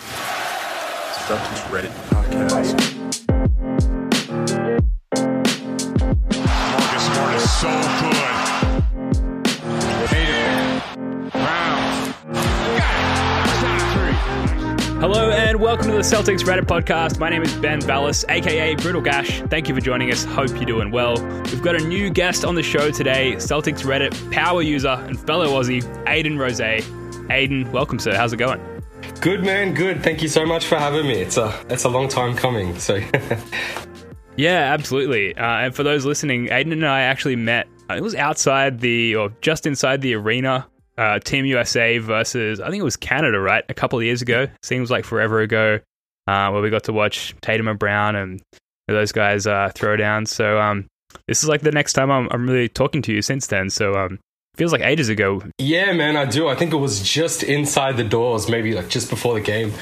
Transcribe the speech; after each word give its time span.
Celtics 0.00 1.62
Reddit 1.68 1.92
podcast. 2.08 2.76
Marcus 6.70 7.04
Smart 7.06 7.34
is 7.34 7.50
so 7.50 7.68
good. 8.00 8.16
Tatum. 10.08 10.80
Brown. 11.30 12.14
Got 12.32 12.94
it. 12.96 13.12
Touchdown 13.44 13.80
three. 13.92 14.14
Hello 15.00 15.30
and 15.30 15.60
welcome 15.60 15.86
to 15.88 15.92
the 15.92 15.98
Celtics 15.98 16.40
Reddit 16.40 16.64
podcast. 16.64 17.18
My 17.18 17.28
name 17.28 17.42
is 17.42 17.52
Ben 17.56 17.82
Vallis, 17.82 18.24
aka 18.30 18.74
Brutal 18.76 19.02
Gash. 19.02 19.42
Thank 19.42 19.68
you 19.68 19.74
for 19.74 19.82
joining 19.82 20.10
us. 20.10 20.24
Hope 20.24 20.48
you're 20.52 20.64
doing 20.64 20.90
well. 20.90 21.16
We've 21.44 21.62
got 21.62 21.74
a 21.76 21.86
new 21.86 22.08
guest 22.08 22.46
on 22.46 22.54
the 22.54 22.62
show 22.62 22.90
today, 22.90 23.34
Celtics 23.34 23.84
Reddit 23.84 24.32
power 24.32 24.62
user 24.62 24.96
and 25.06 25.20
fellow 25.20 25.48
Aussie, 25.48 25.82
Aiden 26.06 26.38
Rose. 26.38 26.60
Aiden, 26.60 27.70
welcome, 27.72 27.98
sir. 27.98 28.14
How's 28.14 28.32
it 28.32 28.38
going? 28.38 28.71
Good 29.22 29.44
man, 29.44 29.72
good. 29.72 30.02
Thank 30.02 30.20
you 30.20 30.26
so 30.28 30.44
much 30.44 30.66
for 30.66 30.76
having 30.76 31.06
me. 31.06 31.14
It's 31.14 31.36
a 31.36 31.54
it's 31.70 31.84
a 31.84 31.88
long 31.88 32.08
time 32.08 32.34
coming. 32.34 32.76
So 32.78 32.96
Yeah, 34.36 34.72
absolutely. 34.72 35.36
Uh, 35.36 35.44
and 35.44 35.74
for 35.74 35.82
those 35.84 36.04
listening, 36.04 36.46
Aiden 36.48 36.72
and 36.72 36.84
I 36.86 37.02
actually 37.02 37.36
met. 37.36 37.68
uh, 37.88 37.94
It 37.94 38.02
was 38.02 38.14
outside 38.14 38.80
the, 38.80 39.14
or 39.14 39.30
just 39.42 39.66
inside 39.66 40.00
the 40.00 40.14
arena. 40.14 40.66
Uh, 40.98 41.18
Team 41.20 41.44
USA 41.46 41.98
versus, 41.98 42.58
I 42.60 42.68
think 42.70 42.80
it 42.80 42.84
was 42.84 42.96
Canada, 42.96 43.38
right? 43.38 43.62
A 43.68 43.74
couple 43.74 43.98
of 43.98 44.04
years 44.04 44.22
ago. 44.22 44.46
Seems 44.62 44.90
like 44.90 45.04
forever 45.04 45.40
ago. 45.40 45.78
Uh, 46.26 46.50
where 46.50 46.62
we 46.62 46.70
got 46.70 46.84
to 46.84 46.92
watch 46.92 47.34
Tatum 47.42 47.68
and 47.68 47.78
Brown 47.78 48.16
and 48.16 48.42
those 48.88 49.12
guys 49.12 49.46
uh, 49.46 49.70
throw 49.74 49.96
down. 49.96 50.24
So 50.26 50.58
um, 50.60 50.86
this 51.28 51.42
is 51.42 51.48
like 51.48 51.60
the 51.60 51.72
next 51.72 51.92
time 51.92 52.10
I'm, 52.10 52.28
I'm 52.30 52.48
really 52.48 52.68
talking 52.68 53.02
to 53.02 53.12
you 53.12 53.22
since 53.22 53.46
then. 53.48 53.70
So 53.70 53.94
um, 53.94 54.18
feels 54.54 54.70
like 54.72 54.82
ages 54.82 55.08
ago. 55.08 55.42
yeah, 55.58 55.92
man, 55.92 56.16
I 56.16 56.24
do. 56.26 56.48
I 56.48 56.54
think 56.54 56.72
it 56.72 56.76
was 56.76 57.02
just 57.02 57.42
inside 57.42 57.96
the 57.96 58.04
doors, 58.04 58.48
maybe 58.48 58.74
like 58.74 58.88
just 58.88 59.08
before 59.10 59.34
the 59.34 59.40
game, 59.40 59.72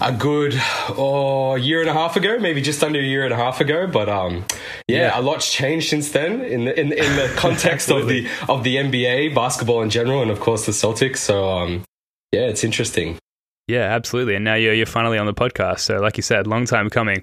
a 0.00 0.12
good 0.12 0.54
oh 0.96 1.54
year 1.54 1.80
and 1.80 1.88
a 1.88 1.92
half 1.92 2.16
ago, 2.16 2.38
maybe 2.38 2.60
just 2.60 2.82
under 2.82 2.98
a 2.98 3.02
year 3.02 3.24
and 3.24 3.32
a 3.32 3.36
half 3.36 3.60
ago. 3.60 3.86
But 3.86 4.08
um, 4.08 4.44
yeah, 4.88 4.98
Yeah. 5.14 5.20
a 5.20 5.22
lot's 5.22 5.52
changed 5.52 5.88
since 5.90 6.10
then 6.12 6.40
in 6.40 6.64
the 6.64 6.78
in, 6.78 6.92
in 6.92 7.16
the 7.16 7.32
context 7.36 7.90
of 7.90 8.08
the 8.08 8.26
of 8.48 8.64
the 8.64 8.76
NBA 8.76 9.34
basketball 9.34 9.82
in 9.82 9.90
general, 9.90 10.22
and 10.22 10.30
of 10.30 10.40
course 10.40 10.66
the 10.66 10.72
Celtics. 10.72 11.18
So 11.18 11.48
um, 11.48 11.84
yeah, 12.32 12.42
it's 12.48 12.64
interesting. 12.64 13.18
Yeah, 13.68 13.82
absolutely. 13.94 14.34
And 14.34 14.44
now 14.44 14.54
you're 14.54 14.74
you're 14.74 14.86
finally 14.86 15.18
on 15.18 15.26
the 15.26 15.34
podcast. 15.34 15.80
So, 15.80 15.98
like 15.98 16.16
you 16.16 16.22
said, 16.22 16.46
long 16.46 16.64
time 16.64 16.88
coming. 16.90 17.22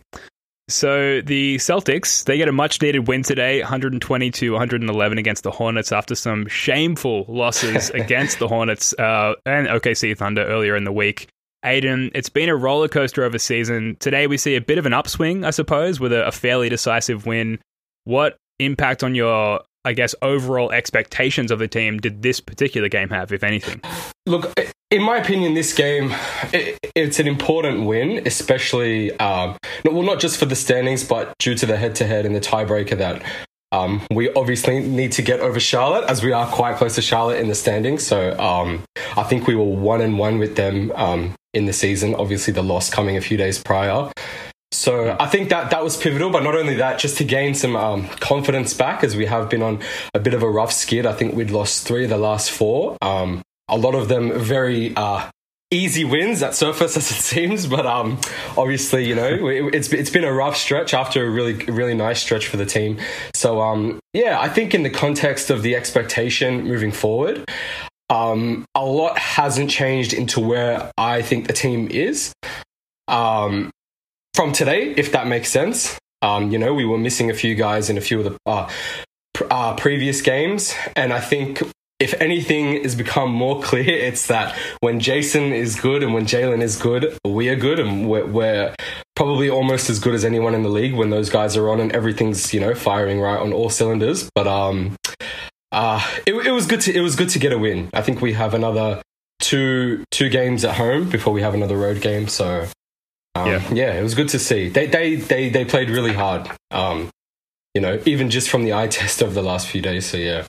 So 0.67 1.21
the 1.21 1.57
Celtics 1.57 2.23
they 2.23 2.37
get 2.37 2.47
a 2.47 2.51
much 2.51 2.81
needed 2.81 3.07
win 3.07 3.21
today, 3.21 3.59
120 3.59 4.31
to 4.31 4.51
111 4.51 5.17
against 5.17 5.43
the 5.43 5.51
Hornets 5.51 5.91
after 5.91 6.15
some 6.15 6.47
shameful 6.47 7.25
losses 7.27 7.89
against 7.93 8.39
the 8.39 8.47
Hornets 8.47 8.93
uh, 8.97 9.33
and 9.45 9.67
OKC 9.67 10.17
Thunder 10.17 10.43
earlier 10.45 10.75
in 10.75 10.83
the 10.83 10.91
week. 10.91 11.27
Aiden, 11.63 12.11
it's 12.13 12.29
been 12.29 12.49
a 12.49 12.55
roller 12.55 12.87
coaster 12.87 13.23
of 13.25 13.33
a 13.33 13.39
season. 13.39 13.97
Today 13.99 14.27
we 14.27 14.37
see 14.37 14.55
a 14.55 14.61
bit 14.61 14.77
of 14.77 14.85
an 14.85 14.93
upswing, 14.93 15.43
I 15.43 15.49
suppose, 15.49 15.99
with 15.99 16.13
a, 16.13 16.27
a 16.27 16.31
fairly 16.31 16.69
decisive 16.69 17.25
win. 17.25 17.59
What 18.03 18.37
impact 18.59 19.03
on 19.03 19.15
your, 19.15 19.61
I 19.85 19.94
guess, 19.94 20.16
overall 20.22 20.72
expectations 20.72 21.51
of 21.51 21.59
the 21.59 21.68
team 21.68 22.00
did 22.00 22.22
this 22.22 22.40
particular 22.40 22.90
game 22.90 23.09
have, 23.09 23.31
if 23.31 23.44
anything? 23.44 23.81
Look, 24.25 24.51
in 24.91 25.01
my 25.03 25.18
opinion, 25.18 25.53
this 25.53 25.73
game 25.73 26.13
it, 26.51 26.79
it's 26.96 27.19
an 27.19 27.28
important 27.28 27.85
win, 27.85 28.25
especially 28.25 29.18
um, 29.19 29.56
well, 29.85 30.03
not 30.03 30.19
just 30.19 30.38
for 30.38 30.45
the 30.45 30.56
standings, 30.56 31.03
but 31.03 31.34
due 31.40 31.56
to 31.56 31.66
the 31.66 31.78
head-to-head 31.78 32.25
and 32.25 32.35
the 32.35 32.41
tiebreaker 32.41 32.97
that 32.97 33.24
um, 33.72 34.01
we 34.12 34.31
obviously 34.34 34.79
need 34.79 35.12
to 35.13 35.22
get 35.22 35.40
over 35.41 35.59
Charlotte, 35.59 36.09
as 36.09 36.24
we 36.24 36.31
are 36.31 36.47
quite 36.47 36.78
close 36.78 36.95
to 36.95 37.01
Charlotte 37.01 37.40
in 37.40 37.47
the 37.47 37.56
standings. 37.56 38.06
So 38.06 38.38
um, 38.40 38.84
I 39.18 39.24
think 39.24 39.47
we 39.47 39.56
were 39.56 39.63
one 39.63 40.01
and 40.01 40.18
one 40.18 40.40
with 40.40 40.56
them 40.56 40.91
um, 40.95 41.35
in 41.53 41.66
the 41.66 41.74
season. 41.74 42.16
Obviously, 42.16 42.53
the 42.53 42.63
loss 42.63 42.90
coming 42.90 43.18
a 43.18 43.22
few 43.22 43.38
days 43.38 43.62
prior. 43.62 44.12
So 44.75 45.16
I 45.19 45.28
think 45.28 45.50
that 45.50 45.72
that 45.72 45.84
was 45.84 45.97
pivotal, 45.97 46.30
but 46.30 46.44
not 46.44 46.56
only 46.56 46.75
that, 46.75 47.00
just 47.00 47.18
to 47.18 47.24
gain 47.24 47.56
some 47.56 47.75
um, 47.75 48.08
confidence 48.19 48.74
back, 48.74 49.03
as 49.03 49.16
we 49.16 49.25
have 49.25 49.50
been 49.50 49.62
on 49.62 49.80
a 50.13 50.19
bit 50.19 50.34
of 50.34 50.44
a 50.44 50.50
rough 50.50 50.72
skid. 50.72 51.06
I 51.06 51.13
think 51.13 51.36
we'd 51.36 51.52
lost 51.52 51.88
three 51.88 52.03
of 52.03 52.09
the 52.09 52.18
last 52.18 52.52
four. 52.52 52.97
Um, 53.02 53.41
a 53.68 53.78
lot 53.78 53.96
of 53.96 54.09
them 54.09 54.38
very 54.40 54.96
uh, 54.96 55.30
easy 55.72 56.03
wins 56.03 56.44
at 56.44 56.56
surface, 56.56 56.97
as 56.97 57.09
it 57.09 57.16
seems, 57.16 57.68
but 57.68 57.86
um, 57.86 58.19
obviously, 58.58 59.08
you 59.08 59.16
know, 59.16 59.47
it, 59.47 59.74
it's 59.74 59.91
it's 59.94 60.09
been 60.09 60.24
a 60.24 60.34
rough 60.34 60.58
stretch 60.58 60.94
after 60.94 61.25
a 61.25 61.30
really 61.30 61.53
really 61.66 61.96
nice 61.96 62.22
stretch 62.22 62.47
for 62.47 62.57
the 62.57 62.66
team. 62.66 63.00
So 63.34 63.62
um, 63.62 64.00
yeah, 64.13 64.40
I 64.40 64.50
think 64.50 64.74
in 64.74 64.84
the 64.84 64.90
context 64.90 65.50
of 65.50 65.62
the 65.62 65.75
expectation 65.75 66.66
moving 66.66 66.92
forward, 66.92 67.50
um, 68.09 68.66
a 68.75 68.86
lot 68.86 69.18
hasn't 69.18 69.69
changed 69.69 70.13
into 70.13 70.40
where 70.40 70.92
I 70.97 71.22
think 71.22 71.47
the 71.47 71.53
team 71.53 71.88
is. 71.90 72.34
Um, 73.07 73.72
from 74.35 74.51
today, 74.51 74.91
if 74.97 75.12
that 75.13 75.28
makes 75.28 75.50
sense. 75.50 75.97
Um, 76.22 76.51
you 76.51 76.57
know, 76.57 76.73
we 76.73 76.85
were 76.85 76.97
missing 76.97 77.29
a 77.29 77.34
few 77.34 77.56
guys 77.56 77.90
in 77.90 77.97
a 77.97 78.01
few 78.01 78.19
of 78.19 78.25
the 78.25 78.38
uh, 78.46 78.69
pr- 79.34 79.46
uh, 79.50 79.75
previous 79.75 80.22
games, 80.22 80.73
and 80.96 81.13
I 81.13 81.19
think 81.19 81.62
if 82.00 82.13
anything 82.19 82.84
has 82.84 82.95
become 82.95 83.31
more 83.31 83.62
clear, 83.62 83.84
it's 83.88 84.28
that 84.28 84.57
when 84.81 85.00
Jayson 85.00 85.53
is 85.53 85.79
good 85.79 86.03
and 86.03 86.13
when 86.13 86.25
Jaylen 86.25 86.62
is 86.62 86.78
good, 86.78 87.18
we 87.25 87.50
are 87.50 87.56
good, 87.56 87.79
and 87.79 88.09
we're, 88.09 88.25
we're 88.25 88.75
probably 89.16 89.50
almost 89.50 89.90
as 89.90 90.00
good 90.00 90.13
as 90.13 90.25
anyone 90.25 90.53
in 90.53 90.63
the 90.63 90.69
league 90.69 90.94
when 90.94 91.09
those 91.09 91.29
guys 91.29 91.56
are 91.56 91.69
on 91.69 91.79
and 91.79 91.91
everything's 91.94 92.53
you 92.53 92.59
know 92.59 92.75
firing 92.75 93.22
right 93.22 93.40
on 93.40 93.53
all 93.53 93.69
cylinders. 93.69 94.29
But 94.35 94.47
um, 94.47 94.95
uh, 95.72 96.06
it, 96.25 96.34
it 96.34 96.51
was 96.51 96.66
good 96.66 96.81
to 96.81 96.94
it 96.94 97.01
was 97.01 97.16
good 97.16 97.29
to 97.29 97.40
get 97.40 97.53
a 97.53 97.57
win. 97.57 97.90
I 97.94 98.01
think 98.01 98.22
we 98.22 98.34
have 98.34 98.53
another 98.53 99.01
two 99.40 100.03
two 100.12 100.29
games 100.29 100.66
at 100.66 100.75
home 100.75 101.09
before 101.09 101.34
we 101.34 101.41
have 101.41 101.53
another 101.53 101.78
road 101.78 102.01
game, 102.01 102.28
so. 102.28 102.68
Um, 103.35 103.47
Yeah. 103.47 103.73
yeah. 103.73 103.94
it 103.94 104.03
was 104.03 104.16
good 104.16 104.29
to 104.29 104.40
see. 104.40 104.69
They 104.69 104.88
they 104.88 105.16
they 105.16 105.50
they 105.50 105.66
played 105.66 105.90
really 105.90 106.13
hard. 106.13 106.50
Um, 106.72 107.09
you 107.73 107.81
know, 107.81 108.01
even 108.06 108.29
just 108.29 108.50
from 108.50 108.63
the 108.63 108.73
eye 108.73 108.88
test 109.00 109.22
of 109.22 109.34
the 109.34 109.44
last 109.44 109.68
few 109.68 109.81
days. 109.81 110.06
So 110.06 110.18
yeah, 110.18 110.46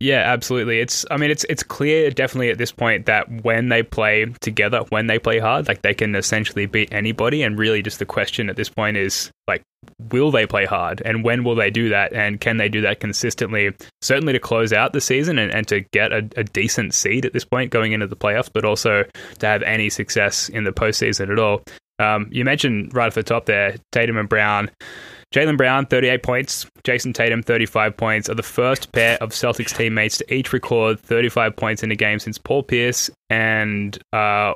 Yeah, 0.00 0.22
absolutely. 0.32 0.80
It's 0.80 1.04
I 1.10 1.16
mean 1.18 1.30
it's 1.30 1.44
it's 1.48 1.62
clear 1.62 2.10
definitely 2.10 2.50
at 2.50 2.58
this 2.58 2.72
point 2.72 3.06
that 3.06 3.30
when 3.44 3.68
they 3.68 3.82
play 3.82 4.26
together, 4.40 4.80
when 4.88 5.06
they 5.06 5.18
play 5.18 5.38
hard, 5.38 5.68
like 5.68 5.82
they 5.82 5.92
can 5.94 6.14
essentially 6.14 6.66
beat 6.66 6.92
anybody 6.92 7.42
and 7.42 7.58
really 7.58 7.82
just 7.82 7.98
the 7.98 8.06
question 8.06 8.48
at 8.48 8.56
this 8.56 8.70
point 8.70 8.96
is 8.96 9.30
like 9.46 9.62
will 10.10 10.30
they 10.30 10.46
play 10.46 10.66
hard 10.66 11.00
and 11.04 11.24
when 11.24 11.42
will 11.42 11.54
they 11.54 11.70
do 11.70 11.88
that 11.88 12.12
and 12.12 12.40
can 12.40 12.58
they 12.58 12.68
do 12.68 12.82
that 12.82 13.00
consistently 13.00 13.72
certainly 14.02 14.32
to 14.34 14.38
close 14.38 14.74
out 14.74 14.92
the 14.92 15.00
season 15.00 15.38
and, 15.38 15.50
and 15.52 15.66
to 15.66 15.80
get 15.92 16.12
a, 16.12 16.18
a 16.36 16.44
decent 16.44 16.92
seed 16.92 17.24
at 17.24 17.32
this 17.32 17.46
point 17.46 17.70
going 17.70 17.92
into 17.92 18.06
the 18.06 18.14
playoffs 18.16 18.50
but 18.52 18.62
also 18.64 19.04
to 19.38 19.46
have 19.46 19.62
any 19.62 19.88
success 19.88 20.50
in 20.50 20.64
the 20.64 20.70
postseason 20.72 21.30
at 21.32 21.38
all 21.38 21.62
um, 22.00 22.28
you 22.30 22.44
mentioned 22.44 22.94
right 22.94 23.06
off 23.06 23.14
the 23.14 23.22
top 23.22 23.46
there 23.46 23.76
tatum 23.92 24.16
and 24.16 24.28
brown 24.28 24.70
Jaylen 25.34 25.56
Brown, 25.56 25.86
38 25.86 26.22
points. 26.24 26.66
Jayson 26.82 27.12
Tatum, 27.12 27.42
35 27.42 27.96
points, 27.96 28.28
are 28.28 28.34
the 28.34 28.42
first 28.42 28.90
pair 28.90 29.16
of 29.22 29.30
Celtics 29.30 29.76
teammates 29.76 30.18
to 30.18 30.34
each 30.34 30.52
record 30.52 30.98
35 30.98 31.54
points 31.54 31.82
in 31.84 31.92
a 31.92 31.94
game 31.96 32.18
since 32.18 32.36
Paul 32.36 32.64
Pierce 32.64 33.10
and 33.28 33.96
uh, 34.12 34.54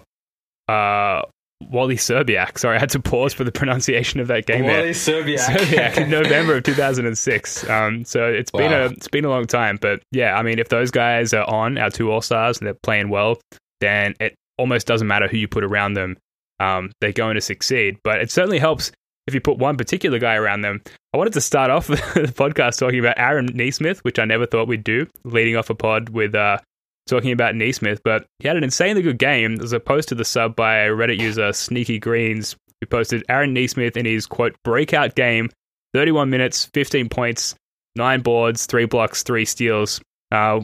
uh, 0.69 1.23
Wally 1.71 1.95
Szczerbiak. 1.95 2.59
Sorry, 2.59 2.77
I 2.77 2.81
had 2.81 2.91
to 2.91 2.99
pause 2.99 3.33
for 3.33 3.45
the 3.45 3.53
pronunciation 3.53 4.19
of 4.19 4.27
that 4.27 4.47
game 4.47 4.65
Wally 4.65 4.93
there. 4.93 4.93
Szczerbiak. 4.93 5.39
Szczerbiak 5.39 5.99
in 5.99 6.11
November 6.11 6.57
of 6.57 6.65
2006. 6.65 7.71
Um, 7.71 8.05
so 8.05 8.27
it's 8.27 8.51
been 8.51 8.73
a 8.73 8.87
it's 8.87 9.09
been 9.09 9.25
a 9.25 9.31
long 9.31 9.47
time, 9.47 9.79
but 9.81 10.03
yeah, 10.11 10.37
I 10.37 10.43
mean, 10.43 10.59
if 10.59 10.71
those 10.71 10.91
guys 10.91 11.33
are 11.33 11.49
on 11.49 11.79
our 11.79 11.91
two 11.91 12.11
All 12.11 12.21
Stars 12.21 12.59
and 12.59 12.67
they're 12.67 12.75
playing 12.83 13.11
well, 13.11 13.41
then 13.81 14.15
it 14.19 14.35
almost 14.59 14.89
doesn't 14.89 15.07
matter 15.07 15.29
who 15.29 15.37
you 15.37 15.47
put 15.47 15.63
around 15.63 15.95
them. 15.95 16.17
Um, 16.61 16.93
they're 17.01 17.13
going 17.13 17.35
to 17.35 17.41
succeed. 17.41 17.99
But 18.05 18.21
it 18.21 18.31
certainly 18.31 18.59
helps 18.59 18.93
if 19.27 19.35
you 19.35 19.41
put 19.41 19.59
one 19.59 19.77
particular 19.77 20.19
guy 20.19 20.35
around 20.35 20.61
them. 20.61 20.83
I 21.13 21.17
wanted 21.17 21.33
to 21.35 21.41
start 21.41 21.71
off 21.71 21.87
the 21.87 21.97
podcast 21.97 22.79
talking 22.79 22.99
about 22.99 23.19
Aaron 23.19 23.47
Nesmith, 23.47 24.05
which 24.05 24.19
I 24.19 24.25
never 24.25 24.47
thought 24.47 24.69
we'd 24.69 24.85
do, 24.85 25.07
leading 25.25 25.57
off 25.57 25.71
a 25.71 25.75
pod 25.75 26.11
with 26.11 26.35
uh, 26.35 26.59
talking 27.07 27.33
about 27.33 27.55
Nesmith. 27.55 28.03
But 28.05 28.27
he 28.39 28.49
had 28.49 28.57
an 28.57 28.65
insanely 28.65 29.03
good 29.03 29.19
game. 29.19 29.57
There's 29.57 29.73
a 29.73 29.81
post 29.81 30.09
to 30.11 30.15
the 30.15 30.25
sub 30.25 30.57
by 30.57 30.77
Reddit 30.89 31.21
user 31.21 31.53
Sneaky 31.53 31.99
Greens 31.99 32.57
who 32.81 32.87
posted 32.87 33.25
Aaron 33.29 33.55
Nesmith 33.55 33.97
in 33.97 34.05
his 34.05 34.27
quote 34.27 34.57
breakout 34.65 35.15
game 35.15 35.49
31 35.95 36.29
minutes, 36.29 36.69
15 36.75 37.09
points, 37.09 37.55
nine 37.97 38.21
boards, 38.21 38.67
three 38.67 38.85
blocks, 38.85 39.23
three 39.23 39.45
steals. 39.45 40.01
Uh, 40.33 40.59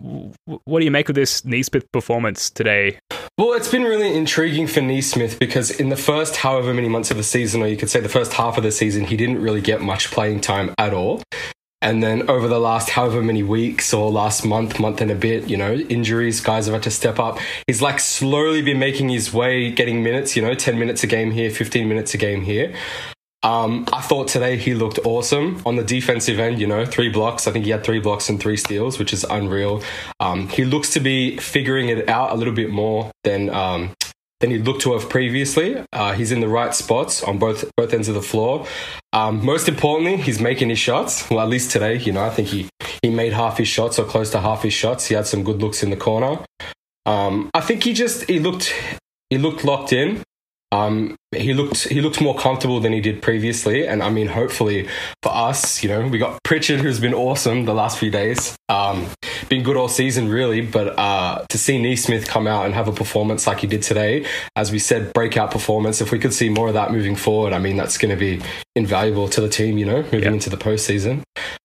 what 0.65 0.81
do 0.81 0.85
you 0.85 0.91
make 0.91 1.09
of 1.09 1.15
this 1.15 1.45
Nesmith 1.45 1.91
performance 1.93 2.51
today? 2.51 2.99
Well, 3.41 3.55
it's 3.55 3.71
been 3.71 3.85
really 3.85 4.15
intriguing 4.15 4.67
for 4.67 4.83
Nesmith 4.83 5.39
because 5.39 5.71
in 5.71 5.89
the 5.89 5.97
first 5.97 6.37
however 6.37 6.75
many 6.75 6.91
months 6.91 7.11
of 7.11 7.17
the 7.17 7.23
season, 7.23 7.63
or 7.63 7.69
you 7.69 7.77
could 7.79 7.89
say 7.89 7.99
the 7.99 8.07
first 8.07 8.35
half 8.35 8.59
of 8.59 8.63
the 8.63 8.71
season, 8.71 9.07
he 9.07 9.17
didn't 9.17 9.41
really 9.41 9.63
get 9.63 9.81
much 9.81 10.11
playing 10.11 10.43
time 10.43 10.75
at 10.77 10.93
all. 10.93 11.23
And 11.81 12.03
then 12.03 12.29
over 12.29 12.49
the 12.49 12.59
last 12.61 12.91
however 12.91 13.23
many 13.23 13.43
weeks 13.43 13.95
or 13.95 14.11
last 14.11 14.45
month, 14.45 14.79
month 14.79 15.01
and 15.01 15.11
a 15.11 15.15
bit, 15.15 15.49
you 15.49 15.57
know, 15.57 15.73
injuries, 15.73 16.43
guys 16.43 16.67
have 16.67 16.75
had 16.75 16.83
to 16.83 16.91
step 16.91 17.19
up. 17.19 17.39
He's 17.67 17.81
like 17.81 17.99
slowly 17.99 18.61
been 18.61 18.79
making 18.79 19.09
his 19.09 19.33
way, 19.33 19.71
getting 19.71 20.03
minutes, 20.03 20.37
you 20.37 20.43
know, 20.43 20.53
10 20.53 20.79
minutes 20.79 21.03
a 21.03 21.07
game 21.07 21.31
here, 21.31 21.49
15 21.51 21.89
minutes 21.89 22.13
a 22.13 22.19
game 22.19 22.43
here. 22.43 22.75
Um, 23.43 23.87
I 23.93 24.03
thought 24.03 24.29
today 24.29 24.57
he 24.57 24.75
looked 24.75 24.99
awesome 25.05 25.63
on 25.65 25.77
the 25.77 25.85
defensive 25.85 26.39
end. 26.39 26.61
You 26.61 26.67
know, 26.67 26.85
three 26.85 27.09
blocks. 27.09 27.47
I 27.47 27.53
think 27.53 27.65
he 27.65 27.71
had 27.71 27.85
three 27.85 28.01
blocks 28.01 28.29
and 28.29 28.41
three 28.41 28.57
steals, 28.57 28.99
which 28.99 29.13
is 29.13 29.25
unreal. 29.25 29.83
Um, 30.19 30.49
he 30.49 30.65
looks 30.65 30.93
to 30.95 31.01
be 31.01 31.39
figuring 31.39 31.89
it 31.89 32.09
out 32.09 32.33
a 32.33 32.35
little 32.35 32.55
bit 32.55 32.71
more 32.71 33.11
than 33.25 33.49
um, 33.51 33.95
than 34.41 34.51
he 34.51 34.59
looked 34.59 34.83
to 34.83 34.93
have 34.93 35.09
previously. 35.09 35.83
Uh, 35.93 36.13
he's 36.13 36.33
in 36.33 36.41
the 36.41 36.49
right 36.49 36.75
spots 36.75 37.23
on 37.23 37.39
both 37.39 37.71
both 37.77 37.95
ends 37.95 38.09
of 38.09 38.15
the 38.15 38.23
floor. 38.23 38.67
Um, 39.13 39.45
most 39.45 39.69
importantly, 39.69 40.17
he's 40.17 40.41
making 40.41 40.69
his 40.69 40.79
shots. 40.79 41.29
Well, 41.31 41.41
at 41.41 41.49
least 41.49 41.71
today, 41.71 41.97
you 41.97 42.13
know, 42.13 42.25
I 42.25 42.31
think 42.31 42.49
he 42.49 42.69
he 43.03 43.11
made 43.11 43.33
half 43.33 43.57
his 43.59 43.69
shots 43.69 43.99
or 43.99 44.05
close 44.05 44.31
to 44.31 44.41
half 44.41 44.63
his 44.63 44.75
shots. 44.75 45.07
He 45.07 45.15
had 45.15 45.27
some 45.27 45.45
good 45.45 45.63
looks 45.63 45.83
in 45.83 45.91
the 45.91 45.97
corner. 45.97 46.45
Um, 47.07 47.51
I 47.55 47.61
think 47.61 47.85
he 47.85 47.95
just 47.95 48.25
he 48.25 48.39
looked 48.39 48.75
he 49.31 49.39
looked 49.39 49.65
locked 49.65 49.93
in. 49.93 50.23
Um, 50.73 51.17
he 51.33 51.53
looked 51.53 51.89
he 51.89 52.01
looked 52.01 52.21
more 52.21 52.37
comfortable 52.37 52.79
than 52.79 52.93
he 52.93 53.01
did 53.01 53.23
previously, 53.23 53.87
and 53.87 54.03
I 54.03 54.11
mean, 54.11 54.29
hopefully 54.29 54.89
for 55.23 55.33
us, 55.33 55.83
you 55.83 55.89
know, 55.89 56.07
we 56.07 56.19
got 56.19 56.43
Pritchard, 56.45 56.81
who's 56.81 57.01
been 57.01 57.15
awesome 57.15 57.65
the 57.65 57.75
last 57.75 57.99
few 57.99 58.11
days, 58.11 58.57
um, 58.69 59.09
been 59.49 59.65
good 59.65 59.77
all 59.77 59.89
season 59.89 60.29
really. 60.29 60.61
But 60.61 60.97
uh, 60.99 61.45
to 61.49 61.59
see 61.59 61.81
Nesmith 61.81 62.29
come 62.29 62.47
out 62.47 62.67
and 62.67 62.75
have 62.75 62.87
a 62.87 62.93
performance 62.93 63.47
like 63.47 63.61
he 63.61 63.67
did 63.67 63.83
today, 63.83 64.27
as 64.55 64.71
we 64.71 64.79
said, 64.79 65.13
breakout 65.13 65.51
performance. 65.51 66.01
If 66.01 66.13
we 66.13 66.21
could 66.21 66.33
see 66.33 66.49
more 66.49 66.69
of 66.69 66.75
that 66.75 66.93
moving 66.93 67.17
forward, 67.17 67.53
I 67.53 67.59
mean, 67.59 67.77
that's 67.77 67.99
going 67.99 68.11
to 68.11 68.21
be 68.21 68.41
invaluable 68.77 69.29
to 69.31 69.41
the 69.41 69.49
team, 69.49 69.77
you 69.77 69.87
know, 69.87 70.03
moving 70.03 70.35
into 70.35 70.51
the 70.51 70.57
postseason. 70.57 71.23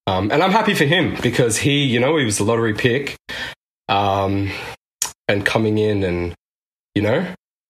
Um, 0.08 0.32
and 0.32 0.42
I'm 0.42 0.52
happy 0.52 0.74
for 0.74 0.86
him 0.86 1.16
because 1.22 1.58
he, 1.58 1.86
you 1.86 2.00
know, 2.00 2.18
he 2.18 2.26
was 2.26 2.40
a 2.40 2.44
lottery 2.44 2.74
pick, 2.74 3.16
um, 3.88 4.52
and 5.28 5.46
coming 5.46 5.78
in 5.78 6.04
and 6.04 6.34
you 6.94 7.02
know 7.02 7.26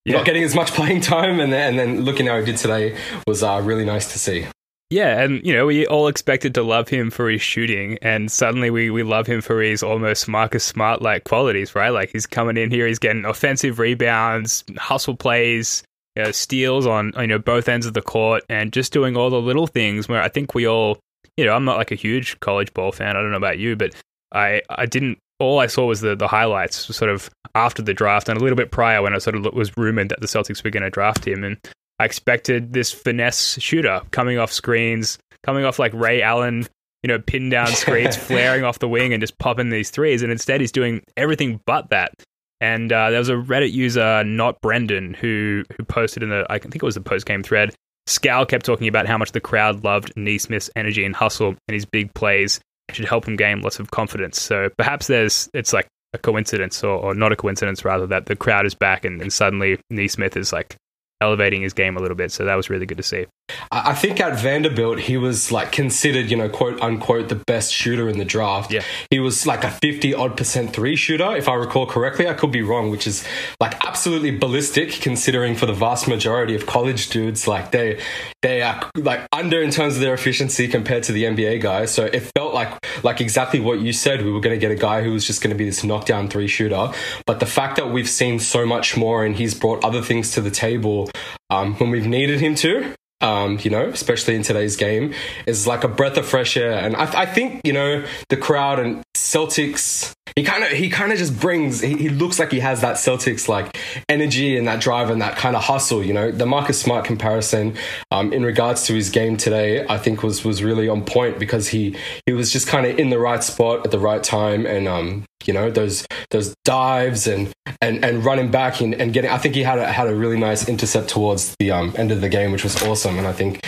yeah. 0.05 0.17
not 0.17 0.25
getting 0.25 0.43
as 0.43 0.55
much 0.55 0.71
playing 0.73 1.01
time, 1.01 1.39
and 1.39 1.51
then, 1.51 1.69
and 1.71 1.79
then 1.79 2.01
looking 2.05 2.27
how 2.27 2.39
he 2.39 2.45
did 2.45 2.57
today 2.57 2.97
was 3.27 3.43
uh, 3.43 3.61
really 3.63 3.85
nice 3.85 4.11
to 4.13 4.19
see. 4.19 4.47
Yeah, 4.91 5.21
and 5.21 5.45
you 5.45 5.53
know, 5.53 5.65
we 5.65 5.87
all 5.87 6.07
expected 6.07 6.53
to 6.55 6.63
love 6.63 6.89
him 6.89 7.09
for 7.09 7.29
his 7.29 7.41
shooting, 7.41 7.97
and 8.03 8.31
suddenly 8.31 8.69
we, 8.69 8.91
we 8.91 9.01
love 9.01 9.25
him 9.25 9.41
for 9.41 9.61
his 9.61 9.81
almost 9.81 10.27
Marcus 10.27 10.63
Smart 10.63 11.01
like 11.01 11.23
qualities, 11.23 11.73
right? 11.73 11.89
Like 11.89 12.11
he's 12.11 12.27
coming 12.27 12.55
in 12.55 12.69
here, 12.69 12.85
he's 12.85 12.99
getting 12.99 13.25
offensive 13.25 13.79
rebounds, 13.79 14.63
hustle 14.77 15.15
plays, 15.15 15.83
you 16.15 16.23
know, 16.23 16.31
steals 16.31 16.85
on 16.85 17.13
you 17.17 17.27
know 17.27 17.39
both 17.39 17.67
ends 17.67 17.87
of 17.87 17.95
the 17.95 18.01
court, 18.03 18.43
and 18.47 18.71
just 18.71 18.93
doing 18.93 19.17
all 19.17 19.31
the 19.31 19.41
little 19.41 19.65
things. 19.65 20.07
Where 20.07 20.21
I 20.21 20.29
think 20.29 20.53
we 20.53 20.67
all, 20.67 20.99
you 21.35 21.45
know, 21.45 21.53
I'm 21.53 21.65
not 21.65 21.77
like 21.77 21.91
a 21.91 21.95
huge 21.95 22.39
college 22.39 22.71
ball 22.75 22.91
fan. 22.91 23.17
I 23.17 23.21
don't 23.21 23.31
know 23.31 23.37
about 23.37 23.57
you, 23.57 23.75
but 23.75 23.95
I 24.31 24.61
I 24.69 24.85
didn't 24.85 25.17
all 25.39 25.59
I 25.59 25.67
saw 25.67 25.85
was 25.85 26.01
the 26.01 26.15
the 26.15 26.27
highlights, 26.27 26.95
sort 26.95 27.11
of 27.11 27.29
after 27.53 27.81
the 27.81 27.93
draft 27.93 28.29
and 28.29 28.37
a 28.37 28.41
little 28.41 28.55
bit 28.55 28.71
prior 28.71 29.01
when 29.01 29.13
it 29.13 29.21
sort 29.21 29.35
of 29.35 29.45
was 29.53 29.75
rumored 29.77 30.09
that 30.09 30.21
the 30.21 30.27
Celtics 30.27 30.63
were 30.63 30.69
going 30.69 30.83
to 30.83 30.89
draft 30.89 31.27
him. 31.27 31.43
And 31.43 31.57
I 31.99 32.05
expected 32.05 32.73
this 32.73 32.91
finesse 32.91 33.59
shooter 33.61 34.01
coming 34.11 34.37
off 34.37 34.51
screens, 34.51 35.17
coming 35.43 35.65
off 35.65 35.79
like 35.79 35.93
Ray 35.93 36.21
Allen, 36.21 36.67
you 37.03 37.07
know, 37.07 37.19
pin 37.19 37.49
down 37.49 37.67
screens, 37.75 38.15
flaring 38.15 38.63
off 38.63 38.79
the 38.79 38.89
wing 38.89 39.13
and 39.13 39.21
just 39.21 39.37
popping 39.37 39.69
these 39.69 39.89
threes. 39.89 40.21
And 40.21 40.31
instead, 40.31 40.61
he's 40.61 40.71
doing 40.71 41.01
everything 41.17 41.61
but 41.65 41.89
that. 41.89 42.13
And 42.61 42.91
uh, 42.91 43.09
there 43.09 43.19
was 43.19 43.29
a 43.29 43.33
Reddit 43.33 43.73
user, 43.73 44.23
not 44.23 44.61
Brendan, 44.61 45.13
who 45.13 45.63
who 45.77 45.83
posted 45.83 46.23
in 46.23 46.29
the 46.29 46.45
I 46.49 46.59
think 46.59 46.75
it 46.75 46.83
was 46.83 46.95
the 46.95 47.01
post 47.01 47.25
game 47.25 47.43
thread. 47.43 47.73
Scal 48.07 48.47
kept 48.47 48.65
talking 48.65 48.87
about 48.87 49.07
how 49.07 49.17
much 49.17 49.31
the 49.31 49.41
crowd 49.41 49.83
loved 49.83 50.13
Nesmith's 50.15 50.69
energy 50.75 51.03
and 51.03 51.15
hustle 51.15 51.55
and 51.67 51.73
his 51.73 51.85
big 51.85 52.13
plays 52.13 52.59
should 52.91 53.05
help 53.05 53.27
him 53.27 53.35
gain 53.35 53.61
lots 53.61 53.79
of 53.79 53.91
confidence. 53.91 54.41
So 54.41 54.69
perhaps 54.77 55.07
there's 55.07 55.49
it's 55.53 55.73
like 55.73 55.87
a 56.13 56.17
coincidence 56.17 56.83
or, 56.83 56.97
or 56.97 57.13
not 57.13 57.31
a 57.31 57.35
coincidence 57.35 57.83
rather 57.83 58.07
that 58.07 58.27
the 58.27 58.35
crowd 58.35 58.65
is 58.65 58.73
back 58.73 59.05
and, 59.05 59.21
and 59.21 59.31
suddenly 59.31 59.79
Nesmith 59.89 60.37
is 60.37 60.53
like 60.53 60.77
elevating 61.21 61.61
his 61.61 61.73
game 61.73 61.97
a 61.97 61.99
little 61.99 62.15
bit. 62.15 62.31
So 62.31 62.45
that 62.45 62.55
was 62.55 62.69
really 62.69 62.85
good 62.85 62.97
to 62.97 63.03
see. 63.03 63.25
I 63.71 63.93
think 63.93 64.19
at 64.19 64.39
Vanderbilt, 64.39 64.99
he 64.99 65.17
was 65.17 65.51
like 65.51 65.71
considered, 65.71 66.31
you 66.31 66.37
know, 66.37 66.49
quote 66.49 66.81
unquote, 66.81 67.29
the 67.29 67.35
best 67.35 67.73
shooter 67.73 68.07
in 68.09 68.17
the 68.17 68.25
draft. 68.25 68.71
Yeah. 68.71 68.83
He 69.09 69.19
was 69.19 69.45
like 69.45 69.63
a 69.63 69.69
50 69.69 70.13
odd 70.13 70.37
percent 70.37 70.73
three 70.73 70.95
shooter, 70.95 71.35
if 71.35 71.47
I 71.47 71.55
recall 71.55 71.85
correctly. 71.85 72.27
I 72.27 72.33
could 72.33 72.51
be 72.51 72.61
wrong, 72.61 72.89
which 72.89 73.05
is 73.05 73.25
like 73.59 73.85
absolutely 73.85 74.31
ballistic 74.31 74.91
considering 74.93 75.55
for 75.55 75.65
the 75.65 75.73
vast 75.73 76.07
majority 76.07 76.55
of 76.55 76.65
college 76.65 77.09
dudes, 77.09 77.47
like 77.47 77.71
they, 77.71 78.01
they 78.41 78.61
are 78.61 78.89
like 78.95 79.27
under 79.31 79.61
in 79.61 79.71
terms 79.71 79.95
of 79.95 80.01
their 80.01 80.13
efficiency 80.13 80.67
compared 80.67 81.03
to 81.03 81.11
the 81.11 81.23
NBA 81.23 81.61
guys. 81.61 81.93
So 81.93 82.05
it 82.05 82.31
felt 82.35 82.53
like, 82.53 82.71
like 83.03 83.21
exactly 83.21 83.59
what 83.59 83.79
you 83.79 83.93
said. 83.93 84.23
We 84.23 84.31
were 84.31 84.41
going 84.41 84.55
to 84.55 84.59
get 84.59 84.71
a 84.71 84.75
guy 84.79 85.03
who 85.03 85.11
was 85.11 85.25
just 85.25 85.41
going 85.41 85.51
to 85.51 85.57
be 85.57 85.65
this 85.65 85.83
knockdown 85.83 86.29
three 86.29 86.47
shooter. 86.47 86.91
But 87.25 87.39
the 87.39 87.45
fact 87.45 87.75
that 87.77 87.91
we've 87.91 88.09
seen 88.09 88.39
so 88.39 88.65
much 88.65 88.97
more 88.97 89.25
and 89.25 89.35
he's 89.35 89.53
brought 89.53 89.83
other 89.83 90.01
things 90.01 90.31
to 90.31 90.41
the 90.41 90.51
table 90.51 91.09
um, 91.49 91.75
when 91.75 91.89
we've 91.91 92.07
needed 92.07 92.39
him 92.39 92.55
to, 92.55 92.93
um, 93.21 93.57
you 93.61 93.71
know, 93.71 93.85
especially 93.89 94.35
in 94.35 94.43
today's 94.43 94.75
game, 94.75 95.13
is 95.45 95.65
like 95.65 95.83
a 95.83 95.87
breath 95.87 96.17
of 96.17 96.25
fresh 96.25 96.57
air. 96.57 96.73
And 96.73 96.95
I, 96.95 97.21
I 97.21 97.25
think, 97.25 97.61
you 97.63 97.73
know, 97.73 98.05
the 98.29 98.37
crowd 98.37 98.79
and 98.79 99.03
Celtics, 99.15 100.13
he 100.35 100.43
kind 100.43 100.63
of 100.63 100.71
he 100.71 100.89
kind 100.89 101.11
of 101.11 101.17
just 101.17 101.39
brings. 101.39 101.79
He, 101.81 101.95
he, 101.95 102.09
looks 102.09 102.39
like 102.39 102.51
he 102.51 102.59
has 102.59 102.81
that 102.81 102.95
Celtics 102.95 103.47
like 103.47 103.77
energy 104.09 104.57
and 104.57 104.67
that 104.67 104.81
drive 104.81 105.09
and 105.09 105.21
that 105.21 105.37
kind 105.37 105.55
of 105.55 105.63
hustle. 105.63 106.03
You 106.03 106.13
know, 106.13 106.31
the 106.31 106.45
Marcus 106.45 106.79
Smart 106.79 107.05
comparison 107.05 107.75
um, 108.11 108.33
in 108.33 108.43
regards 108.43 108.85
to 108.87 108.93
his 108.93 109.09
game 109.09 109.37
today, 109.37 109.85
I 109.87 109.97
think 109.97 110.21
was 110.21 110.43
was 110.43 110.61
really 110.61 110.89
on 110.89 111.05
point 111.05 111.39
because 111.39 111.69
he 111.69 111.95
he 112.25 112.33
was 112.33 112.51
just 112.51 112.67
kind 112.67 112.85
of 112.85 112.99
in 112.99 113.09
the 113.09 113.19
right 113.19 113.43
spot 113.43 113.85
at 113.85 113.91
the 113.91 113.99
right 113.99 114.23
time 114.23 114.65
and 114.65 114.87
um, 114.87 115.25
you 115.45 115.53
know 115.53 115.69
those 115.69 116.05
those 116.31 116.55
dives 116.63 117.27
and 117.27 117.51
and 117.81 118.03
and 118.03 118.25
running 118.25 118.51
back 118.51 118.81
and, 118.81 118.93
and 118.95 119.13
getting. 119.13 119.29
I 119.29 119.37
think 119.37 119.55
he 119.55 119.63
had 119.63 119.79
a, 119.79 119.91
had 119.91 120.07
a 120.07 120.15
really 120.15 120.37
nice 120.37 120.67
intercept 120.67 121.09
towards 121.09 121.55
the 121.59 121.71
um, 121.71 121.93
end 121.97 122.11
of 122.11 122.21
the 122.21 122.29
game, 122.29 122.51
which 122.51 122.63
was 122.63 122.81
awesome. 122.83 123.17
And 123.17 123.27
I 123.27 123.33
think 123.33 123.65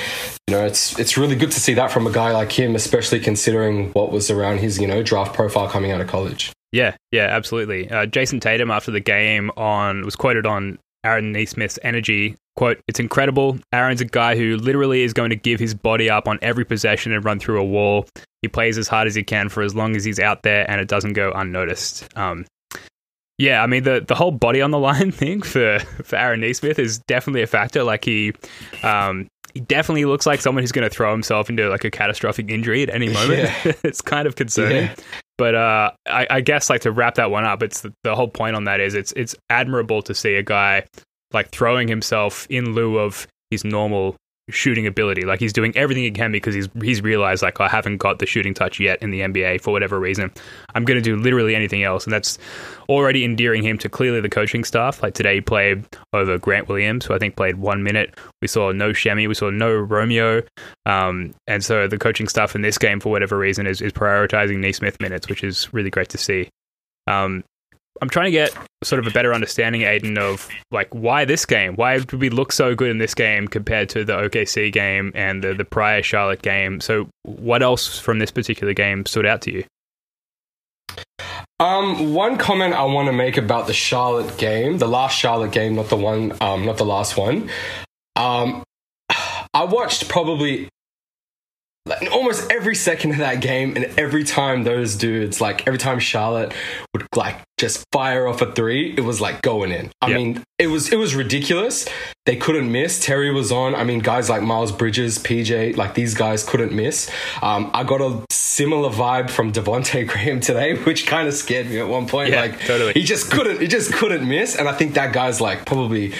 you 0.48 0.56
know 0.56 0.66
it's 0.66 0.98
it's 0.98 1.18
really 1.18 1.36
good 1.36 1.52
to 1.52 1.60
see 1.60 1.74
that 1.76 1.92
from 1.92 2.08
a 2.08 2.12
guy 2.12 2.32
like 2.32 2.52
him, 2.52 2.76
especially 2.76 3.20
considering 3.20 3.92
what 3.92 4.12
was 4.12 4.30
around 4.32 4.60
his 4.60 4.80
you 4.80 4.88
know 4.88 5.04
draft 5.04 5.34
profile 5.34 5.68
coming 5.68 5.92
out 5.92 6.02
of 6.02 6.08
college. 6.08 6.52
Yeah, 6.72 6.96
yeah, 7.12 7.28
absolutely. 7.28 7.90
Uh, 7.90 8.06
Jayson 8.06 8.40
Tatum 8.42 8.72
after 8.72 8.92
the 8.92 9.00
game 9.00 9.52
on 9.56 10.04
was 10.04 10.16
quoted 10.16 10.46
on 10.46 10.80
Aaron 11.04 11.32
Nesmith's 11.32 11.80
energy. 11.82 12.36
Quote, 12.58 12.82
it's 12.88 13.00
incredible. 13.00 13.60
Aaron's 13.72 14.02
a 14.02 14.06
guy 14.06 14.36
who 14.36 14.58
literally 14.58 15.04
is 15.04 15.14
going 15.14 15.30
to 15.30 15.36
give 15.36 15.60
his 15.60 15.76
body 15.76 16.10
up 16.10 16.28
on 16.28 16.40
every 16.42 16.66
possession 16.66 17.12
and 17.12 17.24
run 17.24 17.40
through 17.40 17.62
a 17.62 17.64
wall. 17.64 18.08
He 18.42 18.48
plays 18.48 18.80
as 18.80 18.88
hard 18.88 19.08
as 19.08 19.14
he 19.14 19.24
can 19.24 19.48
for 19.48 19.62
as 19.62 19.76
long 19.76 19.96
as 19.96 20.04
he's 20.04 20.20
out 20.20 20.42
there 20.42 20.70
and 20.70 20.82
it 20.82 20.88
doesn't 20.88 21.14
go 21.14 21.32
unnoticed. 21.32 22.08
Um, 22.18 22.46
yeah, 23.38 23.62
I 23.62 23.68
mean 23.68 23.84
the 23.84 24.04
the 24.06 24.16
whole 24.16 24.32
body 24.32 24.64
on 24.64 24.72
the 24.72 24.80
line 24.90 25.12
thing 25.12 25.44
for 25.44 25.78
for 26.04 26.16
Aaron 26.16 26.42
Nesmith 26.42 26.80
is 26.80 26.98
definitely 26.98 27.44
a 27.44 27.48
factor. 27.48 27.84
Like 27.84 28.04
he 28.04 28.34
um, 28.82 29.28
he 29.54 29.60
definitely 29.60 30.06
looks 30.06 30.26
like 30.26 30.42
someone 30.42 30.64
who's 30.64 30.72
going 30.72 30.88
to 30.88 30.94
throw 30.94 31.12
himself 31.12 31.52
into 31.52 31.70
like 31.70 31.84
a 31.84 31.92
catastrophic 31.92 32.50
injury 32.50 32.82
at 32.82 32.90
any 32.90 33.10
moment. 33.10 33.52
Yeah. 33.66 33.74
it's 33.84 34.02
kind 34.02 34.28
of 34.28 34.36
concerning. 34.36 34.86
Yeah. 34.86 34.96
But 35.38 35.54
uh, 35.54 35.92
I, 36.08 36.28
I, 36.32 36.42
guess 36.42 36.68
like 36.72 36.82
to 36.82 36.92
wrap 36.92 37.16
that 37.16 37.30
one 37.30 37.46
up, 37.46 37.62
it's 37.62 37.82
the, 37.82 37.94
the 38.04 38.16
whole 38.16 38.28
point 38.28 38.56
on 38.56 38.64
that 38.64 38.80
is 38.80 38.96
it's 38.96 39.12
it's 39.12 39.36
admirable 39.52 40.02
to 40.02 40.16
see 40.16 40.34
a 40.34 40.42
guy 40.42 40.86
like 41.34 41.50
throwing 41.50 41.88
himself 41.88 42.48
in 42.50 42.74
lieu 42.74 42.98
of 42.98 43.28
his 43.52 43.64
normal 43.64 44.16
shooting 44.50 44.88
ability. 44.88 45.24
Like 45.24 45.40
he's 45.40 45.54
doing 45.54 45.76
everything 45.76 46.04
he 46.04 46.12
can 46.12 46.32
because 46.32 46.56
he's 46.56 46.70
he's 46.82 47.02
realized 47.02 47.44
like 47.44 47.60
I 47.60 47.68
haven't 47.68 47.98
got 47.98 48.20
the 48.20 48.26
shooting 48.26 48.54
touch 48.54 48.80
yet 48.80 49.02
in 49.02 49.12
the 49.12 49.22
NBA 49.22 49.62
for 49.62 49.72
whatever 49.72 50.00
reason. 50.00 50.32
I'm 50.74 50.86
going 50.86 51.02
to 51.02 51.02
do 51.02 51.16
literally 51.22 51.56
anything 51.56 51.84
else, 51.84 52.06
and 52.06 52.14
that's 52.14 52.38
already 52.90 53.26
endearing 53.26 53.64
him 53.64 53.78
to 53.80 53.90
clearly 53.90 54.22
the 54.22 54.30
coaching 54.30 54.64
staff. 54.64 55.04
Like 55.04 55.14
today, 55.14 55.36
he 55.36 55.42
played 55.42 55.86
over 56.14 56.38
Grant 56.38 56.70
Williams, 56.70 57.06
who 57.06 57.14
I 57.14 57.20
think 57.20 57.36
played 57.36 57.58
one 57.58 57.84
minute. 57.84 58.18
We 58.42 58.48
saw 58.48 58.72
no 58.72 58.94
Semi, 58.94 59.28
we 59.28 59.34
saw 59.34 59.50
no 59.50 59.74
Romeo, 59.74 60.44
um, 60.86 61.34
and 61.48 61.64
so 61.64 61.88
the 61.88 61.98
coaching 61.98 62.28
staff 62.28 62.56
in 62.56 62.62
this 62.62 62.78
game, 62.78 63.00
for 63.00 63.10
whatever 63.10 63.38
reason, 63.38 63.68
is 63.68 63.82
is 63.82 63.92
prioritizing 63.92 64.60
Nesmith 64.60 65.00
minutes, 65.02 65.28
which 65.28 65.44
is 65.44 65.74
really 65.74 65.90
great 65.90 66.10
to 66.10 66.18
see. 66.18 66.50
Um, 67.08 67.44
I'm 68.02 68.10
trying 68.10 68.26
to 68.26 68.32
get 68.32 68.56
sort 68.84 69.00
of 69.00 69.08
a 69.08 69.12
better 69.12 69.34
understanding, 69.34 69.82
Aiden, 69.82 70.18
of 70.18 70.48
like 70.72 70.94
why 70.94 71.26
this 71.26 71.46
game? 71.46 71.76
Why 71.76 72.00
did 72.00 72.14
we 72.14 72.30
look 72.30 72.52
so 72.52 72.76
good 72.76 72.90
in 72.90 72.98
this 72.98 73.14
game 73.14 73.48
compared 73.48 73.90
to 73.90 74.06
the 74.06 74.14
OKC 74.14 74.72
game 74.72 75.12
and 75.16 75.44
the, 75.44 75.54
the 75.54 75.66
prior 75.66 76.04
Charlotte 76.04 76.42
game? 76.42 76.80
So, 76.82 77.08
what 77.24 77.64
else 77.64 78.00
from 78.00 78.20
this 78.20 78.32
particular 78.32 78.74
game 78.74 79.06
stood 79.06 79.26
out 79.26 79.42
to 79.44 79.52
you? 79.52 79.64
Um, 81.60 82.14
one 82.14 82.38
comment 82.38 82.76
I 82.76 82.84
want 82.84 83.08
to 83.08 83.14
make 83.14 83.38
about 83.38 83.66
the 83.66 83.74
Charlotte 83.74 84.38
game, 84.38 84.78
the 84.78 84.88
last 84.88 85.18
Charlotte 85.18 85.52
game, 85.52 85.76
not 85.76 85.90
the 85.90 85.98
one, 85.98 86.34
um, 86.40 86.66
not 86.66 86.78
the 86.78 86.86
last 86.86 87.18
one. 87.18 87.50
Um, 88.16 88.64
I 89.54 89.64
watched 89.64 90.08
probably 90.08 90.70
like, 91.88 92.12
almost 92.12 92.52
every 92.52 92.76
second 92.76 93.12
of 93.12 93.18
that 93.18 93.42
game, 93.42 93.76
and 93.76 93.86
every 93.98 94.24
time 94.24 94.64
those 94.64 94.96
dudes, 94.96 95.42
like 95.42 95.66
every 95.68 95.80
time 95.80 96.00
Charlotte 96.00 96.54
would 96.94 97.08
like 97.16 97.38
just 97.58 97.84
fire 97.92 98.28
off 98.28 98.42
a 98.42 98.52
three, 98.52 98.94
it 98.96 99.02
was 99.02 99.20
like 99.22 99.42
going 99.42 99.72
in. 99.72 99.90
I 100.02 100.08
Yep. 100.10 100.16
mean, 100.18 100.44
it 100.60 100.68
was 100.68 100.92
it 100.94 100.98
was 100.98 101.16
ridiculous. 101.16 101.88
They 102.26 102.36
couldn't 102.36 102.72
miss. 102.72 103.00
Terry 103.04 103.32
was 103.32 103.52
on. 103.52 103.74
I 103.74 103.84
mean, 103.84 104.00
guys 104.00 104.30
like 104.30 104.42
Miles 104.42 104.72
Bridges, 104.72 105.18
PJ, 105.18 105.76
like 105.78 105.94
these 105.94 106.14
guys 106.14 106.44
couldn't 106.44 106.74
miss. 106.74 107.10
Um, 107.42 107.72
I 107.74 107.84
got 107.84 108.02
a 108.02 108.26
similar 108.32 108.90
vibe 108.90 109.30
from 109.30 109.52
Devonte 109.54 110.08
Graham 110.12 110.40
today, 110.40 110.76
which 110.76 111.08
kind 111.08 111.28
of 111.28 111.34
scared 111.34 111.70
me 111.70 111.80
at 111.80 111.88
one 111.88 112.08
point. 112.08 112.32
Yeah, 112.32 112.42
like 112.42 112.60
totally. 112.62 112.94
he 112.94 113.04
just 113.04 113.32
couldn't, 113.32 113.62
he 113.62 113.68
just 113.68 113.94
couldn't 113.94 114.28
miss. 114.28 114.56
And 114.56 114.68
I 114.68 114.74
think 114.74 114.94
that 114.96 115.14
guy's 115.14 115.40
like 115.40 115.66
probably 115.66 116.14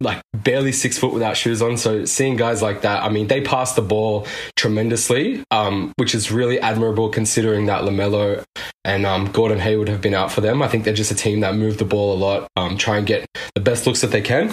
like 0.00 0.22
barely 0.32 0.72
six 0.72 0.98
foot 0.98 1.12
without 1.12 1.36
shoes 1.36 1.62
on. 1.62 1.76
So 1.76 2.04
seeing 2.04 2.36
guys 2.36 2.62
like 2.62 2.82
that, 2.82 3.02
I 3.02 3.08
mean, 3.08 3.28
they 3.28 3.40
pass 3.40 3.74
the 3.74 3.82
ball 3.82 4.26
tremendously, 4.56 5.44
um, 5.50 5.92
which 5.96 6.14
is 6.14 6.30
really 6.30 6.60
admirable 6.60 7.08
considering 7.08 7.66
that 7.66 7.82
Lamelo 7.82 8.44
and 8.84 9.06
um, 9.06 9.30
Gordon 9.32 9.58
Hayward 9.58 9.88
have 9.88 10.00
been 10.00 10.14
out 10.14 10.32
for 10.32 10.40
them. 10.40 10.62
I 10.62 10.68
think 10.68 10.84
they're 10.84 10.94
just 10.94 11.10
a 11.10 11.14
team 11.14 11.40
that 11.40 11.54
move 11.54 11.78
the 11.78 11.84
ball 11.84 12.14
a 12.14 12.18
lot, 12.18 12.48
um, 12.56 12.76
try 12.76 12.98
and 12.98 13.06
get 13.06 13.26
the 13.54 13.60
best 13.60 13.86
looks 13.86 14.00
that 14.02 14.08
they 14.08 14.20
can. 14.20 14.50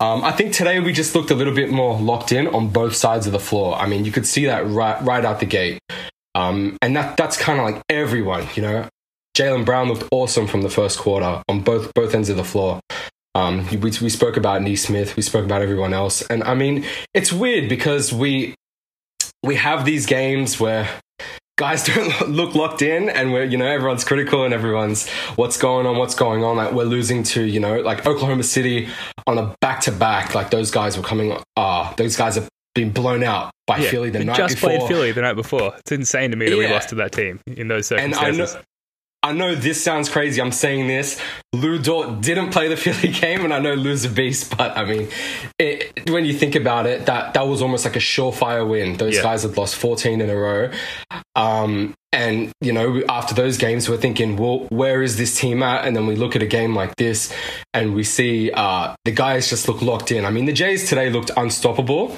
Um, 0.00 0.24
I 0.24 0.32
think 0.32 0.54
today 0.54 0.80
we 0.80 0.92
just 0.92 1.14
looked 1.14 1.30
a 1.30 1.34
little 1.34 1.54
bit 1.54 1.70
more 1.70 1.98
locked 1.98 2.32
in 2.32 2.46
on 2.48 2.68
both 2.68 2.96
sides 2.96 3.26
of 3.26 3.32
the 3.32 3.40
floor. 3.40 3.76
I 3.76 3.86
mean, 3.86 4.04
you 4.04 4.12
could 4.12 4.26
see 4.26 4.46
that 4.46 4.66
right 4.66 5.00
right 5.02 5.24
out 5.24 5.40
the 5.40 5.46
gate, 5.46 5.78
um, 6.34 6.78
and 6.80 6.96
that 6.96 7.16
that's 7.16 7.36
kind 7.36 7.60
of 7.60 7.66
like 7.66 7.82
everyone, 7.88 8.46
you 8.54 8.62
know. 8.62 8.88
Jaylen 9.36 9.64
Brown 9.64 9.88
looked 9.88 10.08
awesome 10.10 10.46
from 10.46 10.62
the 10.62 10.70
first 10.70 10.98
quarter 10.98 11.42
on 11.48 11.60
both 11.60 11.94
both 11.94 12.14
ends 12.14 12.28
of 12.30 12.36
the 12.36 12.44
floor. 12.44 12.80
Um, 13.34 13.66
we, 13.70 13.76
we 13.76 14.08
spoke 14.08 14.36
about 14.36 14.62
Nesmith, 14.62 15.16
we 15.16 15.22
spoke 15.22 15.44
about 15.44 15.62
everyone 15.62 15.94
else, 15.94 16.22
and 16.22 16.42
I 16.42 16.54
mean, 16.54 16.84
it's 17.14 17.32
weird 17.32 17.68
because 17.68 18.12
we 18.12 18.54
we 19.42 19.54
have 19.54 19.84
these 19.84 20.06
games 20.06 20.58
where 20.58 20.88
guys 21.60 21.84
don't 21.94 22.28
look 22.28 22.54
locked 22.54 22.82
in, 22.82 23.08
and 23.08 23.32
we're 23.32 23.44
you 23.44 23.56
know 23.56 23.66
everyone's 23.66 24.04
critical 24.04 24.44
and 24.44 24.52
everyone's 24.52 25.08
what's 25.36 25.58
going 25.58 25.86
on, 25.86 25.96
what's 25.96 26.14
going 26.14 26.42
on. 26.42 26.56
Like 26.56 26.72
we're 26.72 26.84
losing 26.84 27.22
to 27.24 27.44
you 27.44 27.60
know 27.60 27.80
like 27.80 28.06
Oklahoma 28.06 28.42
City 28.42 28.88
on 29.26 29.38
a 29.38 29.54
back 29.60 29.80
to 29.82 29.92
back. 29.92 30.34
Like 30.34 30.50
those 30.50 30.70
guys 30.70 30.96
were 30.96 31.04
coming. 31.04 31.38
Ah, 31.56 31.94
those 31.96 32.16
guys 32.16 32.34
have 32.34 32.48
been 32.74 32.90
blown 32.90 33.22
out 33.22 33.50
by 33.66 33.80
Philly 33.80 34.10
the 34.10 34.24
night 34.24 34.36
just 34.36 34.56
before. 34.56 34.70
played 34.70 34.88
Philly 34.88 35.12
the 35.12 35.22
night 35.22 35.34
before. 35.34 35.74
It's 35.78 35.92
insane 35.92 36.30
to 36.30 36.36
me 36.36 36.48
that 36.48 36.56
we 36.56 36.66
lost 36.66 36.88
to 36.90 36.96
that 36.96 37.12
team 37.12 37.40
in 37.46 37.68
those 37.68 37.86
circumstances. 37.86 38.56
I 39.22 39.32
know 39.32 39.54
this 39.54 39.82
sounds 39.84 40.08
crazy. 40.08 40.40
I'm 40.40 40.50
saying 40.52 40.86
this. 40.86 41.20
Lu 41.52 41.78
Dort 41.78 42.22
didn't 42.22 42.50
play 42.50 42.68
the 42.68 42.76
Philly 42.84 43.12
game, 43.12 43.44
and 43.44 43.52
I 43.52 43.58
know 43.58 43.74
Lu's 43.74 44.04
a 44.04 44.08
beast, 44.08 44.56
but 44.56 44.76
I 44.78 44.84
mean, 44.84 45.08
it, 45.58 46.08
when 46.10 46.24
you 46.24 46.32
think 46.32 46.54
about 46.54 46.86
it, 46.86 47.04
that 47.06 47.34
that 47.34 47.46
was 47.46 47.60
almost 47.60 47.84
like 47.84 47.96
a 47.96 48.00
surefire 48.00 48.66
win. 48.68 48.96
Those 48.96 49.16
Yeah. 49.16 49.22
guys 49.22 49.42
had 49.42 49.56
lost 49.58 49.76
14 49.76 50.20
in 50.22 50.30
a 50.30 50.34
row. 50.34 50.70
Um, 51.36 51.94
and 52.12 52.50
you 52.62 52.72
know, 52.72 53.02
after 53.08 53.34
those 53.34 53.58
games, 53.58 53.88
we're 53.88 53.98
thinking, 53.98 54.36
well, 54.36 54.66
where 54.70 55.02
is 55.02 55.16
this 55.18 55.38
team 55.38 55.62
at? 55.62 55.84
And 55.86 55.94
then 55.94 56.06
we 56.06 56.16
look 56.16 56.34
at 56.34 56.42
a 56.42 56.46
game 56.46 56.74
like 56.74 56.96
this, 56.96 57.32
and 57.74 57.94
we 57.94 58.04
see 58.04 58.50
uh, 58.52 58.94
the 59.04 59.12
guys 59.12 59.50
just 59.50 59.68
look 59.68 59.82
locked 59.82 60.10
in. 60.12 60.24
I 60.24 60.30
mean, 60.30 60.46
the 60.46 60.52
Jays 60.52 60.88
today 60.88 61.10
looked 61.10 61.30
unstoppable. 61.36 62.16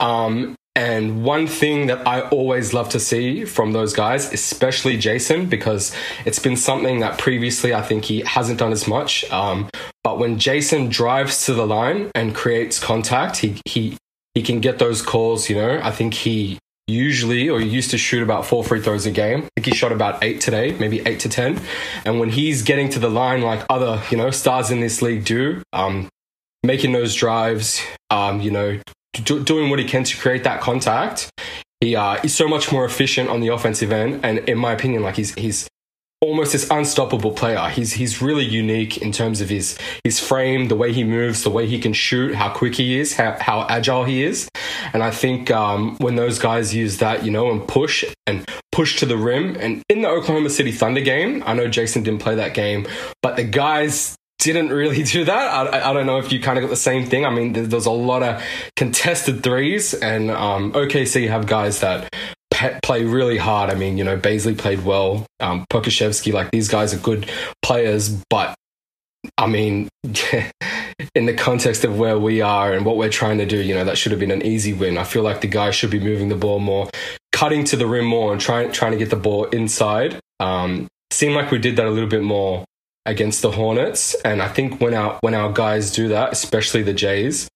Um, 0.00 0.56
and 0.76 1.24
one 1.24 1.48
thing 1.48 1.88
that 1.88 2.06
I 2.06 2.22
always 2.28 2.72
love 2.72 2.90
to 2.90 3.00
see 3.00 3.44
from 3.44 3.72
those 3.72 3.92
guys, 3.92 4.32
especially 4.32 4.96
Jayson, 4.96 5.48
because 5.48 5.94
it's 6.24 6.38
been 6.38 6.56
something 6.56 7.00
that 7.00 7.18
previously 7.18 7.74
I 7.74 7.82
think 7.82 8.04
he 8.04 8.20
hasn't 8.20 8.60
done 8.60 8.70
as 8.70 8.86
much. 8.86 9.28
Um, 9.32 9.68
but 10.04 10.18
when 10.18 10.38
Jayson 10.38 10.88
drives 10.88 11.44
to 11.46 11.54
the 11.54 11.66
line 11.66 12.10
and 12.14 12.34
creates 12.34 12.78
contact, 12.78 13.38
he 13.38 13.60
he 13.64 13.96
he 14.34 14.42
can 14.42 14.60
get 14.60 14.78
those 14.78 15.02
calls. 15.02 15.50
You 15.50 15.56
know, 15.56 15.80
I 15.82 15.90
think 15.90 16.14
he 16.14 16.58
usually 16.86 17.48
or 17.48 17.60
used 17.60 17.90
to 17.90 17.98
shoot 17.98 18.22
about 18.22 18.46
four 18.46 18.62
free 18.62 18.80
throws 18.80 19.06
a 19.06 19.10
game. 19.10 19.40
I 19.40 19.48
think 19.56 19.66
he 19.66 19.74
shot 19.74 19.90
about 19.90 20.22
eight 20.22 20.40
today, 20.40 20.76
maybe 20.78 21.00
eight 21.04 21.20
to 21.20 21.28
ten. 21.28 21.60
And 22.04 22.20
when 22.20 22.30
he's 22.30 22.62
getting 22.62 22.88
to 22.90 23.00
the 23.00 23.10
line 23.10 23.42
like 23.42 23.66
other 23.68 24.00
you 24.10 24.16
know 24.16 24.30
stars 24.30 24.70
in 24.70 24.80
this 24.80 25.02
league 25.02 25.24
do, 25.24 25.62
um, 25.72 26.08
making 26.62 26.92
those 26.92 27.14
drives, 27.16 27.82
um, 28.10 28.40
you 28.40 28.52
know, 28.52 28.78
do, 29.12 29.42
doing 29.42 29.70
what 29.70 29.78
he 29.78 29.84
can 29.84 30.04
to 30.04 30.16
create 30.16 30.44
that 30.44 30.60
contact. 30.60 31.30
He 31.80 31.96
uh, 31.96 32.20
he's 32.20 32.34
so 32.34 32.46
much 32.46 32.70
more 32.70 32.84
efficient 32.84 33.30
on 33.30 33.40
the 33.40 33.48
offensive 33.48 33.92
end, 33.92 34.20
and 34.24 34.38
in 34.40 34.58
my 34.58 34.72
opinion, 34.72 35.02
like 35.02 35.16
he's 35.16 35.34
he's 35.34 35.68
almost 36.22 36.52
this 36.52 36.70
unstoppable 36.70 37.32
player. 37.32 37.68
He's 37.70 37.94
he's 37.94 38.20
really 38.20 38.44
unique 38.44 38.98
in 38.98 39.12
terms 39.12 39.40
of 39.40 39.48
his 39.48 39.78
his 40.04 40.20
frame, 40.20 40.68
the 40.68 40.76
way 40.76 40.92
he 40.92 41.04
moves, 41.04 41.42
the 41.42 41.50
way 41.50 41.66
he 41.66 41.78
can 41.78 41.94
shoot, 41.94 42.34
how 42.34 42.52
quick 42.52 42.74
he 42.74 42.98
is, 42.98 43.14
how, 43.14 43.36
how 43.40 43.66
agile 43.68 44.04
he 44.04 44.22
is. 44.22 44.48
And 44.92 45.02
I 45.02 45.10
think 45.10 45.50
um, 45.50 45.96
when 45.96 46.16
those 46.16 46.38
guys 46.38 46.74
use 46.74 46.98
that, 46.98 47.24
you 47.24 47.30
know, 47.30 47.50
and 47.50 47.66
push 47.66 48.04
and 48.26 48.46
push 48.70 48.98
to 48.98 49.06
the 49.06 49.16
rim, 49.16 49.56
and 49.58 49.82
in 49.88 50.02
the 50.02 50.08
Oklahoma 50.08 50.50
City 50.50 50.72
Thunder 50.72 51.00
game, 51.00 51.42
I 51.46 51.54
know 51.54 51.68
Jayson 51.68 52.02
didn't 52.02 52.20
play 52.20 52.34
that 52.34 52.52
game, 52.52 52.86
but 53.22 53.36
the 53.36 53.44
guys 53.44 54.16
didn't 54.40 54.70
really 54.70 55.02
do 55.16 55.24
that. 55.24 55.74
I, 55.74 55.90
I 55.90 55.92
don't 55.92 56.06
know 56.06 56.18
if 56.18 56.32
you 56.32 56.40
kind 56.40 56.58
of 56.58 56.62
got 56.62 56.70
the 56.70 56.76
same 56.76 57.06
thing. 57.06 57.24
I 57.24 57.30
mean, 57.30 57.52
there- 57.52 57.66
there's 57.66 57.86
a 57.86 57.90
lot 57.90 58.22
of 58.22 58.42
contested 58.76 59.42
threes, 59.42 59.94
and 59.94 60.30
um, 60.30 60.72
OKC 60.72 61.28
have 61.28 61.46
guys 61.46 61.80
that 61.80 62.12
pe- 62.50 62.78
play 62.82 63.04
really 63.04 63.38
hard. 63.38 63.70
I 63.70 63.74
mean, 63.74 63.96
you 63.98 64.04
know, 64.04 64.16
Bazley 64.18 64.56
played 64.58 64.84
well, 64.84 65.26
um, 65.40 65.64
Pokusevski, 65.70 66.32
like 66.32 66.50
these 66.50 66.68
guys 66.68 66.92
are 66.94 66.98
good 66.98 67.30
players, 67.62 68.08
but 68.30 68.54
I 69.36 69.46
mean, 69.46 69.88
in 71.14 71.26
the 71.26 71.34
context 71.34 71.84
of 71.84 71.98
where 71.98 72.18
we 72.18 72.40
are 72.40 72.72
and 72.72 72.84
what 72.86 72.96
we're 72.96 73.10
trying 73.10 73.38
to 73.38 73.46
do, 73.46 73.58
you 73.58 73.74
know, 73.74 73.84
that 73.84 73.98
should 73.98 74.12
have 74.12 74.18
been 74.20 74.30
an 74.30 74.42
easy 74.42 74.72
win. 74.72 74.96
I 74.98 75.04
feel 75.04 75.22
like 75.22 75.40
the 75.42 75.48
guys 75.48 75.74
should 75.74 75.90
be 75.90 76.00
moving 76.00 76.28
the 76.28 76.36
ball 76.36 76.58
more, 76.58 76.88
cutting 77.32 77.64
to 77.64 77.76
the 77.76 77.86
rim 77.86 78.06
more, 78.06 78.32
and 78.32 78.40
trying 78.40 78.72
trying 78.72 78.92
to 78.92 78.98
get 78.98 79.10
the 79.10 79.16
ball 79.16 79.44
inside. 79.46 80.18
Um, 80.40 80.88
seemed 81.10 81.34
like 81.34 81.50
we 81.50 81.58
did 81.58 81.76
that 81.76 81.86
a 81.86 81.90
little 81.90 82.08
bit 82.08 82.22
more 82.22 82.64
against 83.06 83.42
the 83.42 83.50
Hornets, 83.50 84.14
and 84.24 84.42
I 84.42 84.48
think 84.48 84.80
when 84.80 84.94
our 84.94 85.18
when 85.20 85.34
our 85.34 85.52
guys 85.52 85.92
do 85.92 86.08
that, 86.08 86.32
especially 86.32 86.82
the 86.82 86.92
Jays, 86.92 87.48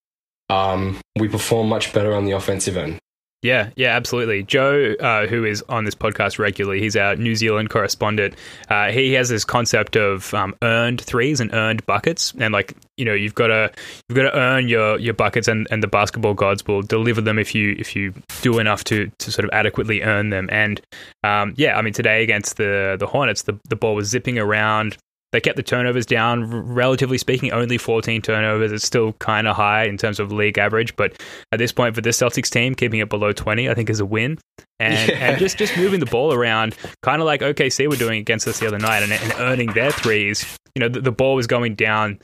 um, 0.51 1.01
we 1.19 1.29
perform 1.29 1.69
much 1.69 1.93
better 1.93 2.15
on 2.15 2.25
the 2.25 2.33
offensive 2.33 2.77
end. 2.77 2.99
Yeah, 3.45 3.69
yeah, 3.77 3.95
absolutely. 3.95 4.43
Joe, 4.43 4.95
uh, 4.99 5.27
who 5.27 5.45
is 5.45 5.63
on 5.69 5.85
this 5.85 5.95
podcast 5.95 6.39
regularly, 6.39 6.81
he's 6.81 6.97
our 6.97 7.15
New 7.15 7.37
Zealand 7.37 7.69
correspondent. 7.69 8.37
Uh, 8.71 8.91
he 8.91 9.13
has 9.13 9.29
this 9.29 9.45
concept 9.45 9.97
of 9.97 10.33
um, 10.33 10.57
earned 10.63 11.03
threes 11.03 11.41
and 11.41 11.53
earned 11.53 11.85
buckets, 11.85 12.33
and 12.39 12.55
like 12.55 12.75
you 12.97 13.05
know, 13.05 13.13
you've 13.13 13.35
got 13.35 13.49
to 13.49 13.71
you've 14.09 14.17
got 14.17 14.31
to 14.31 14.35
earn 14.35 14.69
your, 14.69 14.99
your 14.99 15.13
buckets, 15.13 15.47
and, 15.47 15.69
and 15.71 15.83
the 15.83 15.87
basketball 15.87 16.33
gods 16.33 16.67
will 16.67 16.81
deliver 16.81 17.21
them 17.21 17.39
if 17.39 17.55
you 17.55 17.77
if 17.79 17.95
you 17.95 18.15
do 18.41 18.59
enough 18.59 18.83
to, 18.85 19.11
to 19.19 19.31
sort 19.31 19.45
of 19.45 19.51
adequately 19.53 20.01
earn 20.01 20.31
them. 20.31 20.49
And 20.51 20.81
um, 21.23 21.53
yeah, 21.59 21.77
I 21.77 21.83
mean, 21.83 21.93
today 21.93 22.23
against 22.23 22.57
the 22.57 22.97
the 22.99 23.07
Hornets, 23.07 23.43
the 23.43 23.61
the 23.69 23.77
ball 23.77 23.95
was 23.95 24.09
zipping 24.09 24.39
around. 24.39 24.97
They 25.35 25.41
kept 25.41 25.57
the 25.57 25.65
turnovers 25.65 26.07
down, 26.07 26.49
relatively 26.49 27.19
speaking, 27.19 27.51
only 27.51 27.77
14 27.77 28.23
turnovers. 28.23 28.71
It's 28.71 28.87
still 28.87 29.15
kind 29.15 29.49
of 29.49 29.57
high 29.57 29.83
in 29.83 29.97
terms 29.99 30.21
of 30.21 30.31
league 30.31 30.59
average, 30.59 30.95
but 30.95 31.21
at 31.51 31.59
this 31.59 31.73
point 31.73 31.97
for 31.97 32.03
this 32.03 32.17
Celtics 32.17 32.49
team, 32.49 32.77
keeping 32.77 33.01
it 33.01 33.09
below 33.09 33.33
20, 33.33 33.69
I 33.69 33.75
think 33.75 33.91
is 33.91 33.99
a 33.99 34.07
win. 34.07 34.39
And, 34.79 35.09
Yeah. 35.11 35.17
and 35.31 35.39
just, 35.41 35.59
just 35.59 35.77
moving 35.77 35.99
the 35.99 36.07
ball 36.07 36.33
around, 36.33 36.77
kind 37.03 37.21
of 37.21 37.27
like 37.27 37.41
OKC 37.41 37.89
were 37.91 37.97
doing 37.97 38.21
against 38.21 38.47
us 38.47 38.61
the 38.61 38.69
other 38.69 38.79
night 38.79 39.03
and, 39.03 39.11
and 39.11 39.33
earning 39.39 39.73
their 39.73 39.91
threes. 39.91 40.57
You 40.77 40.81
know, 40.81 40.89
the, 40.89 41.01
the 41.01 41.11
ball 41.11 41.35
was 41.35 41.49
going 41.49 41.75
down 41.75 42.21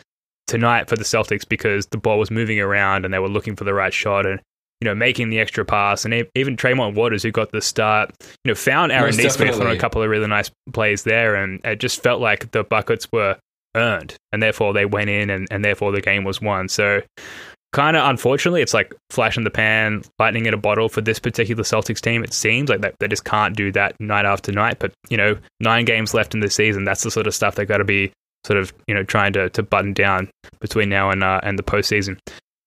tonight 0.47 0.88
for 0.88 0.95
the 0.95 1.02
Celtics 1.02 1.49
because 1.49 1.87
the 1.87 1.99
ball 1.99 2.17
was 2.21 2.31
moving 2.31 2.61
around 2.61 3.05
and 3.05 3.12
they 3.12 3.19
were 3.19 3.29
looking 3.29 3.57
for 3.57 3.64
the 3.64 3.75
right 3.75 3.93
shot 3.93 4.25
and 4.25 4.40
you 4.80 4.87
know 4.87 4.94
making 4.94 5.30
the 5.30 5.38
extra 5.38 5.64
pass. 5.64 6.04
And 6.04 6.26
even 6.34 6.56
Tremont 6.56 6.96
Waters 6.96 7.22
who 7.22 7.30
got 7.30 7.52
the 7.52 7.60
start 7.60 8.12
you 8.44 8.50
know 8.50 8.54
found 8.54 8.92
Aaron 8.92 9.16
Most 9.16 9.38
Nesmith 9.38 9.60
on 9.60 9.66
a 9.66 9.78
couple 9.78 10.02
of 10.02 10.10
really 10.10 10.26
nice 10.26 10.50
plays 10.72 11.04
there. 11.04 11.34
And 11.34 11.60
it 11.64 11.80
just 11.80 12.02
felt 12.02 12.20
like 12.20 12.50
the 12.52 12.64
buckets 12.64 13.06
were 13.12 13.37
earned 13.76 14.16
and 14.32 14.42
therefore 14.42 14.72
they 14.72 14.84
went 14.84 15.10
in 15.10 15.30
and, 15.30 15.46
and 15.50 15.64
therefore 15.64 15.92
the 15.92 16.00
game 16.00 16.25
was 16.25 16.40
won. 16.40 16.68
So 16.68 17.02
kind 17.72 17.96
of 17.96 18.08
unfortunately 18.08 18.62
it's 18.62 18.75
like 18.75 18.92
flash 19.10 19.37
in 19.37 19.44
the 19.44 19.50
pan 19.50 20.02
lightning 20.18 20.46
in 20.46 20.54
a 20.54 20.58
bottle 20.58 20.88
for 20.88 21.00
this 21.00 21.18
particular 21.18 21.62
Celtics 21.62 22.00
team. 22.00 22.25
It 22.25 22.32
seems 22.32 22.68
like 22.68 22.80
that 22.80 22.94
they 22.99 23.08
just 23.08 23.25
can't 23.25 23.56
do 23.56 23.70
that 23.72 23.94
night 24.00 24.25
after 24.25 24.50
night. 24.50 24.78
But 24.78 24.92
you 25.08 25.16
know 25.16 25.37
nine 25.60 25.84
games 25.84 26.14
left 26.14 26.34
in 26.34 26.40
the 26.40 26.50
season 26.50 26.84
that's 26.84 27.02
the 27.02 27.10
sort 27.10 27.26
of 27.26 27.34
stuff 27.34 27.54
they've 27.54 27.68
got 27.68 27.78
to 27.78 27.84
be 27.84 28.12
sort 28.46 28.58
of 28.58 28.72
you 28.87 28.94
know 28.94 29.02
trying 29.04 29.32
to, 29.34 29.50
to 29.50 29.62
button 29.62 29.92
down 29.92 30.30
between 30.60 30.88
now 30.88 31.10
and 31.10 31.22
uh, 31.22 31.40
and 31.42 31.58
the 31.58 31.62
postseason. 31.62 32.18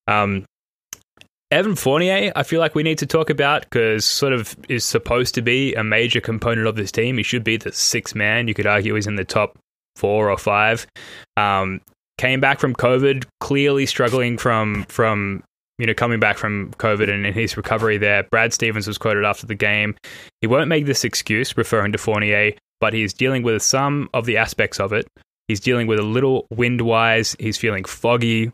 Um, 0.06 0.44
Evan 1.54 1.76
Fournier, 1.76 2.32
I 2.34 2.42
feel 2.42 2.58
like 2.58 2.74
we 2.74 2.82
need 2.82 2.98
to 2.98 3.06
talk 3.06 3.30
about 3.30 3.62
because 3.62 4.04
sort 4.04 4.32
of 4.32 4.56
is 4.68 4.84
supposed 4.84 5.36
to 5.36 5.42
be 5.42 5.72
a 5.74 5.84
major 5.84 6.20
component 6.20 6.66
of 6.66 6.74
this 6.74 6.90
team. 6.90 7.16
He 7.16 7.22
should 7.22 7.44
be 7.44 7.56
the 7.56 7.70
sixth 7.70 8.16
man. 8.16 8.48
You 8.48 8.54
could 8.54 8.66
argue 8.66 8.96
he's 8.96 9.06
in 9.06 9.14
the 9.14 9.24
top 9.24 9.56
four 9.94 10.32
or 10.32 10.36
five. 10.36 10.84
Um, 11.36 11.80
came 12.18 12.40
back 12.40 12.58
from 12.58 12.74
COVID, 12.74 13.24
clearly 13.38 13.86
struggling 13.86 14.36
from 14.36 14.84
from 14.88 15.44
you 15.78 15.86
know 15.86 15.94
coming 15.94 16.18
back 16.18 16.38
from 16.38 16.72
COVID 16.72 17.08
and, 17.08 17.24
and 17.24 17.36
his 17.36 17.56
recovery 17.56 17.98
there. 17.98 18.24
Brad 18.24 18.52
Stevens 18.52 18.88
was 18.88 18.98
quoted 18.98 19.24
after 19.24 19.46
the 19.46 19.54
game. 19.54 19.94
He 20.40 20.48
won't 20.48 20.66
make 20.66 20.86
this 20.86 21.04
excuse, 21.04 21.56
referring 21.56 21.92
to 21.92 21.98
Fournier, 21.98 22.54
but 22.80 22.92
he's 22.92 23.12
dealing 23.12 23.44
with 23.44 23.62
some 23.62 24.10
of 24.12 24.26
the 24.26 24.38
aspects 24.38 24.80
of 24.80 24.92
it. 24.92 25.06
He's 25.46 25.60
dealing 25.60 25.86
with 25.86 26.00
a 26.00 26.02
little 26.02 26.48
wind 26.50 26.80
wise. 26.80 27.36
He's 27.38 27.58
feeling 27.58 27.84
foggy. 27.84 28.50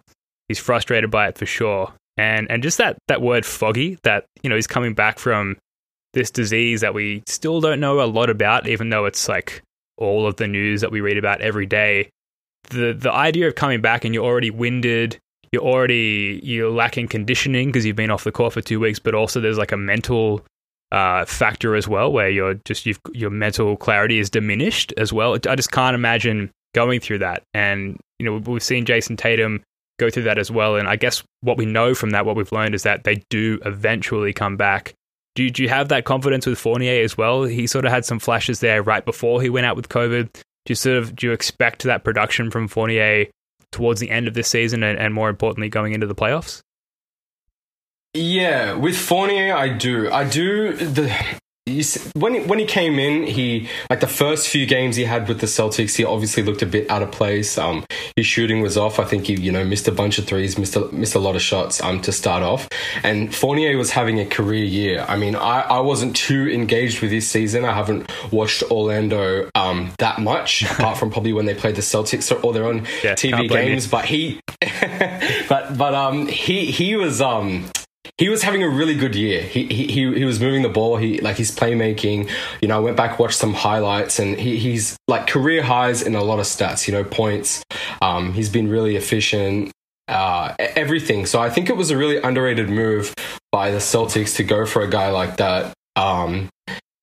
He's 0.49 0.59
frustrated 0.59 1.11
by 1.11 1.29
it 1.29 1.39
for 1.39 1.47
sure. 1.47 1.95
And 2.17 2.51
and 2.51 2.63
just 2.63 2.79
that 2.79 2.99
that 3.09 3.23
word 3.23 3.47
foggy, 3.47 3.99
that 4.03 4.27
you 4.43 4.51
know, 4.51 4.57
he's 4.57 4.67
coming 4.67 4.95
back 4.95 5.19
from 5.19 5.57
this 6.13 6.31
disease 6.31 6.81
that 6.81 6.95
we 6.95 7.23
still 7.27 7.61
don't 7.61 7.81
know 7.81 8.01
a 8.01 8.07
lot 8.07 8.31
about, 8.31 8.69
even 8.69 8.91
though 8.91 9.07
it's 9.07 9.29
like 9.29 9.63
all 9.97 10.27
of 10.27 10.37
the 10.37 10.49
news 10.49 10.81
that 10.81 10.91
we 10.91 11.01
read 11.01 11.19
about 11.19 11.41
every 11.41 11.67
day. 11.67 12.11
The 12.71 12.93
the 12.93 13.13
idea 13.13 13.49
of 13.49 13.55
coming 13.55 13.81
back 13.81 14.05
and 14.05 14.15
you're 14.15 14.25
already 14.25 14.51
winded, 14.51 15.19
you're 15.53 15.63
already 15.63 16.41
you're 16.43 16.71
lacking 16.71 17.09
conditioning 17.09 17.69
because 17.69 17.87
you've 17.87 17.97
been 17.97 18.11
off 18.11 18.25
the 18.25 18.33
court 18.33 18.53
for 18.53 18.61
two 18.61 18.81
weeks, 18.81 18.99
but 18.99 19.15
also 19.15 19.41
there's 19.41 19.59
like 19.59 19.73
a 19.73 19.77
mental 19.77 20.45
uh, 20.93 21.25
factor 21.25 21.77
as 21.77 21.87
well 21.87 22.13
where 22.13 22.29
you're 22.29 22.55
just 22.65 22.85
you've, 22.85 23.01
your 23.13 23.31
mental 23.31 23.77
clarity 23.77 24.19
is 24.19 24.29
diminished 24.29 24.93
as 24.97 25.13
well. 25.13 25.39
I 25.49 25.55
just 25.55 25.71
can't 25.71 25.95
imagine 25.95 26.51
going 26.75 27.01
through 27.01 27.19
that. 27.19 27.43
And 27.55 27.99
you 28.19 28.27
know 28.27 28.37
we've 28.39 28.63
seen 28.63 28.85
Jayson 28.85 29.17
Tatum 29.17 29.63
go 30.01 30.11
through 30.11 30.25
that 30.25 30.39
as 30.39 30.51
well. 30.51 30.77
And 30.77 30.89
I 30.89 30.97
guess 30.97 31.23
what 31.43 31.57
we 31.57 31.67
know 31.67 31.95
from 31.95 32.11
that, 32.11 32.27
what 32.27 32.37
we've 32.37 32.51
learned 32.51 32.75
is 32.75 32.83
that 32.83 33.05
they 33.05 33.23
do 33.31 33.61
eventually 33.65 34.33
come 34.33 34.57
back. 34.57 34.95
Do 35.37 35.45
you, 35.45 35.51
do 35.51 35.63
you 35.63 35.69
have 35.69 35.91
that 35.91 36.05
confidence 36.05 36.47
with 36.47 36.59
Fournier 36.59 37.05
as 37.05 37.17
well? 37.17 37.45
He 37.45 37.67
sort 37.67 37.85
of 37.85 37.93
had 37.93 38.05
some 38.05 38.19
flashes 38.19 38.61
there 38.61 38.83
right 38.83 39.05
before 39.05 39.41
he 39.41 39.49
went 39.49 39.67
out 39.67 39.77
with 39.77 39.89
COVID. 39.89 40.33
Do 40.33 40.43
you 40.69 40.75
sort 40.75 40.97
of 40.97 41.15
do 41.15 41.29
you 41.29 41.33
expect 41.33 41.85
that 41.85 42.03
production 42.05 42.51
from 42.51 42.67
Fournier 42.67 43.27
towards 43.71 44.01
the 44.01 44.11
end 44.11 44.27
of 44.27 44.35
this 44.35 44.49
season 44.49 44.83
and, 44.83 44.99
and 44.99 45.15
more 45.15 45.29
importantly 45.29 45.69
going 45.69 45.93
into 45.93 46.07
the 46.07 46.15
playoffs? 46.15 46.61
Yeah, 48.13 48.75
with 48.75 48.97
Fournier, 48.97 49.55
I 49.55 49.69
do. 49.69 50.11
I 50.11 50.29
do. 50.29 50.73
The 50.73 51.15
when 52.15 52.35
he, 52.35 52.41
when 52.41 52.59
he 52.59 52.65
came 52.65 52.99
in, 52.99 53.25
he 53.27 53.69
like 53.89 54.01
the 54.01 54.07
first 54.07 54.49
few 54.49 54.67
games 54.67 54.97
he 54.97 55.05
had 55.05 55.29
with 55.29 55.41
the 55.41 55.47
Celtics, 55.47 55.97
he 55.97 56.05
obviously 56.05 56.43
looked 56.43 56.63
a 56.63 56.67
bit 56.67 56.91
out 56.91 57.03
of 57.03 57.11
place. 57.13 57.57
Um, 57.59 57.85
his 58.17 58.27
shooting 58.27 58.61
was 58.61 58.77
off. 58.77 58.99
I 58.99 59.05
think 59.05 59.27
he 59.27 59.35
you 59.35 59.53
know 59.53 59.65
missed 59.65 59.89
a 59.89 59.93
bunch 59.93 60.19
of 60.19 60.27
threes, 60.27 60.59
missed 60.59 60.77
a, 60.77 60.87
missed 60.93 61.15
a 61.15 61.19
lot 61.19 61.37
of 61.37 61.43
shots. 61.43 61.83
Um, 61.83 62.01
to 62.03 62.13
start 62.13 62.43
off, 62.43 62.69
and 63.03 63.35
Fournier 63.35 63.77
was 63.77 63.91
having 63.91 64.21
a 64.21 64.27
career 64.27 64.65
year. 64.65 65.05
I 65.09 65.17
mean, 65.17 65.35
I, 65.37 65.61
I 65.63 65.81
wasn't 65.81 66.17
too 66.17 66.49
engaged 66.49 67.01
with 67.03 67.11
this 67.11 67.29
season. 67.29 67.65
I 67.65 67.73
haven't 67.75 68.11
watched 68.33 68.63
Orlando 68.71 69.51
um 69.55 69.93
that 69.99 70.19
much, 70.21 70.63
apart 70.71 70.99
from 70.99 71.11
probably 71.11 71.33
when 71.33 71.47
they 71.47 71.55
played 71.55 71.77
the 71.77 71.83
Celtics 71.83 72.33
or 72.45 72.53
their 72.53 72.65
own 72.65 72.87
Yeah, 73.03 73.15
TV 73.15 73.49
games. 73.49 73.87
you. 73.87 73.91
But 73.91 74.05
he, 74.07 74.41
but 75.49 75.77
but 75.77 75.95
um 75.95 76.27
he 76.27 76.67
he 76.71 76.97
was 76.97 77.21
um 77.21 77.71
he 78.21 78.29
was 78.29 78.43
having 78.43 78.63
a 78.63 78.69
really 78.69 78.95
good 78.95 79.15
year. 79.15 79.41
He, 79.41 79.65
he 79.65 79.87
he 79.87 80.25
was 80.27 80.41
moving 80.41 80.61
the 80.61 80.69
ball. 80.69 80.99
He 80.99 81.23
like 81.23 81.39
his 81.39 81.51
playmaking. 81.51 82.31
You 82.61 82.69
know, 82.69 82.77
I 82.77 82.81
went 82.81 82.95
back 82.95 83.19
watched 83.19 83.39
some 83.39 83.55
highlights, 83.55 84.19
and 84.19 84.39
he, 84.39 84.59
he's 84.59 84.99
like 85.09 85.27
career 85.27 85.63
highs 85.63 86.03
in 86.03 86.15
a 86.15 86.23
lot 86.23 86.39
of 86.39 86.45
stats. 86.45 86.87
You 86.87 86.93
know, 86.93 87.03
points. 87.03 87.65
Um, 88.03 88.35
he's 88.35 88.51
been 88.51 88.69
really 88.69 88.97
efficient. 88.97 89.73
Uh, 90.07 90.55
everything. 90.59 91.25
So 91.25 91.41
I 91.41 91.49
think 91.49 91.71
it 91.71 91.77
was 91.79 91.91
a 91.91 91.97
really 91.97 92.19
underrated 92.19 92.69
move 92.69 93.15
by 93.53 93.71
the 93.71 93.79
Celtics 93.79 94.37
to 94.37 94.45
go 94.45 94.67
for 94.67 94.83
a 94.83 94.91
guy 94.91 95.11
like 95.11 95.39
that. 95.39 95.73
Um, 95.97 96.51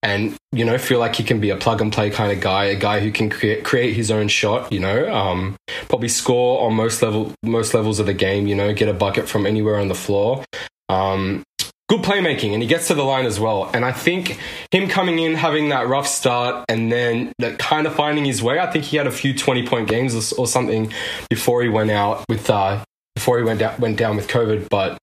and 0.03 0.35
you 0.51 0.65
know, 0.65 0.77
feel 0.77 0.99
like 0.99 1.15
he 1.15 1.23
can 1.23 1.39
be 1.39 1.49
a 1.49 1.57
plug 1.57 1.81
and 1.81 1.91
play 1.91 2.11
kind 2.11 2.31
of 2.31 2.41
guy, 2.41 2.65
a 2.65 2.75
guy 2.75 2.99
who 2.99 3.11
can 3.11 3.31
create 3.31 3.63
create 3.63 3.95
his 3.95 4.11
own 4.11 4.27
shot. 4.27 4.71
You 4.71 4.81
know, 4.81 5.11
um, 5.11 5.55
probably 5.89 6.09
score 6.09 6.61
on 6.61 6.75
most 6.75 7.01
level 7.01 7.33
most 7.41 7.73
levels 7.73 7.97
of 7.99 8.05
the 8.05 8.13
game. 8.13 8.45
You 8.45 8.53
know, 8.53 8.71
get 8.71 8.87
a 8.87 8.93
bucket 8.93 9.27
from 9.27 9.47
anywhere 9.47 9.79
on 9.79 9.87
the 9.87 9.95
floor. 9.95 10.45
Um, 10.89 11.43
good 11.89 12.01
playmaking, 12.01 12.53
and 12.53 12.61
he 12.61 12.67
gets 12.67 12.87
to 12.87 12.93
the 12.93 13.03
line 13.03 13.25
as 13.25 13.39
well. 13.39 13.69
And 13.73 13.85
I 13.85 13.91
think 13.91 14.39
him 14.71 14.89
coming 14.89 15.19
in, 15.19 15.35
having 15.35 15.69
that 15.69 15.87
rough 15.87 16.07
start, 16.07 16.65
and 16.69 16.91
then 16.91 17.33
kind 17.57 17.87
of 17.87 17.95
finding 17.95 18.25
his 18.25 18.41
way. 18.43 18.59
I 18.59 18.69
think 18.71 18.85
he 18.85 18.97
had 18.97 19.07
a 19.07 19.11
few 19.11 19.33
twenty 19.33 19.65
point 19.65 19.87
games 19.87 20.13
or, 20.15 20.41
or 20.41 20.47
something 20.47 20.91
before 21.29 21.61
he 21.63 21.69
went 21.69 21.91
out 21.91 22.25
with 22.29 22.49
uh, 22.49 22.83
before 23.15 23.37
he 23.37 23.43
went 23.43 23.59
down, 23.59 23.79
went 23.79 23.97
down 23.97 24.15
with 24.15 24.27
COVID. 24.27 24.69
But 24.69 24.97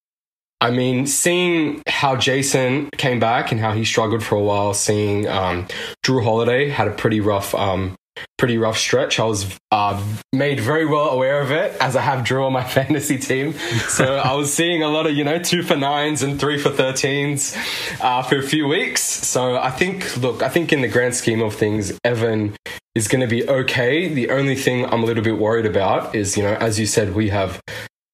I 0.60 0.70
mean, 0.70 1.06
seeing 1.06 1.82
how 1.86 2.16
Jayson 2.16 2.90
came 2.96 3.20
back 3.20 3.52
and 3.52 3.60
how 3.60 3.72
he 3.72 3.84
struggled 3.84 4.22
for 4.22 4.36
a 4.36 4.42
while, 4.42 4.72
seeing 4.72 5.28
um, 5.28 5.66
Jrue 6.04 6.24
Holiday 6.24 6.70
had 6.70 6.88
a 6.88 6.92
pretty 6.92 7.20
rough, 7.20 7.54
um, 7.54 7.96
pretty 8.38 8.58
rough 8.58 8.78
stretch. 8.78 9.18
I 9.18 9.24
was 9.24 9.58
uh, 9.70 10.02
made 10.32 10.60
very 10.60 10.86
well 10.86 11.10
aware 11.10 11.40
of 11.40 11.50
it 11.50 11.76
as 11.80 11.96
I 11.96 12.00
have 12.02 12.24
Jrue 12.24 12.46
on 12.46 12.52
my 12.52 12.64
fantasy 12.78 13.18
team. 13.18 13.52
So 13.88 14.16
I 14.16 14.34
was 14.34 14.52
seeing 14.52 14.82
a 14.82 14.88
lot 14.88 15.06
of 15.06 15.14
you 15.14 15.24
know 15.24 15.38
two 15.38 15.62
for 15.62 15.76
nines 15.76 16.22
and 16.22 16.38
three 16.38 16.58
for 16.58 16.70
thirteens 16.70 17.56
uh, 18.00 18.22
for 18.22 18.38
a 18.38 18.42
few 18.42 18.66
weeks. 18.66 19.02
So 19.02 19.56
I 19.56 19.70
think, 19.70 20.16
look, 20.18 20.42
I 20.42 20.48
think 20.48 20.72
in 20.72 20.80
the 20.80 20.88
grand 20.88 21.14
scheme 21.14 21.42
of 21.42 21.54
things, 21.54 21.98
Evan 22.04 22.56
is 22.94 23.08
going 23.08 23.20
to 23.20 23.26
be 23.26 23.48
okay. 23.48 24.12
The 24.12 24.30
only 24.30 24.54
thing 24.54 24.84
I'm 24.86 25.02
a 25.02 25.06
little 25.06 25.24
bit 25.24 25.38
worried 25.38 25.66
about 25.66 26.14
is, 26.14 26.36
you 26.36 26.42
know, 26.42 26.54
as 26.54 26.78
you 26.78 26.86
said, 26.86 27.14
we 27.14 27.30
have 27.30 27.60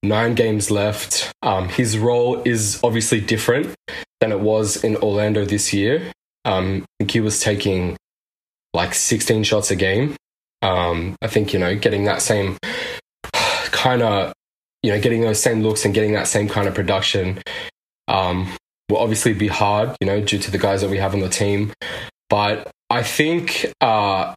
nine 0.02 0.34
games 0.34 0.70
left. 0.70 1.32
Um, 1.42 1.68
his 1.68 1.98
role 1.98 2.42
is 2.44 2.80
obviously 2.82 3.20
different 3.20 3.74
than 4.20 4.32
it 4.32 4.40
was 4.40 4.82
in 4.82 4.96
Orlando 4.96 5.44
this 5.44 5.72
year. 5.72 6.12
Um, 6.44 6.82
I 6.82 6.86
think 7.00 7.10
he 7.10 7.20
was 7.20 7.40
taking 7.40 7.96
like 8.72 8.94
16 8.94 9.44
shots 9.44 9.70
a 9.70 9.76
game. 9.76 10.16
Um, 10.62 11.16
I 11.22 11.26
think, 11.26 11.52
you 11.52 11.59
know, 11.59 11.74
getting 11.74 12.04
that 12.04 12.22
same 12.22 12.59
kind 13.33 14.02
of, 14.02 14.33
you 14.83 14.92
know, 14.92 15.00
getting 15.00 15.22
those 15.22 15.42
same 15.42 15.62
looks 15.62 15.85
and 15.85 15.94
getting 15.94 16.12
that 16.14 16.28
same 16.28 16.48
kind 16.48 16.68
of 16.68 16.74
production 16.74 17.42
um, 18.09 18.52
will 18.88 18.98
obviously 18.98 19.33
be 19.33 19.48
hard, 19.48 19.96
you 20.00 20.06
know, 20.06 20.20
due 20.20 20.38
to 20.38 20.50
the 20.50 20.59
guys 20.59 20.80
that 20.80 20.90
we 20.90 20.98
have 20.98 21.14
on 21.14 21.20
the 21.20 21.28
team. 21.28 21.72
But 22.28 22.70
I 22.88 23.02
think 23.02 23.72
uh, 23.80 24.35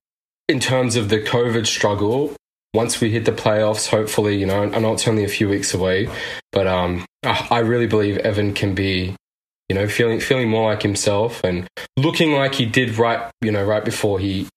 in 0.48 0.60
terms 0.60 0.96
of 0.96 1.10
the 1.10 1.20
COVID 1.20 1.66
struggle, 1.66 2.36
once 2.74 3.00
we 3.00 3.12
hit 3.12 3.26
the 3.26 3.32
playoffs, 3.32 3.88
hopefully, 3.88 4.38
you 4.38 4.46
know, 4.46 4.64
I 4.64 4.80
know 4.80 4.94
it's 4.94 5.08
only 5.08 5.24
a 5.24 5.30
few 5.30 5.48
weeks 5.48 5.74
away, 5.74 6.10
but 6.52 6.68
um, 6.68 7.06
I 7.24 7.48
I 7.52 7.60
really 7.60 7.88
believe 7.88 8.18
Evan 8.18 8.54
can 8.54 8.74
be, 8.74 9.16
you 9.74 9.80
know, 9.80 9.88
feeling 9.88 10.20
feeling 10.20 10.50
more 10.50 10.70
like 10.70 10.84
himself 10.84 11.44
and 11.44 11.68
looking 11.98 12.34
like 12.34 12.54
he 12.54 12.64
did 12.64 12.96
right, 13.00 13.32
you 13.42 13.52
know, 13.52 13.66
right 13.66 13.84
before 13.84 14.20
he 14.20 14.48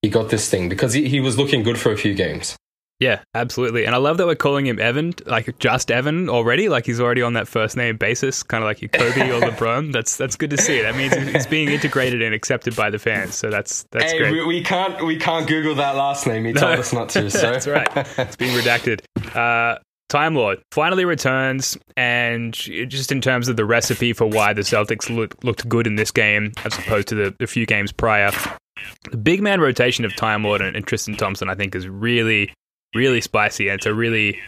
he 0.00 0.08
got 0.08 0.30
this 0.30 0.48
thing 0.48 0.68
because 0.68 0.92
he, 0.92 1.08
he 1.08 1.18
was 1.18 1.36
looking 1.36 1.64
good 1.64 1.76
for 1.76 1.90
a 1.90 1.96
few 1.96 2.14
games. 2.14 2.56
Yeah, 3.00 3.22
absolutely. 3.34 3.86
And 3.86 3.94
I 3.94 3.98
love 3.98 4.18
that 4.18 4.26
we're 4.26 4.34
calling 4.36 4.66
him 4.66 4.78
Evan, 4.78 5.14
like 5.26 5.58
just 5.58 5.90
Evan 5.90 6.28
already. 6.28 6.68
Like 6.68 6.86
he's 6.86 7.00
already 7.00 7.22
on 7.22 7.32
that 7.32 7.48
first 7.48 7.76
name 7.76 7.96
basis, 7.96 8.44
kind 8.44 8.62
of 8.62 8.68
like 8.68 8.80
your 8.80 8.90
Kobe 8.90 9.30
or 9.30 9.40
LeBron. 9.40 9.92
That's 9.92 10.16
that's 10.16 10.36
good 10.36 10.50
to 10.50 10.58
see. 10.58 10.82
That 10.82 10.94
means 10.94 11.14
he's 11.14 11.46
being 11.48 11.70
integrated 11.70 12.22
and 12.22 12.32
accepted 12.32 12.76
by 12.76 12.90
the 12.90 12.98
fans. 13.00 13.34
So 13.34 13.50
that's 13.50 13.86
that's 13.90 14.12
hey, 14.12 14.18
great. 14.18 14.32
we, 14.32 14.44
we 14.44 14.62
can't 14.62 15.04
we 15.04 15.16
can't 15.16 15.48
Google 15.48 15.74
that 15.76 15.96
last 15.96 16.28
name. 16.28 16.44
He 16.44 16.52
told 16.52 16.78
us 16.78 16.92
not 16.92 17.08
to. 17.10 17.28
So 17.30 17.50
That's 17.50 17.66
right. 17.66 17.88
It's 18.18 18.36
being 18.36 18.56
redacted. 18.56 19.00
Uh, 19.34 19.78
Time 20.10 20.34
Lord 20.34 20.60
finally 20.72 21.04
returns, 21.04 21.78
and 21.96 22.52
just 22.52 23.12
in 23.12 23.20
terms 23.20 23.48
of 23.48 23.56
the 23.56 23.64
recipe 23.64 24.12
for 24.12 24.26
why 24.26 24.52
the 24.52 24.62
Celtics 24.62 25.08
look, 25.08 25.42
looked 25.44 25.68
good 25.68 25.86
in 25.86 25.94
this 25.94 26.10
game 26.10 26.52
as 26.64 26.76
opposed 26.76 27.06
to 27.08 27.14
the, 27.14 27.34
the 27.38 27.46
few 27.46 27.64
games 27.64 27.92
prior, 27.92 28.32
the 29.12 29.16
big 29.16 29.40
man 29.40 29.60
rotation 29.60 30.04
of 30.04 30.14
Time 30.16 30.42
Lord 30.42 30.62
and, 30.62 30.74
and 30.74 30.84
Tristan 30.84 31.16
Thompson, 31.16 31.48
I 31.48 31.54
think, 31.54 31.76
is 31.76 31.88
really, 31.88 32.52
really 32.92 33.20
spicy, 33.20 33.68
and 33.68 33.78
it's 33.78 33.86
a 33.86 33.94
really 33.94 34.40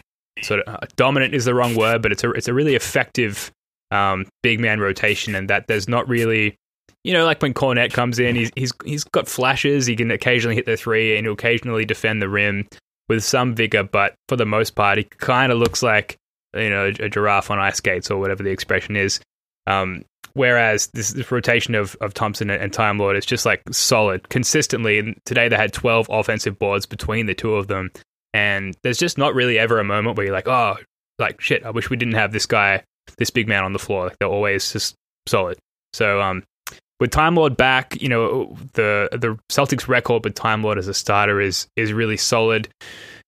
sort 0.42 0.60
of 0.60 0.74
uh, 0.74 0.78
dominant 0.96 1.32
is 1.32 1.44
the 1.44 1.54
wrong 1.54 1.76
word, 1.76 2.02
but 2.02 2.10
it's 2.10 2.24
a 2.24 2.30
it's 2.32 2.48
a 2.48 2.54
really 2.54 2.74
effective 2.74 3.52
um, 3.92 4.26
big 4.42 4.58
man 4.58 4.80
rotation, 4.80 5.36
and 5.36 5.48
that 5.48 5.68
there's 5.68 5.88
not 5.88 6.08
really 6.08 6.56
you 7.04 7.12
know, 7.12 7.24
like 7.24 7.40
when 7.40 7.54
Kornet 7.54 7.92
comes 7.92 8.18
in, 8.18 8.34
he's 8.34 8.50
he's 8.56 8.72
he's 8.84 9.04
got 9.04 9.28
flashes. 9.28 9.86
He 9.86 9.94
can 9.94 10.10
occasionally 10.10 10.56
hit 10.56 10.66
the 10.66 10.76
three, 10.76 11.16
and 11.16 11.24
he'll 11.24 11.34
occasionally 11.34 11.84
defend 11.84 12.20
the 12.20 12.28
rim 12.28 12.66
with 13.12 13.24
some 13.24 13.54
vigor. 13.54 13.82
But 13.82 14.14
for 14.28 14.36
the 14.36 14.46
most 14.46 14.74
part, 14.74 14.98
he 14.98 15.04
kind 15.04 15.52
of 15.52 15.58
looks 15.58 15.82
like 15.82 16.16
you 16.54 16.70
know 16.70 16.86
a 16.86 17.08
giraffe 17.08 17.50
on 17.50 17.58
ice 17.58 17.76
skates 17.76 18.10
or 18.10 18.18
whatever 18.18 18.42
the 18.42 18.50
expression 18.50 18.96
is. 18.96 19.20
Um, 19.66 20.04
whereas 20.34 20.88
this, 20.88 21.12
this 21.12 21.30
rotation 21.30 21.74
of 21.74 21.96
of 22.00 22.14
Thompson 22.14 22.50
and, 22.50 22.72
Time 22.72 22.98
Lord 22.98 23.16
is 23.16 23.26
just 23.26 23.46
like 23.46 23.62
solid 23.70 24.28
consistently. 24.28 24.98
And 24.98 25.20
today 25.24 25.48
they 25.48 25.56
had 25.56 25.72
twelve 25.72 26.06
offensive 26.10 26.58
boards 26.58 26.86
between 26.86 27.26
the 27.26 27.34
two 27.34 27.54
of 27.54 27.68
them, 27.68 27.90
and 28.32 28.76
there's 28.82 28.98
just 28.98 29.18
not 29.18 29.34
really 29.34 29.58
ever 29.58 29.78
a 29.78 29.84
moment 29.84 30.16
where 30.16 30.26
you're 30.26 30.34
like, 30.34 30.48
oh, 30.48 30.76
like 31.18 31.40
shit, 31.40 31.64
I 31.64 31.70
wish 31.70 31.90
we 31.90 31.96
didn't 31.96 32.14
have 32.14 32.32
this 32.32 32.46
guy, 32.46 32.82
this 33.18 33.30
big 33.30 33.48
man 33.48 33.64
on 33.64 33.72
the 33.72 33.78
floor. 33.78 34.04
Like, 34.04 34.18
they're 34.18 34.28
always 34.28 34.72
just 34.72 34.94
solid. 35.26 35.58
So 35.92 36.22
um, 36.22 36.42
with 37.02 37.10
Time 37.10 37.34
Lord 37.34 37.56
back, 37.56 38.00
you 38.00 38.08
know 38.08 38.56
the 38.74 39.08
the 39.10 39.36
Celtics 39.50 39.88
record 39.88 40.22
with 40.22 40.36
Time 40.36 40.62
Lord 40.62 40.78
as 40.78 40.86
a 40.86 40.94
starter 40.94 41.40
is 41.40 41.66
is 41.76 41.92
really 41.92 42.16
solid. 42.16 42.68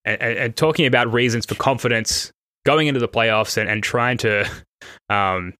And, 0.05 0.21
and, 0.21 0.37
and 0.37 0.55
talking 0.55 0.85
about 0.85 1.11
reasons 1.11 1.45
for 1.45 1.55
confidence 1.55 2.31
going 2.65 2.87
into 2.87 3.01
the 3.01 3.07
playoffs 3.09 3.57
and, 3.57 3.69
and 3.69 3.83
trying 3.83 4.17
to 4.19 4.49
um, 5.09 5.53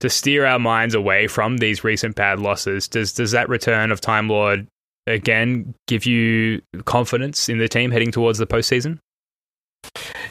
to 0.00 0.08
steer 0.08 0.46
our 0.46 0.58
minds 0.58 0.94
away 0.94 1.26
from 1.26 1.58
these 1.58 1.84
recent 1.84 2.16
bad 2.16 2.40
losses, 2.40 2.88
does 2.88 3.12
does 3.12 3.32
that 3.32 3.50
return 3.50 3.92
of 3.92 4.00
Time 4.00 4.30
Lord 4.30 4.66
again 5.06 5.74
give 5.86 6.06
you 6.06 6.62
confidence 6.86 7.50
in 7.50 7.58
the 7.58 7.68
team 7.68 7.90
heading 7.90 8.12
towards 8.12 8.38
the 8.38 8.46
postseason? 8.46 8.98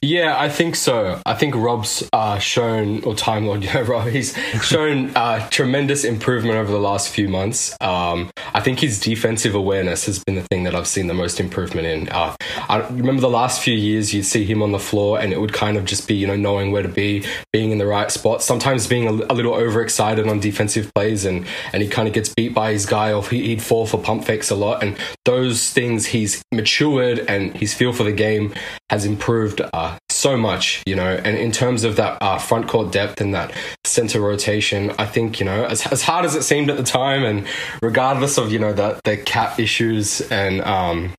Yeah, 0.03 0.35
I 0.35 0.49
think 0.49 0.75
so. 0.75 1.21
I 1.27 1.35
think 1.35 1.53
Rob's 1.53 2.09
uh, 2.11 2.39
shown, 2.39 3.03
or 3.03 3.13
Time 3.13 3.45
Lord, 3.45 3.63
yeah, 3.63 3.79
Rob, 3.81 4.07
he's 4.07 4.35
shown 4.63 5.15
uh, 5.15 5.47
tremendous 5.49 6.03
improvement 6.03 6.57
over 6.57 6.71
the 6.71 6.79
last 6.79 7.09
few 7.09 7.29
months. 7.29 7.75
Um, 7.79 8.31
I 8.55 8.61
think 8.61 8.79
his 8.79 8.99
defensive 8.99 9.53
awareness 9.53 10.07
has 10.07 10.23
been 10.23 10.35
the 10.35 10.43
thing 10.43 10.63
that 10.63 10.73
I've 10.73 10.87
seen 10.87 11.05
the 11.05 11.13
most 11.13 11.39
improvement 11.39 11.85
in. 11.85 12.09
Uh, 12.09 12.35
I 12.67 12.79
remember 12.87 13.21
the 13.21 13.29
last 13.29 13.61
few 13.61 13.75
years, 13.75 14.11
you'd 14.11 14.23
see 14.23 14.43
him 14.43 14.63
on 14.63 14.71
the 14.71 14.79
floor, 14.79 15.19
and 15.19 15.31
it 15.31 15.39
would 15.39 15.53
kind 15.53 15.77
of 15.77 15.85
just 15.85 16.07
be, 16.07 16.15
you 16.15 16.25
know, 16.25 16.35
knowing 16.35 16.71
where 16.71 16.81
to 16.81 16.89
be, 16.89 17.23
being 17.53 17.69
in 17.69 17.77
the 17.77 17.85
right 17.85 18.09
spot, 18.09 18.41
sometimes 18.41 18.87
being 18.87 19.07
a, 19.07 19.11
a 19.11 19.35
little 19.35 19.53
overexcited 19.53 20.27
on 20.27 20.39
defensive 20.39 20.91
plays, 20.95 21.25
and, 21.25 21.45
and 21.73 21.83
he 21.83 21.87
kind 21.87 22.07
of 22.07 22.15
gets 22.15 22.33
beat 22.33 22.55
by 22.55 22.71
his 22.71 22.87
guy, 22.87 23.13
or 23.13 23.23
he, 23.23 23.49
he'd 23.49 23.61
fall 23.61 23.85
for 23.85 23.99
pump 23.99 24.23
fakes 24.25 24.49
a 24.49 24.55
lot. 24.55 24.81
And 24.81 24.97
those 25.25 25.69
things, 25.69 26.07
he's 26.07 26.43
matured, 26.51 27.19
and 27.19 27.55
his 27.55 27.75
feel 27.75 27.93
for 27.93 28.03
the 28.03 28.11
game 28.11 28.55
has 28.89 29.05
improved 29.05 29.40
uh, 29.73 29.97
so 30.09 30.37
much, 30.37 30.83
you 30.85 30.95
know. 30.95 31.19
And 31.23 31.37
in 31.37 31.51
terms 31.51 31.83
of 31.83 31.95
that 31.95 32.17
uh, 32.21 32.37
front 32.37 32.67
court 32.67 32.91
depth 32.91 33.21
and 33.21 33.33
that 33.33 33.53
center 33.85 34.19
rotation, 34.19 34.91
I 34.97 35.05
think 35.05 35.39
you 35.39 35.45
know, 35.45 35.65
as, 35.65 35.85
as 35.87 36.03
hard 36.03 36.25
as 36.25 36.35
it 36.35 36.43
seemed 36.43 36.69
at 36.69 36.77
the 36.77 36.83
time, 36.83 37.23
and 37.23 37.47
regardless 37.81 38.37
of 38.37 38.51
you 38.51 38.59
know 38.59 38.73
the 38.73 38.99
the 39.03 39.17
cap 39.17 39.59
issues 39.59 40.21
and 40.31 40.61
um, 40.61 41.13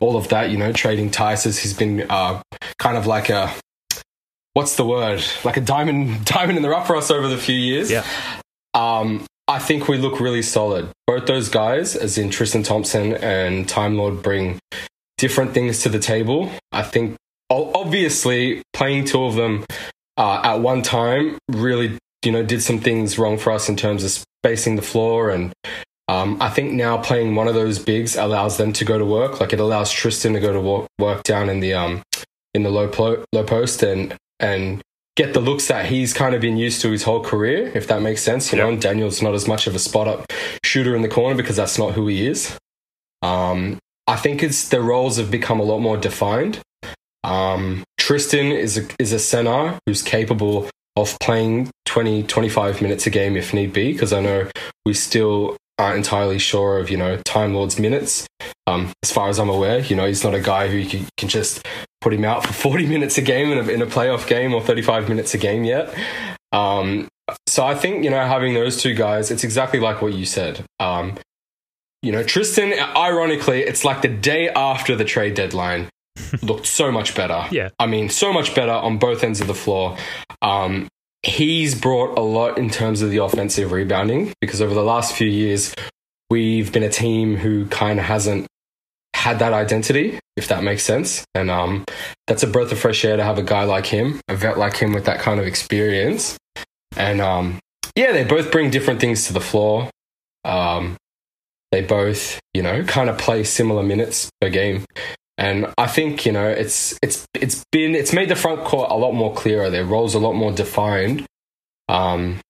all 0.00 0.16
of 0.16 0.28
that, 0.28 0.50
you 0.50 0.56
know, 0.56 0.72
trading 0.72 1.10
Tysus 1.10 1.62
has 1.62 1.74
been 1.74 2.06
uh, 2.08 2.40
kind 2.78 2.96
of 2.96 3.06
like 3.06 3.30
a 3.30 3.52
what's 4.54 4.76
the 4.76 4.84
word, 4.84 5.22
like 5.44 5.56
a 5.56 5.60
diamond 5.60 6.24
diamond 6.24 6.56
in 6.56 6.62
the 6.62 6.68
rough 6.68 6.86
for 6.86 6.96
us 6.96 7.10
over 7.10 7.28
the 7.28 7.38
few 7.38 7.56
years. 7.56 7.90
Yeah. 7.90 8.04
Um, 8.74 9.26
I 9.46 9.58
think 9.58 9.88
we 9.88 9.96
look 9.96 10.20
really 10.20 10.42
solid. 10.42 10.90
Both 11.06 11.26
those 11.26 11.48
guys, 11.48 11.96
as 11.96 12.18
in 12.18 12.28
Tristan 12.28 12.62
Thompson 12.62 13.14
and 13.14 13.66
Time 13.66 13.96
Lord, 13.96 14.22
bring 14.22 14.58
different 15.16 15.52
things 15.54 15.82
to 15.82 15.88
the 15.88 15.98
table. 15.98 16.50
I 16.70 16.82
think 16.82 17.16
obviously 17.88 18.60
playing 18.74 19.06
two 19.06 19.24
of 19.24 19.34
them 19.34 19.64
uh, 20.18 20.42
at 20.44 20.60
one 20.60 20.82
time 20.82 21.38
really 21.48 21.96
you 22.22 22.30
know 22.30 22.42
did 22.42 22.62
some 22.62 22.78
things 22.78 23.18
wrong 23.18 23.38
for 23.38 23.50
us 23.50 23.66
in 23.66 23.76
terms 23.76 24.04
of 24.04 24.10
spacing 24.10 24.76
the 24.76 24.82
floor 24.82 25.30
and 25.30 25.54
um, 26.06 26.36
I 26.40 26.50
think 26.50 26.72
now 26.72 26.98
playing 26.98 27.34
one 27.34 27.48
of 27.48 27.54
those 27.54 27.78
bigs 27.78 28.14
allows 28.14 28.58
them 28.58 28.72
to 28.74 28.84
go 28.84 28.96
to 28.96 29.04
work. 29.04 29.40
Like 29.40 29.52
it 29.52 29.60
allows 29.60 29.92
Tristan 29.92 30.32
to 30.32 30.40
go 30.40 30.54
to 30.54 30.60
work, 30.60 30.86
work 30.98 31.22
down 31.22 31.50
in 31.50 31.60
the 31.60 31.74
um, 31.74 32.02
in 32.54 32.62
the 32.62 32.70
low 32.70 32.88
plo- 32.88 33.22
low 33.34 33.44
post 33.44 33.82
and 33.82 34.16
and 34.40 34.80
get 35.16 35.34
the 35.34 35.40
looks 35.40 35.68
that 35.68 35.84
he's 35.84 36.14
kind 36.14 36.34
of 36.34 36.40
been 36.40 36.56
used 36.56 36.80
to 36.80 36.90
his 36.90 37.02
whole 37.02 37.22
career, 37.22 37.70
if 37.74 37.88
that 37.88 38.00
makes 38.00 38.22
sense. 38.22 38.50
You 38.50 38.56
yep. 38.56 38.64
know, 38.64 38.72
and 38.72 38.80
Daniel's 38.80 39.20
not 39.20 39.34
as 39.34 39.46
much 39.46 39.66
of 39.66 39.74
a 39.74 39.78
spot 39.78 40.08
up 40.08 40.32
shooter 40.64 40.96
in 40.96 41.02
the 41.02 41.08
corner 41.08 41.36
because 41.36 41.56
that's 41.56 41.76
not 41.76 41.92
who 41.92 42.06
he 42.08 42.26
is. 42.26 42.56
Um, 43.20 43.78
I 44.06 44.16
think 44.16 44.42
it's 44.42 44.70
the 44.70 44.80
roles 44.80 45.18
have 45.18 45.30
become 45.30 45.60
a 45.60 45.64
lot 45.64 45.80
more 45.80 45.98
defined. 45.98 46.60
Um, 47.24 47.84
Tristan 47.98 48.52
is 48.52 48.78
a, 48.78 48.86
is 48.98 49.12
a 49.12 49.18
center 49.18 49.78
who's 49.86 50.02
capable 50.02 50.68
of 50.96 51.16
playing 51.20 51.70
20, 51.86 52.24
25 52.24 52.82
minutes 52.82 53.06
a 53.06 53.10
game 53.10 53.36
if 53.36 53.54
need 53.54 53.72
be, 53.72 53.92
because 53.92 54.12
I 54.12 54.20
know 54.20 54.48
we 54.84 54.94
still 54.94 55.56
aren't 55.78 55.96
entirely 55.96 56.38
sure 56.38 56.78
of, 56.78 56.90
you 56.90 56.96
know, 56.96 57.18
Time 57.24 57.54
Lord's 57.54 57.78
minutes. 57.78 58.26
Um, 58.66 58.92
as 59.04 59.12
far 59.12 59.28
as 59.28 59.38
I'm 59.38 59.48
aware, 59.48 59.80
you 59.80 59.94
know, 59.94 60.06
he's 60.06 60.24
not 60.24 60.34
a 60.34 60.40
guy 60.40 60.68
who 60.68 60.76
you 60.76 60.88
can, 60.88 61.06
can 61.16 61.28
just 61.28 61.66
put 62.00 62.12
him 62.12 62.24
out 62.24 62.44
for 62.44 62.52
40 62.70 62.86
minutes 62.86 63.16
a 63.18 63.22
game 63.22 63.52
in 63.52 63.58
a, 63.58 63.68
in 63.70 63.82
a 63.82 63.86
playoff 63.86 64.26
game 64.26 64.54
or 64.54 64.60
35 64.60 65.08
minutes 65.08 65.34
a 65.34 65.38
game 65.38 65.64
yet. 65.64 65.94
Um, 66.52 67.08
so 67.46 67.64
I 67.64 67.74
think, 67.74 68.04
you 68.04 68.10
know, 68.10 68.24
having 68.26 68.54
those 68.54 68.80
two 68.80 68.94
guys, 68.94 69.30
it's 69.30 69.44
exactly 69.44 69.80
like 69.80 70.02
what 70.02 70.14
you 70.14 70.24
said. 70.24 70.64
Um, 70.80 71.18
you 72.02 72.12
know, 72.12 72.22
Tristan, 72.22 72.72
ironically, 72.72 73.62
it's 73.62 73.84
like 73.84 74.02
the 74.02 74.08
day 74.08 74.48
after 74.48 74.96
the 74.96 75.04
trade 75.04 75.34
deadline 75.34 75.88
looked 76.42 76.66
so 76.66 76.90
much 76.92 77.14
better. 77.14 77.46
Yeah. 77.50 77.70
I 77.78 77.86
mean, 77.86 78.08
so 78.08 78.32
much 78.32 78.54
better 78.54 78.72
on 78.72 78.98
both 78.98 79.24
ends 79.24 79.40
of 79.40 79.46
the 79.46 79.54
floor. 79.54 79.96
Um, 80.42 80.88
he's 81.22 81.74
brought 81.74 82.18
a 82.18 82.22
lot 82.22 82.58
in 82.58 82.70
terms 82.70 83.02
of 83.02 83.10
the 83.10 83.18
offensive 83.18 83.72
rebounding 83.72 84.32
because 84.40 84.60
over 84.62 84.74
the 84.74 84.82
last 84.82 85.14
few 85.14 85.28
years, 85.28 85.74
we've 86.30 86.72
been 86.72 86.82
a 86.82 86.88
team 86.88 87.36
who 87.36 87.66
kind 87.66 87.98
of 87.98 88.04
hasn't 88.04 88.46
had 89.14 89.40
that 89.40 89.52
identity, 89.52 90.18
if 90.36 90.48
that 90.48 90.62
makes 90.62 90.84
sense. 90.84 91.24
And 91.34 91.50
um, 91.50 91.84
that's 92.26 92.42
a 92.42 92.46
breath 92.46 92.70
of 92.70 92.78
fresh 92.78 93.04
air 93.04 93.16
to 93.16 93.24
have 93.24 93.38
a 93.38 93.42
guy 93.42 93.64
like 93.64 93.86
him, 93.86 94.20
a 94.28 94.36
vet 94.36 94.58
like 94.58 94.76
him 94.76 94.92
with 94.92 95.06
that 95.06 95.20
kind 95.20 95.40
of 95.40 95.46
experience. 95.46 96.36
And 96.96 97.20
um, 97.20 97.58
yeah, 97.96 98.12
they 98.12 98.24
both 98.24 98.52
bring 98.52 98.70
different 98.70 99.00
things 99.00 99.26
to 99.26 99.32
the 99.32 99.40
floor. 99.40 99.90
Um, 100.44 100.96
they 101.72 101.82
both, 101.82 102.40
you 102.54 102.62
know, 102.62 102.84
kind 102.84 103.10
of 103.10 103.18
play 103.18 103.44
similar 103.44 103.82
minutes 103.82 104.30
per 104.40 104.48
game. 104.50 104.84
And 105.38 105.72
I 105.78 105.86
think 105.86 106.26
you 106.26 106.32
know 106.32 106.48
it's 106.48 106.98
it's 107.00 107.26
it's 107.32 107.64
been 107.70 107.94
it's 107.94 108.12
made 108.12 108.28
the 108.28 108.36
front 108.36 108.64
court 108.64 108.90
a 108.90 108.96
lot 108.96 109.12
more 109.12 109.32
clearer. 109.32 109.70
Their 109.70 109.84
roles 109.84 110.14
a 110.14 110.18
lot 110.18 110.32
more 110.34 110.50
defined 110.52 111.24
um, 111.88 112.40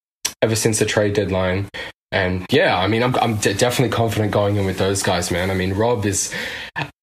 ever 0.42 0.56
since 0.56 0.78
the 0.78 0.86
trade 0.86 1.12
deadline. 1.12 1.68
And 2.10 2.46
yeah, 2.50 2.78
I 2.78 2.86
mean, 2.86 3.02
I'm 3.02 3.14
I'm 3.16 3.36
d- 3.36 3.52
definitely 3.52 3.94
confident 3.94 4.32
going 4.32 4.56
in 4.56 4.64
with 4.64 4.78
those 4.78 5.02
guys, 5.02 5.30
man. 5.30 5.50
I 5.50 5.54
mean, 5.54 5.74
Rob 5.74 6.06
is 6.06 6.34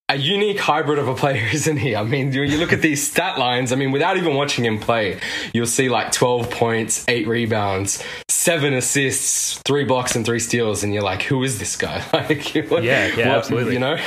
a 0.10 0.16
unique 0.18 0.60
hybrid 0.60 1.00
of 1.00 1.08
a 1.08 1.16
player, 1.16 1.48
isn't 1.54 1.78
he? 1.78 1.96
I 1.96 2.04
mean, 2.04 2.32
you, 2.32 2.42
you 2.42 2.58
look 2.58 2.74
at 2.74 2.82
these 2.82 3.08
stat 3.08 3.38
lines. 3.38 3.72
I 3.72 3.76
mean, 3.76 3.92
without 3.92 4.18
even 4.18 4.36
watching 4.36 4.66
him 4.66 4.80
play, 4.80 5.20
you'll 5.54 5.66
see 5.68 5.90
like 5.90 6.12
12 6.12 6.50
points, 6.50 7.06
eight 7.08 7.28
rebounds, 7.28 8.04
seven 8.30 8.74
assists, 8.74 9.62
three 9.66 9.84
blocks, 9.84 10.16
and 10.16 10.26
three 10.26 10.40
steals, 10.40 10.84
and 10.84 10.94
you're 10.94 11.04
like, 11.04 11.22
who 11.24 11.44
is 11.44 11.60
this 11.60 11.76
guy? 11.76 12.04
like, 12.14 12.54
yeah, 12.84 13.08
yeah, 13.08 13.30
what, 13.30 13.38
absolutely. 13.38 13.74
You 13.74 13.80
know. 13.80 13.98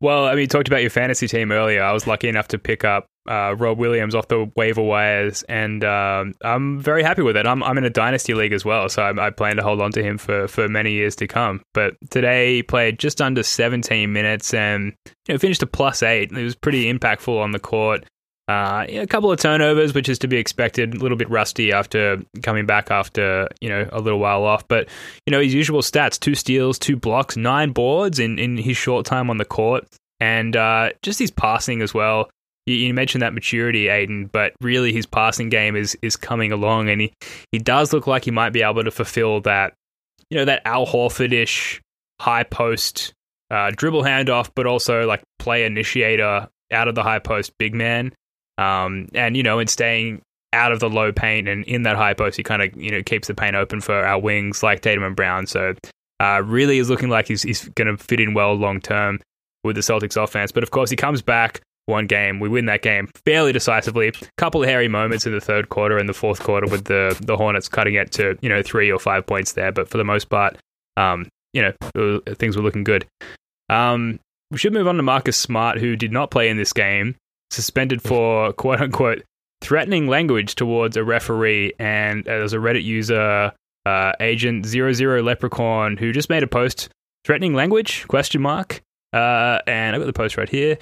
Well, 0.00 0.26
I 0.26 0.32
mean, 0.32 0.42
you 0.42 0.46
talked 0.46 0.68
about 0.68 0.80
your 0.80 0.90
fantasy 0.90 1.26
team 1.26 1.50
earlier. 1.50 1.82
I 1.82 1.92
was 1.92 2.06
lucky 2.06 2.28
enough 2.28 2.48
to 2.48 2.58
pick 2.58 2.84
up 2.84 3.06
uh, 3.28 3.54
Rob 3.58 3.78
Williams 3.78 4.14
off 4.14 4.28
the 4.28 4.50
waiver 4.56 4.82
wires, 4.82 5.42
and 5.44 5.82
um, 5.82 6.34
I'm 6.42 6.80
very 6.80 7.02
happy 7.02 7.22
with 7.22 7.36
it. 7.36 7.46
I'm, 7.46 7.62
I'm 7.64 7.76
in 7.78 7.84
a 7.84 7.90
dynasty 7.90 8.32
league 8.32 8.52
as 8.52 8.64
well, 8.64 8.88
so 8.88 9.02
I, 9.02 9.26
I, 9.26 9.30
plan 9.30 9.56
to 9.56 9.62
hold 9.62 9.82
on 9.82 9.90
to 9.92 10.02
him 10.02 10.16
for, 10.16 10.46
for 10.46 10.68
many 10.68 10.92
years 10.92 11.16
to 11.16 11.26
come. 11.26 11.62
But 11.74 11.94
today 12.10 12.56
he 12.56 12.62
played 12.62 12.98
just 12.98 13.20
under 13.20 13.42
17 13.42 14.12
minutes 14.12 14.54
and 14.54 14.94
you 15.26 15.34
know, 15.34 15.38
finished 15.38 15.62
a 15.62 15.66
plus 15.66 16.02
eight. 16.02 16.30
It 16.32 16.42
was 16.42 16.54
pretty 16.54 16.92
impactful 16.92 17.36
on 17.36 17.50
the 17.50 17.58
court. 17.58 18.06
Uh, 18.48 18.86
a 18.88 19.06
couple 19.06 19.30
of 19.30 19.38
turnovers, 19.38 19.92
which 19.92 20.08
is 20.08 20.18
to 20.18 20.26
be 20.26 20.38
expected. 20.38 20.94
A 20.94 20.98
little 20.98 21.18
bit 21.18 21.28
rusty 21.28 21.70
after 21.70 22.22
coming 22.42 22.64
back 22.64 22.90
after 22.90 23.46
you 23.60 23.68
know 23.68 23.86
a 23.92 24.00
little 24.00 24.18
while 24.18 24.44
off, 24.44 24.66
but 24.68 24.88
you 25.26 25.30
know 25.30 25.40
his 25.40 25.52
usual 25.52 25.82
stats: 25.82 26.18
two 26.18 26.34
steals, 26.34 26.78
two 26.78 26.96
blocks, 26.96 27.36
nine 27.36 27.72
boards 27.72 28.18
in 28.18 28.38
in 28.38 28.56
his 28.56 28.76
short 28.76 29.04
time 29.04 29.28
on 29.28 29.36
the 29.36 29.44
court, 29.44 29.86
and 30.18 30.56
uh, 30.56 30.90
just 31.02 31.18
his 31.18 31.30
passing 31.30 31.82
as 31.82 31.92
well. 31.92 32.30
You, 32.64 32.74
you, 32.74 32.94
mentioned 32.94 33.22
that 33.22 33.34
maturity, 33.34 33.84
Aiden, 33.84 34.30
but 34.32 34.54
really 34.62 34.94
his 34.94 35.04
passing 35.04 35.50
game 35.50 35.76
is 35.76 35.98
is 36.00 36.16
coming 36.16 36.50
along, 36.50 36.88
and 36.88 37.02
he 37.02 37.12
he 37.52 37.58
does 37.58 37.92
look 37.92 38.06
like 38.06 38.24
he 38.24 38.30
might 38.30 38.54
be 38.54 38.62
able 38.62 38.82
to 38.82 38.90
fulfill 38.90 39.42
that 39.42 39.74
you 40.30 40.38
know 40.38 40.46
that 40.46 40.62
Al 40.64 40.86
Horford 40.86 41.34
ish 41.34 41.82
high 42.18 42.44
post 42.44 43.12
uh, 43.50 43.72
dribble 43.76 44.04
handoff, 44.04 44.50
but 44.54 44.64
also 44.64 45.06
like 45.06 45.22
play 45.38 45.64
initiator 45.66 46.48
out 46.72 46.88
of 46.88 46.94
the 46.94 47.02
high 47.02 47.18
post 47.18 47.52
big 47.58 47.74
man 47.74 48.10
um, 48.58 49.08
and 49.14 49.36
you 49.36 49.42
know, 49.42 49.58
in 49.58 49.68
staying 49.68 50.20
out 50.52 50.72
of 50.72 50.80
the 50.80 50.88
low 50.88 51.12
paint 51.12 51.46
and 51.46 51.64
in 51.64 51.82
that 51.84 51.96
high 51.96 52.14
post, 52.14 52.36
he 52.36 52.42
kind 52.42 52.62
of 52.62 52.76
you 52.76 52.90
know 52.90 53.02
keeps 53.02 53.28
the 53.28 53.34
paint 53.34 53.56
open 53.56 53.80
for 53.80 54.04
our 54.04 54.18
wings 54.18 54.62
like 54.62 54.80
Tatum 54.80 55.04
and 55.04 55.16
Brown. 55.16 55.46
So 55.46 55.74
uh, 56.20 56.42
really 56.44 56.78
is 56.78 56.90
looking 56.90 57.08
like 57.08 57.28
he's 57.28 57.42
he's 57.42 57.68
going 57.70 57.88
to 57.88 58.02
fit 58.02 58.20
in 58.20 58.34
well 58.34 58.54
long 58.54 58.80
term 58.80 59.20
with 59.64 59.76
the 59.76 59.82
Celtics 59.82 60.22
offense. 60.22 60.52
But 60.52 60.62
of 60.62 60.70
course, 60.70 60.90
he 60.90 60.96
comes 60.96 61.22
back 61.22 61.60
one 61.86 62.06
game. 62.06 62.40
We 62.40 62.48
win 62.48 62.66
that 62.66 62.82
game 62.82 63.08
fairly 63.24 63.52
decisively. 63.52 64.12
Couple 64.36 64.62
of 64.62 64.68
hairy 64.68 64.88
moments 64.88 65.24
in 65.26 65.32
the 65.32 65.40
third 65.40 65.68
quarter 65.68 65.96
and 65.96 66.08
the 66.08 66.14
fourth 66.14 66.40
quarter 66.40 66.66
with 66.66 66.84
the 66.84 67.16
the 67.22 67.36
Hornets 67.36 67.68
cutting 67.68 67.94
it 67.94 68.12
to 68.12 68.36
you 68.40 68.48
know 68.48 68.62
three 68.62 68.90
or 68.90 68.98
five 68.98 69.26
points 69.26 69.52
there. 69.52 69.72
But 69.72 69.88
for 69.88 69.98
the 69.98 70.04
most 70.04 70.28
part, 70.28 70.58
um, 70.96 71.28
you 71.52 71.62
know 71.62 72.20
things 72.34 72.56
were 72.56 72.62
looking 72.62 72.84
good. 72.84 73.06
Um, 73.70 74.18
we 74.50 74.56
should 74.56 74.72
move 74.72 74.88
on 74.88 74.96
to 74.96 75.02
Marcus 75.02 75.36
Smart, 75.36 75.78
who 75.78 75.94
did 75.94 76.10
not 76.10 76.30
play 76.30 76.48
in 76.48 76.56
this 76.56 76.72
game 76.72 77.14
suspended 77.50 78.02
for 78.02 78.52
quote 78.52 78.80
unquote 78.80 79.22
threatening 79.60 80.06
language 80.06 80.54
towards 80.54 80.96
a 80.96 81.04
referee. 81.04 81.72
And 81.78 82.24
there's 82.24 82.52
a 82.52 82.58
Reddit 82.58 82.84
user, 82.84 83.52
uh, 83.86 84.12
agent 84.20 84.66
zero 84.66 84.92
zero 84.92 85.22
leprechaun, 85.22 85.96
who 85.96 86.12
just 86.12 86.30
made 86.30 86.42
a 86.42 86.48
post 86.48 86.88
threatening 87.24 87.54
language 87.54 88.06
question 88.08 88.40
mark. 88.40 88.82
Uh, 89.12 89.58
and 89.66 89.94
I've 89.94 90.02
got 90.02 90.06
the 90.06 90.12
post 90.12 90.36
right 90.36 90.48
here. 90.48 90.78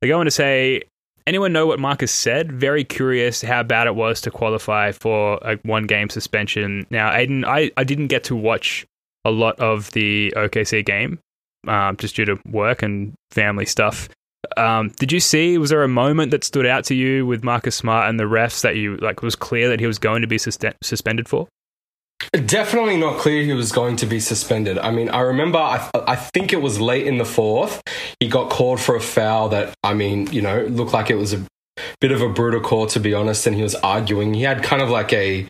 They 0.00 0.08
go 0.08 0.18
on 0.18 0.24
to 0.26 0.30
say, 0.30 0.82
anyone 1.26 1.52
know 1.52 1.66
what 1.66 1.78
Marcus 1.78 2.12
said? 2.12 2.52
Very 2.52 2.84
curious 2.84 3.42
how 3.42 3.62
bad 3.62 3.86
it 3.86 3.94
was 3.94 4.20
to 4.22 4.30
qualify 4.30 4.92
for 4.92 5.38
a 5.42 5.56
one 5.62 5.84
game 5.84 6.08
suspension. 6.08 6.86
Now, 6.90 7.10
Aiden, 7.10 7.44
I, 7.44 7.70
I 7.76 7.84
didn't 7.84 8.08
get 8.08 8.24
to 8.24 8.36
watch 8.36 8.86
a 9.24 9.30
lot 9.30 9.58
of 9.58 9.90
the 9.92 10.32
OKC 10.36 10.84
game 10.84 11.18
um, 11.66 11.96
just 11.96 12.16
due 12.16 12.24
to 12.24 12.38
work 12.46 12.82
and 12.82 13.14
family 13.30 13.66
stuff. 13.66 14.08
Um, 14.56 14.90
did 14.98 15.12
you 15.12 15.20
see? 15.20 15.58
Was 15.58 15.70
there 15.70 15.82
a 15.82 15.88
moment 15.88 16.30
that 16.30 16.44
stood 16.44 16.66
out 16.66 16.84
to 16.86 16.94
you 16.94 17.26
with 17.26 17.44
Marcus 17.44 17.76
Smart 17.76 18.08
and 18.08 18.18
the 18.18 18.24
refs 18.24 18.62
that 18.62 18.76
you 18.76 18.96
like 18.96 19.22
was 19.22 19.36
clear 19.36 19.68
that 19.68 19.80
he 19.80 19.86
was 19.86 19.98
going 19.98 20.22
to 20.22 20.28
be 20.28 20.38
sus- 20.38 20.58
suspended 20.82 21.28
for? 21.28 21.48
Definitely 22.32 22.96
not 22.96 23.18
clear 23.18 23.42
he 23.44 23.52
was 23.52 23.72
going 23.72 23.96
to 23.96 24.06
be 24.06 24.20
suspended. 24.20 24.78
I 24.78 24.90
mean, 24.90 25.08
I 25.10 25.20
remember, 25.20 25.58
I, 25.58 25.90
I 25.94 26.16
think 26.16 26.52
it 26.52 26.62
was 26.62 26.80
late 26.80 27.06
in 27.06 27.18
the 27.18 27.24
fourth. 27.24 27.82
He 28.20 28.28
got 28.28 28.50
called 28.50 28.80
for 28.80 28.96
a 28.96 29.00
foul 29.00 29.50
that, 29.50 29.74
I 29.82 29.94
mean, 29.94 30.32
you 30.32 30.40
know, 30.40 30.62
looked 30.64 30.92
like 30.92 31.10
it 31.10 31.16
was 31.16 31.34
a 31.34 31.44
bit 32.00 32.12
of 32.12 32.22
a 32.22 32.28
brutal 32.28 32.60
call, 32.60 32.86
to 32.88 33.00
be 33.00 33.12
honest. 33.12 33.46
And 33.46 33.54
he 33.54 33.62
was 33.62 33.74
arguing. 33.76 34.34
He 34.34 34.42
had 34.42 34.62
kind 34.62 34.80
of 34.80 34.88
like 34.88 35.12
a 35.12 35.46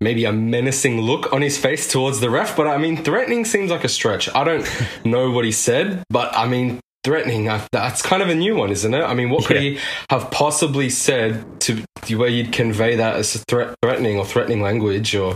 maybe 0.00 0.24
a 0.24 0.32
menacing 0.32 1.00
look 1.00 1.32
on 1.32 1.42
his 1.42 1.58
face 1.58 1.90
towards 1.90 2.20
the 2.20 2.30
ref. 2.30 2.56
But 2.56 2.66
I 2.66 2.76
mean, 2.76 3.02
threatening 3.02 3.44
seems 3.44 3.70
like 3.70 3.84
a 3.84 3.88
stretch. 3.88 4.28
I 4.34 4.44
don't 4.44 4.66
know 5.04 5.30
what 5.30 5.44
he 5.44 5.52
said, 5.52 6.04
but 6.10 6.36
I 6.36 6.46
mean, 6.46 6.80
threatening 7.04 7.44
that's 7.72 8.02
kind 8.02 8.22
of 8.22 8.28
a 8.28 8.34
new 8.34 8.54
one 8.54 8.70
isn't 8.70 8.92
it 8.92 9.02
i 9.02 9.14
mean 9.14 9.30
what 9.30 9.44
could 9.46 9.56
yeah. 9.56 9.70
he 9.70 9.78
have 10.10 10.30
possibly 10.30 10.90
said 10.90 11.60
to 11.60 11.82
where 12.16 12.28
you'd 12.28 12.52
convey 12.52 12.96
that 12.96 13.16
as 13.16 13.42
threat, 13.48 13.74
threatening 13.82 14.18
or 14.18 14.24
threatening 14.24 14.60
language 14.60 15.14
or 15.14 15.34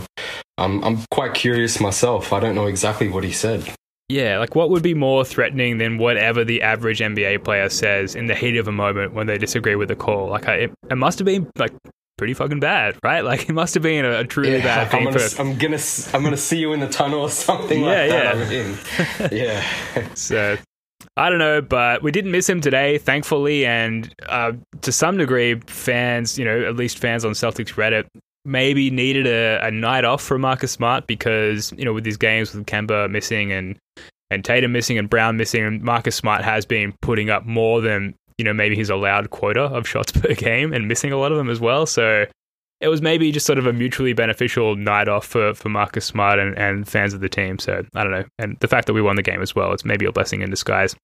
um, 0.57 0.83
i'm 0.83 1.03
quite 1.11 1.33
curious 1.33 1.79
myself 1.79 2.31
i 2.31 2.39
don't 2.39 2.55
know 2.55 2.67
exactly 2.67 3.07
what 3.07 3.23
he 3.23 3.31
said 3.31 3.73
yeah, 4.07 4.37
like 4.37 4.53
what 4.53 4.69
would 4.69 4.83
be 4.83 4.93
more 4.93 5.25
threatening 5.25 5.79
than 5.79 5.97
whatever 5.97 6.43
the 6.43 6.61
average 6.61 6.99
NBA 6.99 7.43
player 7.43 7.69
says 7.69 8.13
in 8.13 8.27
the 8.27 8.35
heat 8.35 8.55
of 8.57 8.67
a 8.67 8.71
moment 8.71 9.13
when 9.13 9.25
they 9.25 9.39
disagree 9.39 9.75
with 9.75 9.89
a 9.89 9.95
call? 9.95 10.29
Like, 10.29 10.47
I, 10.47 10.55
it, 10.55 10.73
it 10.91 10.95
must 10.95 11.17
have 11.17 11.25
been 11.25 11.49
like 11.57 11.73
pretty 12.15 12.35
fucking 12.35 12.59
bad, 12.59 12.97
right? 13.03 13.23
Like, 13.23 13.49
it 13.49 13.53
must 13.53 13.73
have 13.73 13.81
been 13.81 14.05
a, 14.05 14.19
a 14.19 14.23
truly 14.23 14.57
yeah, 14.57 14.63
bad 14.63 14.91
thing. 14.91 15.07
I'm 15.07 15.13
gonna, 15.13 15.19
for... 15.27 15.41
I'm 15.41 15.57
gonna, 15.57 15.79
I'm 16.13 16.23
gonna 16.23 16.37
see 16.37 16.59
you 16.59 16.73
in 16.73 16.81
the 16.81 16.87
tunnel 16.87 17.21
or 17.21 17.29
something 17.31 17.81
yeah, 17.81 17.87
like 17.87 18.09
that. 18.09 19.31
Yeah, 19.31 19.63
yeah. 19.95 20.13
so 20.13 20.57
I 21.17 21.29
don't 21.29 21.39
know, 21.39 21.61
but 21.61 22.03
we 22.03 22.11
didn't 22.11 22.31
miss 22.31 22.49
him 22.49 22.59
today, 22.59 22.97
thankfully, 22.97 23.65
and 23.65 24.13
uh, 24.27 24.51
to 24.81 24.91
some 24.91 25.17
degree, 25.17 25.59
fans, 25.67 26.37
you 26.37 26.43
know, 26.43 26.63
at 26.63 26.75
least 26.75 26.99
fans 26.99 27.23
on 27.23 27.31
Celtics 27.31 27.75
Reddit, 27.75 28.05
maybe 28.43 28.91
needed 28.91 29.25
a, 29.25 29.65
a 29.65 29.71
night 29.71 30.03
off 30.03 30.21
for 30.21 30.37
Marcus 30.37 30.71
Smart 30.71 31.07
because 31.07 31.73
you 31.77 31.85
know 31.85 31.93
with 31.93 32.03
these 32.03 32.17
games 32.17 32.53
with 32.53 32.65
Kemba 32.65 33.09
missing 33.09 33.51
and 33.51 33.77
and 34.29 34.43
Tatum 34.43 34.71
missing 34.71 34.97
and 34.97 35.09
Brown 35.09 35.37
missing, 35.37 35.63
and 35.63 35.81
Marcus 35.81 36.15
Smart 36.15 36.43
has 36.43 36.65
been 36.65 36.93
putting 37.01 37.29
up 37.29 37.45
more 37.45 37.81
than 37.81 38.13
you 38.37 38.43
know 38.43 38.53
maybe 38.53 38.75
his 38.75 38.89
allowed 38.89 39.29
quota 39.29 39.63
of 39.63 39.87
shots 39.87 40.11
per 40.19 40.33
game 40.33 40.73
and 40.73 40.87
missing 40.87 41.11
a 41.11 41.17
lot 41.17 41.31
of 41.31 41.37
them 41.37 41.49
as 41.49 41.59
well. 41.59 41.85
So 41.85 42.25
it 42.81 42.87
was 42.89 43.01
maybe 43.01 43.31
just 43.31 43.45
sort 43.45 43.57
of 43.57 43.65
a 43.65 43.73
mutually 43.73 44.13
beneficial 44.13 44.75
night 44.75 45.07
off 45.07 45.25
for, 45.25 45.53
for 45.53 45.69
Marcus 45.69 46.05
Smart 46.05 46.39
and, 46.39 46.57
and 46.57 46.87
fans 46.87 47.13
of 47.13 47.21
the 47.21 47.29
team. 47.29 47.57
So 47.59 47.85
I 47.95 48.03
don't 48.03 48.11
know. 48.11 48.25
And 48.37 48.57
the 48.59 48.67
fact 48.67 48.87
that 48.87 48.93
we 48.93 49.01
won 49.01 49.15
the 49.15 49.23
game 49.23 49.41
as 49.41 49.55
well, 49.55 49.71
it's 49.71 49.85
maybe 49.85 50.05
a 50.05 50.11
blessing 50.11 50.41
in 50.41 50.49
disguise. 50.49 50.95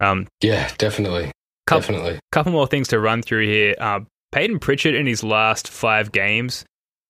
Um, 0.00 0.26
yeah, 0.40 0.70
definitely. 0.78 1.30
Couple, 1.66 1.80
definitely. 1.80 2.20
Couple 2.32 2.52
more 2.52 2.66
things 2.66 2.88
to 2.88 2.98
run 2.98 3.22
through 3.22 3.46
here. 3.46 3.74
Uh, 3.78 4.00
Payton 4.32 4.58
Pritchard 4.58 4.94
in 4.94 5.06
his 5.06 5.22
last 5.22 5.68
five 5.68 6.12
games, 6.12 6.64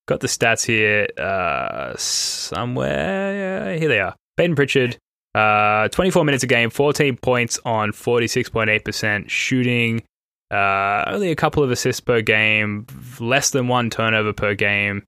got 0.07 0.19
the 0.19 0.27
stats 0.27 0.65
here 0.65 1.07
uh, 1.17 1.95
somewhere. 1.95 3.71
Yeah, 3.73 3.79
here 3.79 3.89
they 3.89 3.99
are. 3.99 4.15
Payton 4.37 4.55
Pritchard, 4.55 4.97
uh, 5.35 5.87
24 5.89 6.25
minutes 6.25 6.43
a 6.43 6.47
game, 6.47 6.69
14 6.69 7.17
points 7.17 7.59
on 7.63 7.91
46.8% 7.91 9.29
shooting, 9.29 10.03
uh, 10.51 11.05
only 11.07 11.31
a 11.31 11.35
couple 11.35 11.63
of 11.63 11.71
assists 11.71 12.01
per 12.01 12.21
game, 12.21 12.85
less 13.19 13.51
than 13.51 13.67
one 13.67 13.89
turnover 13.89 14.33
per 14.33 14.53
game, 14.53 15.03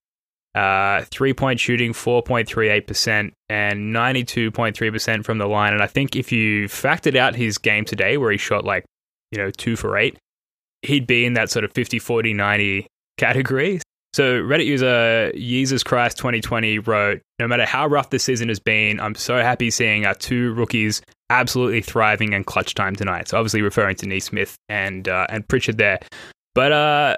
uh, 0.56 1.04
three 1.12 1.34
point 1.34 1.60
shooting, 1.60 1.94
4.38%, 1.94 3.32
and 3.50 3.94
92.3% 3.94 5.26
from 5.26 5.38
the 5.40 5.48
line. 5.48 5.74
And 5.74 5.82
I 5.82 5.88
think 5.88 6.16
if 6.16 6.32
you 6.32 6.68
factored 6.68 7.16
out 7.16 7.36
his 7.36 7.58
game 7.58 7.86
today, 7.86 8.18
where 8.18 8.32
he 8.32 8.38
shot 8.38 8.64
like, 8.64 8.86
you 9.32 9.38
know, 9.38 9.52
two 9.52 9.76
for 9.76 9.98
eight, 9.98 10.18
he'd 10.82 11.08
be 11.08 11.26
in 11.26 11.34
that 11.34 11.50
sort 11.50 11.66
of 11.66 11.74
50, 11.74 12.00
40, 12.00 12.34
90 12.34 12.88
category. 13.18 13.82
So 14.14 14.42
Reddit 14.42 14.66
user 14.66 15.32
Jesus 15.34 15.84
Christ 15.84 16.18
2020 16.18 16.80
wrote, 16.80 17.22
"No 17.40 17.48
matter 17.48 17.66
how 17.66 17.88
rough 17.88 18.12
this 18.12 18.24
season 18.24 18.48
has 18.50 18.60
been, 18.60 19.00
I'm 19.00 19.16
so 19.16 19.38
happy 19.38 19.72
seeing 19.72 20.06
our 20.06 20.14
two 20.14 20.54
rookies 20.54 21.02
absolutely 21.30 21.82
thriving 21.82 22.34
in 22.34 22.44
clutch 22.44 22.76
time 22.76 22.96
tonight." 22.96 23.30
So 23.30 23.38
obviously 23.38 23.62
referring 23.62 23.96
to 23.98 24.08
Nesmith 24.08 24.56
and 24.70 25.08
uh, 25.08 25.26
and 25.30 25.48
Pritchard 25.48 25.78
there, 25.80 26.00
but 26.54 26.72
uh, 26.72 27.18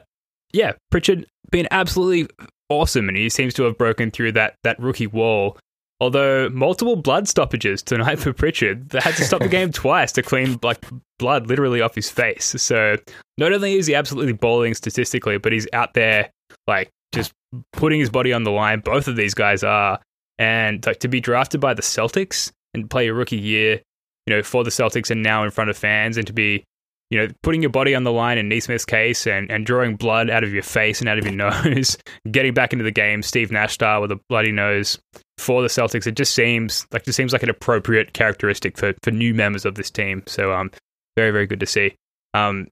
yeah, 0.54 0.74
Pritchard 0.90 1.26
been 1.52 1.68
absolutely 1.70 2.28
awesome, 2.70 3.10
and 3.10 3.18
he 3.18 3.30
seems 3.30 3.54
to 3.56 3.64
have 3.64 3.78
broken 3.78 4.10
through 4.10 4.32
that 4.34 4.56
that 4.64 4.80
rookie 4.80 5.08
wall. 5.08 5.58
Although 6.02 6.50
multiple 6.50 6.98
blood 6.98 7.28
stoppages 7.28 7.82
tonight 7.82 8.20
for 8.20 8.34
Pritchard, 8.34 8.90
they 8.90 9.00
had 9.00 9.16
to 9.16 9.24
stop 9.24 9.42
the 9.42 9.48
game 9.48 9.72
twice 9.74 10.12
to 10.14 10.22
clean 10.22 10.60
like 10.62 10.84
blood 11.20 11.48
literally 11.48 11.82
off 11.82 11.96
his 11.96 12.10
face. 12.10 12.56
So 12.58 12.98
not 13.38 13.54
only 13.54 13.76
is 13.76 13.88
he 13.88 13.96
absolutely 13.96 14.34
bowling 14.34 14.74
statistically, 14.74 15.38
but 15.38 15.54
he's 15.54 15.68
out 15.72 15.94
there 15.94 16.32
like 16.68 16.90
just 17.14 17.34
putting 17.74 18.00
his 18.00 18.10
body 18.10 18.34
on 18.34 18.44
the 18.44 18.52
line. 18.52 18.80
Both 18.80 19.08
of 19.08 19.16
these 19.16 19.34
guys 19.34 19.64
are, 19.64 20.00
and 20.38 20.86
like 20.86 21.00
to 21.00 21.08
be 21.08 21.22
drafted 21.22 21.62
by 21.62 21.74
the 21.74 21.82
Celtics 21.82 22.52
and 22.74 22.90
play 22.90 23.08
a 23.08 23.14
rookie 23.14 23.38
year, 23.38 23.82
you 24.26 24.36
know, 24.36 24.44
for 24.44 24.64
the 24.64 24.70
Celtics 24.70 25.10
and 25.10 25.24
now 25.24 25.44
in 25.44 25.52
front 25.52 25.70
of 25.70 25.78
fans, 25.78 26.18
and 26.18 26.28
to 26.28 26.34
be, 26.34 26.64
you 27.10 27.18
know, 27.18 27.28
putting 27.42 27.62
your 27.62 27.72
body 27.72 27.96
on 27.96 28.04
the 28.04 28.12
line 28.12 28.38
in 28.38 28.50
Nesmith's 28.50 28.86
case 28.86 29.26
and, 29.28 29.50
and 29.50 29.66
drawing 29.66 29.96
blood 29.96 30.30
out 30.30 30.44
of 30.44 30.54
your 30.54 30.64
face 30.64 31.00
and 31.00 31.08
out 31.08 31.18
of 31.18 31.26
your 31.26 31.36
nose, 31.66 31.98
getting 32.30 32.54
back 32.54 32.74
into 32.74 32.84
the 32.84 32.92
game, 32.92 33.22
Steve 33.22 33.52
Nash 33.52 33.74
style 33.74 34.02
with 34.02 34.12
a 34.12 34.20
bloody 34.30 34.52
nose 34.52 35.00
for 35.38 35.62
the 35.62 35.68
Celtics. 35.68 36.08
It 36.08 36.16
just 36.16 36.36
seems 36.36 36.86
like 36.92 37.08
it 37.08 37.14
seems 37.14 37.34
like 37.34 37.44
an 37.44 37.50
appropriate 37.50 38.14
characteristic 38.14 38.78
for 38.78 38.94
for 39.04 39.12
new 39.12 39.34
members 39.34 39.66
of 39.66 39.76
this 39.76 39.90
team. 39.90 40.24
So 40.28 40.54
um, 40.54 40.72
very 41.16 41.32
very 41.32 41.48
good 41.48 41.62
to 41.62 41.66
see. 41.66 41.96
Um, 42.34 42.68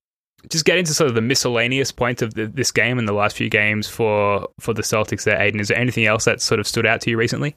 just 0.50 0.66
get 0.66 0.78
into 0.78 0.94
sort 0.94 1.10
of 1.10 1.16
the 1.16 1.22
miscellaneous 1.22 1.92
points 1.92 2.22
of 2.22 2.34
the, 2.34 2.48
this 2.48 2.72
game 2.72 3.00
and 3.00 3.08
the 3.08 3.14
last 3.14 3.36
few 3.36 3.50
games 3.50 3.88
for 3.88 4.48
for 4.60 4.74
the 4.74 4.82
Celtics 4.82 5.24
there, 5.24 5.38
Aiden. 5.38 5.60
Is 5.60 5.70
there 5.70 5.78
anything 5.78 6.06
else 6.06 6.26
that 6.26 6.42
sort 6.42 6.60
of 6.60 6.68
stood 6.68 6.86
out 6.86 7.02
to 7.02 7.10
you 7.10 7.18
recently? 7.18 7.56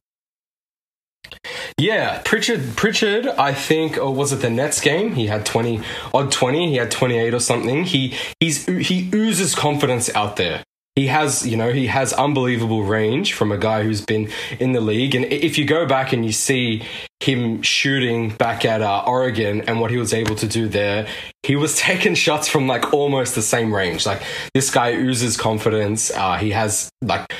Yeah, 1.79 2.22
Pritchard. 2.25 2.77
Pritchard, 2.77 3.27
I 3.27 3.53
think, 3.53 3.99
or 3.99 4.14
was 4.14 4.33
it 4.33 4.37
the 4.37 4.51
Nets 4.51 4.81
game? 4.81 5.14
He 5.14 5.27
had 5.27 5.44
twenty 5.44 5.81
odd 6.14 6.31
twenty. 6.31 6.70
He 6.70 6.77
had 6.77 6.90
twenty 6.90 7.18
eight 7.18 7.35
or 7.35 7.40
something. 7.40 7.85
He 7.85 8.14
he's 8.40 8.66
he 8.66 9.11
oozes 9.12 9.55
confidence 9.55 10.14
out 10.14 10.37
there 10.37 10.64
he 10.96 11.09
has, 11.09 11.46
you 11.46 11.59
know, 11.59 11.70
he 11.72 11.87
has 11.88 12.14
unbelievable 12.14 12.82
range 12.82 13.35
from 13.35 13.52
a 13.52 13.59
guy 13.59 13.82
who's 13.82 14.00
been 14.00 14.30
in 14.59 14.72
the 14.72 14.80
league. 14.80 15.14
And 15.14 15.26
if 15.26 15.59
you 15.59 15.66
go 15.66 15.85
back 15.85 16.14
and 16.14 16.24
you 16.24 16.32
see 16.32 16.82
him 17.20 17.61
shooting 17.61 18.30
back 18.30 18.64
at 18.64 18.80
uh, 18.80 19.04
Oregon 19.06 19.61
and 19.68 19.78
what 19.78 19.90
he 19.90 19.98
was 19.98 20.14
able 20.14 20.37
to 20.37 20.48
do 20.48 20.68
there, 20.68 21.06
he 21.42 21.54
was 21.54 21.76
taking 21.78 22.14
shots 22.14 22.48
from 22.48 22.66
like 22.66 22.94
almost 22.94 23.35
the 23.35 23.42
same 23.42 23.74
range. 23.74 24.06
Like 24.06 24.22
this 24.54 24.70
guy 24.70 24.94
oozes 24.94 25.37
confidence. 25.37 26.11
Uh, 26.11 26.38
he 26.38 26.50
has 26.52 26.88
like 27.02 27.30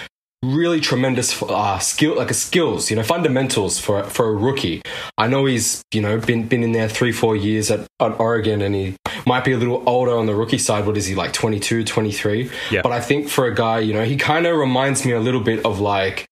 really 0.55 0.81
tremendous 0.81 1.43
uh, 1.43 1.79
skill, 1.79 2.17
like 2.17 2.31
a 2.31 2.35
skills, 2.35 2.91
you 2.91 2.97
know, 2.97 3.03
fundamentals 3.03 3.79
for 3.79 4.05
for 4.05 4.29
a 4.29 4.33
rookie. 4.33 4.83
I 5.19 5.27
know 5.27 5.47
he's 5.47 5.83
you 5.93 6.01
know 6.01 6.19
been 6.19 6.47
been 6.49 6.63
in 6.63 6.73
there 6.73 6.89
three 6.89 7.13
four 7.13 7.37
years 7.37 7.71
at, 7.71 7.87
at 8.01 8.19
Oregon, 8.21 8.63
and 8.63 8.75
he 8.75 8.97
might 9.27 9.45
be 9.45 9.53
a 9.53 9.59
little 9.59 9.83
older 9.87 10.13
on 10.13 10.27
the 10.27 10.35
rookie 10.35 10.59
side. 10.59 10.87
What 10.87 10.97
is 10.97 11.07
he 11.07 11.15
like 11.15 11.33
22, 11.33 11.85
23? 11.85 12.51
Yeah. 12.71 12.83
But 12.83 12.93
I 12.93 13.01
think 13.01 13.29
for 13.29 13.47
a 13.47 13.55
guy, 13.55 13.81
you 13.81 13.93
know, 13.93 14.05
he 14.05 14.17
kind 14.17 14.47
of 14.47 14.57
reminds 14.57 15.05
me 15.05 15.13
a 15.13 15.21
little 15.21 15.43
bit 15.43 15.65
of 15.65 15.81
like. 15.81 16.27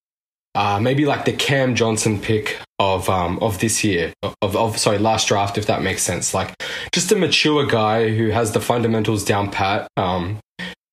Uh, 0.56 0.78
maybe 0.78 1.04
like 1.04 1.24
the 1.24 1.32
Cam 1.32 1.74
Johnson 1.74 2.20
pick 2.20 2.60
of 2.78 3.08
um, 3.08 3.40
of 3.40 3.58
this 3.58 3.82
year 3.82 4.12
of, 4.40 4.56
of 4.56 4.78
sorry 4.78 4.98
last 4.98 5.26
draft 5.26 5.58
if 5.58 5.66
that 5.66 5.82
makes 5.82 6.02
sense 6.02 6.32
like 6.32 6.54
just 6.92 7.10
a 7.10 7.16
mature 7.16 7.66
guy 7.66 8.08
who 8.10 8.30
has 8.30 8.52
the 8.52 8.60
fundamentals 8.60 9.24
down 9.24 9.50
pat 9.50 9.88
um, 9.96 10.38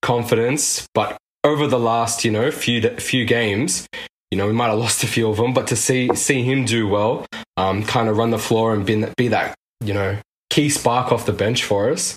confidence 0.01 0.87
but 0.95 1.17
over 1.43 1.67
the 1.67 1.79
last, 1.79 2.23
you 2.23 2.31
know, 2.31 2.51
few 2.51 2.81
few 2.97 3.25
games, 3.25 3.87
you 4.29 4.37
know, 4.37 4.47
we 4.47 4.53
might 4.53 4.69
have 4.69 4.79
lost 4.79 5.03
a 5.03 5.07
few 5.07 5.29
of 5.29 5.37
them, 5.37 5.53
but 5.53 5.67
to 5.67 5.75
see 5.75 6.09
see 6.15 6.43
him 6.43 6.65
do 6.65 6.87
well, 6.87 7.25
um, 7.57 7.83
kind 7.83 8.09
of 8.09 8.17
run 8.17 8.31
the 8.31 8.39
floor 8.39 8.73
and 8.73 8.85
be, 8.85 9.05
be 9.17 9.27
that, 9.29 9.55
you 9.83 9.93
know, 9.93 10.17
key 10.49 10.69
spark 10.69 11.11
off 11.11 11.25
the 11.25 11.33
bench 11.33 11.63
for 11.63 11.89
us. 11.89 12.15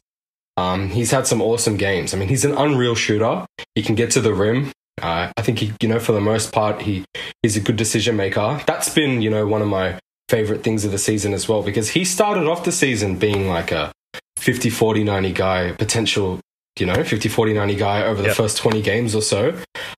Um, 0.56 0.90
he's 0.90 1.10
had 1.10 1.26
some 1.26 1.42
awesome 1.42 1.76
games. 1.76 2.14
I 2.14 2.18
mean, 2.18 2.28
he's 2.28 2.44
an 2.44 2.52
unreal 2.52 2.94
shooter. 2.94 3.44
He 3.74 3.82
can 3.82 3.96
get 3.96 4.12
to 4.12 4.20
the 4.20 4.32
rim. 4.32 4.70
Uh, 5.02 5.32
I 5.36 5.42
think 5.42 5.58
he, 5.58 5.72
you 5.80 5.88
know, 5.88 5.98
for 5.98 6.12
the 6.12 6.20
most 6.20 6.52
part, 6.52 6.82
he 6.82 7.04
he's 7.42 7.56
a 7.56 7.60
good 7.60 7.76
decision 7.76 8.16
maker. 8.16 8.60
That's 8.66 8.88
been, 8.88 9.20
you 9.20 9.30
know, 9.30 9.46
one 9.46 9.62
of 9.62 9.68
my 9.68 9.98
favorite 10.28 10.62
things 10.62 10.84
of 10.84 10.92
the 10.92 10.98
season 10.98 11.34
as 11.34 11.48
well 11.48 11.62
because 11.62 11.90
he 11.90 12.04
started 12.04 12.46
off 12.46 12.64
the 12.64 12.72
season 12.72 13.16
being 13.18 13.48
like 13.48 13.70
a 13.70 13.92
50 14.36 14.70
40 14.70 15.04
90 15.04 15.32
guy 15.32 15.72
potential 15.72 16.40
you 16.78 16.86
know, 16.86 17.04
50, 17.04 17.28
40, 17.28 17.54
90 17.54 17.74
guy 17.76 18.02
over 18.02 18.20
the 18.20 18.28
yep. 18.28 18.36
first 18.36 18.56
20 18.58 18.82
games 18.82 19.14
or 19.14 19.22
so. 19.22 19.56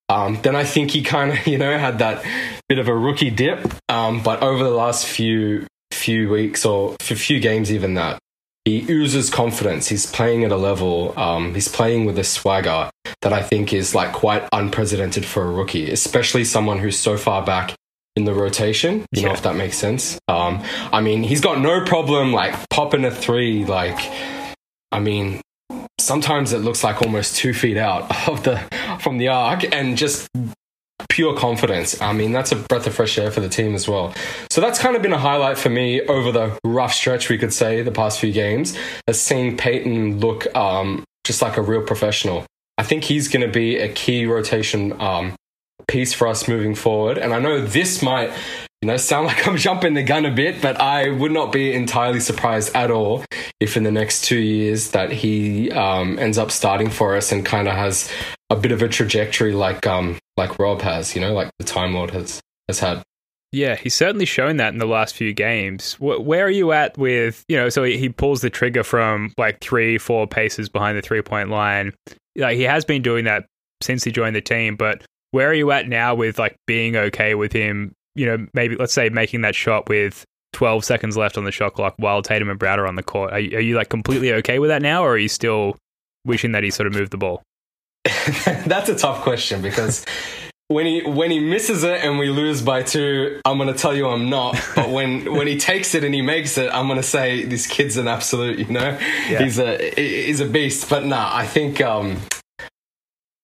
Um, 0.08 0.38
then 0.42 0.54
I 0.54 0.64
think 0.64 0.90
he 0.90 1.02
kind 1.02 1.32
of, 1.32 1.46
you 1.46 1.58
know, 1.58 1.76
had 1.78 1.98
that 1.98 2.24
bit 2.68 2.78
of 2.78 2.88
a 2.88 2.94
rookie 2.94 3.30
dip. 3.30 3.72
Um, 3.88 4.22
but 4.22 4.42
over 4.42 4.62
the 4.62 4.70
last 4.70 5.06
few, 5.06 5.66
few 5.92 6.28
weeks 6.28 6.64
or 6.64 6.96
a 7.00 7.14
few 7.14 7.40
games, 7.40 7.72
even 7.72 7.94
that, 7.94 8.18
he 8.64 8.84
oozes 8.90 9.30
confidence. 9.30 9.86
He's 9.86 10.06
playing 10.06 10.42
at 10.44 10.50
a 10.50 10.56
level, 10.56 11.16
um, 11.16 11.54
he's 11.54 11.68
playing 11.68 12.04
with 12.04 12.18
a 12.18 12.24
swagger 12.24 12.90
that 13.22 13.32
I 13.32 13.40
think 13.40 13.72
is 13.72 13.94
like 13.94 14.12
quite 14.12 14.46
unprecedented 14.52 15.24
for 15.24 15.44
a 15.44 15.50
rookie, 15.50 15.90
especially 15.90 16.44
someone 16.44 16.80
who's 16.80 16.98
so 16.98 17.16
far 17.16 17.44
back 17.44 17.76
in 18.16 18.24
the 18.24 18.34
rotation. 18.34 19.06
You 19.12 19.22
yeah. 19.22 19.28
know, 19.28 19.34
if 19.34 19.42
that 19.42 19.54
makes 19.54 19.78
sense. 19.78 20.18
Um, 20.26 20.64
I 20.92 21.00
mean, 21.00 21.22
he's 21.22 21.40
got 21.40 21.60
no 21.60 21.84
problem 21.84 22.32
like 22.32 22.68
popping 22.68 23.04
a 23.04 23.10
three, 23.12 23.64
like, 23.64 23.98
I 24.90 24.98
mean, 24.98 25.40
sometimes 26.06 26.52
it 26.52 26.58
looks 26.58 26.84
like 26.84 27.02
almost 27.02 27.36
two 27.36 27.52
feet 27.52 27.76
out 27.76 28.28
of 28.28 28.44
the 28.44 28.62
from 29.00 29.18
the 29.18 29.28
arc 29.28 29.64
and 29.74 29.98
just 29.98 30.28
pure 31.10 31.36
confidence. 31.36 32.00
I 32.00 32.12
mean, 32.12 32.32
that's 32.32 32.52
a 32.52 32.56
breath 32.56 32.86
of 32.86 32.94
fresh 32.94 33.18
air 33.18 33.30
for 33.30 33.40
the 33.40 33.48
team 33.48 33.74
as 33.74 33.88
well. 33.88 34.14
So 34.50 34.60
that's 34.60 34.78
kind 34.78 34.96
of 34.96 35.02
been 35.02 35.12
a 35.12 35.18
highlight 35.18 35.58
for 35.58 35.68
me 35.68 36.02
over 36.02 36.32
the 36.32 36.58
rough 36.64 36.92
stretch, 36.94 37.28
we 37.28 37.38
could 37.38 37.52
say, 37.52 37.82
the 37.82 37.92
past 37.92 38.20
few 38.20 38.32
games, 38.32 38.76
has 39.06 39.20
seeing 39.20 39.56
Payton 39.56 40.20
look 40.20 40.54
um, 40.56 41.04
just 41.24 41.42
like 41.42 41.56
a 41.56 41.62
real 41.62 41.82
professional. 41.82 42.46
I 42.78 42.82
think 42.82 43.04
he's 43.04 43.28
going 43.28 43.46
to 43.46 43.52
be 43.52 43.78
a 43.78 43.88
key 43.92 44.26
rotation 44.26 44.98
um, 45.00 45.34
piece 45.88 46.12
for 46.12 46.28
us 46.28 46.48
moving 46.48 46.74
forward. 46.74 47.18
And 47.18 47.32
I 47.32 47.38
know 47.38 47.64
this 47.64 48.02
might 48.02 48.30
you 48.82 48.88
know, 48.88 48.96
sound 48.96 49.26
like 49.26 49.46
I'm 49.48 49.56
jumping 49.56 49.94
the 49.94 50.02
gun 50.02 50.26
a 50.26 50.30
bit, 50.30 50.60
but 50.60 50.80
I 50.80 51.10
would 51.10 51.32
not 51.32 51.52
be 51.52 51.72
entirely 51.72 52.20
surprised 52.20 52.74
at 52.74 52.90
all 52.90 53.24
if 53.60 53.76
in 53.76 53.84
the 53.84 53.90
next 53.90 54.24
two 54.24 54.38
years 54.38 54.90
that 54.90 55.10
he 55.10 55.70
um, 55.72 56.18
ends 56.18 56.38
up 56.38 56.50
starting 56.50 56.90
for 56.90 57.16
us 57.16 57.32
and 57.32 57.44
kind 57.44 57.68
of 57.68 57.74
has 57.74 58.10
a 58.50 58.56
bit 58.56 58.72
of 58.72 58.82
a 58.82 58.88
trajectory 58.88 59.52
like 59.52 59.86
um 59.86 60.18
like 60.36 60.58
Rob 60.58 60.82
has, 60.82 61.14
you 61.14 61.20
know, 61.20 61.32
like 61.32 61.50
the 61.58 61.64
Time 61.64 61.94
Lord 61.94 62.10
has 62.10 62.40
has 62.68 62.80
had. 62.80 63.02
Yeah, 63.52 63.76
he's 63.76 63.94
certainly 63.94 64.26
shown 64.26 64.58
that 64.58 64.72
in 64.72 64.78
the 64.78 64.86
last 64.86 65.14
few 65.14 65.32
games. 65.32 65.94
Where 65.94 66.44
are 66.44 66.50
you 66.50 66.72
at 66.72 66.98
with, 66.98 67.44
you 67.48 67.56
know, 67.56 67.70
so 67.70 67.84
he 67.84 68.08
pulls 68.08 68.42
the 68.42 68.50
trigger 68.50 68.82
from 68.82 69.32
like 69.38 69.60
three, 69.60 69.98
four 69.98 70.26
paces 70.26 70.68
behind 70.68 70.98
the 70.98 71.02
three 71.02 71.22
point 71.22 71.48
line. 71.48 71.94
Like 72.36 72.56
he 72.56 72.64
has 72.64 72.84
been 72.84 73.02
doing 73.02 73.24
that 73.24 73.46
since 73.80 74.04
he 74.04 74.10
joined 74.10 74.36
the 74.36 74.42
team, 74.42 74.76
but 74.76 75.02
where 75.30 75.48
are 75.48 75.54
you 75.54 75.70
at 75.70 75.88
now 75.88 76.14
with 76.14 76.38
like 76.38 76.56
being 76.66 76.96
okay 76.96 77.34
with 77.34 77.52
him 77.52 77.94
you 78.16 78.26
know, 78.26 78.46
maybe 78.54 78.76
let's 78.76 78.92
say 78.92 79.08
making 79.08 79.42
that 79.42 79.54
shot 79.54 79.88
with 79.88 80.24
12 80.52 80.84
seconds 80.84 81.16
left 81.16 81.36
on 81.36 81.44
the 81.44 81.52
shot 81.52 81.74
clock 81.74 81.94
while 81.98 82.22
Tatum 82.22 82.48
and 82.48 82.58
Brown 82.58 82.80
are 82.80 82.86
on 82.86 82.96
the 82.96 83.02
court. 83.02 83.32
Are, 83.32 83.36
are 83.36 83.38
you 83.38 83.76
like 83.76 83.90
completely 83.90 84.32
okay 84.34 84.58
with 84.58 84.70
that 84.70 84.82
now, 84.82 85.04
or 85.04 85.12
are 85.12 85.18
you 85.18 85.28
still 85.28 85.76
wishing 86.24 86.52
that 86.52 86.64
he 86.64 86.70
sort 86.70 86.86
of 86.86 86.94
moved 86.94 87.10
the 87.10 87.18
ball? 87.18 87.42
That's 88.66 88.88
a 88.88 88.96
tough 88.96 89.22
question 89.22 89.62
because 89.62 90.04
when 90.68 90.86
he 90.86 91.02
when 91.02 91.30
he 91.30 91.40
misses 91.40 91.84
it 91.84 92.04
and 92.04 92.18
we 92.18 92.28
lose 92.28 92.62
by 92.62 92.82
two, 92.82 93.40
I'm 93.44 93.58
gonna 93.58 93.74
tell 93.74 93.94
you 93.94 94.08
I'm 94.08 94.30
not. 94.30 94.58
But 94.74 94.90
when 94.90 95.32
when 95.36 95.46
he 95.46 95.58
takes 95.58 95.94
it 95.94 96.04
and 96.04 96.14
he 96.14 96.22
makes 96.22 96.58
it, 96.58 96.72
I'm 96.72 96.88
gonna 96.88 97.02
say 97.02 97.44
this 97.44 97.66
kid's 97.66 97.96
an 97.96 98.08
absolute. 98.08 98.58
You 98.58 98.66
know, 98.66 98.98
yeah. 99.28 99.42
he's 99.42 99.58
a 99.58 99.90
he's 99.94 100.40
a 100.40 100.46
beast. 100.46 100.88
But 100.88 101.04
nah, 101.04 101.30
I 101.32 101.46
think 101.46 101.80
um, 101.80 102.16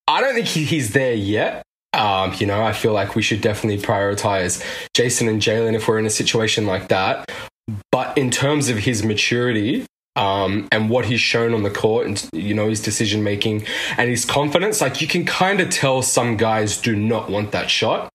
I 0.09 0.21
don't 0.21 0.35
think 0.35 0.47
he, 0.47 0.65
he's 0.65 0.93
there 0.93 1.15
yet. 1.15 1.63
Um, 1.95 2.33
you 2.39 2.47
know, 2.47 2.63
I 2.63 2.73
feel 2.73 2.93
like 2.93 3.15
we 3.15 3.23
should 3.23 3.41
definitely 3.41 3.83
prioritize 3.83 4.65
Jayson 4.95 5.29
and 5.29 5.43
Jaylen 5.43 5.75
if 5.75 5.89
we're 5.89 5.99
in 5.99 6.07
a 6.07 6.11
situation 6.11 6.67
like 6.67 6.89
that. 6.89 7.31
But 7.91 8.17
in 8.17 8.31
terms 8.31 8.69
of 8.69 8.79
his 8.79 9.05
maturity, 9.05 9.87
um, 10.17 10.69
and 10.71 10.91
what 10.91 11.07
he's 11.07 11.21
shown 11.21 11.55
on 11.55 11.63
the 11.63 11.71
court 11.71 12.07
and 12.07 12.29
you 12.33 12.55
know 12.55 12.69
his 12.69 12.81
decision 12.81 13.23
making 13.23 13.65
and 13.97 14.11
his 14.11 14.25
confidence 14.25 14.81
like 14.81 15.01
you 15.01 15.07
can 15.07 15.25
kind 15.25 15.61
of 15.61 15.71
tell 15.71 16.03
some 16.03 16.37
guys 16.37 16.77
do 16.77 16.95
not 16.95 17.31
want 17.31 17.53
that 17.53 17.71
shot 17.71 18.11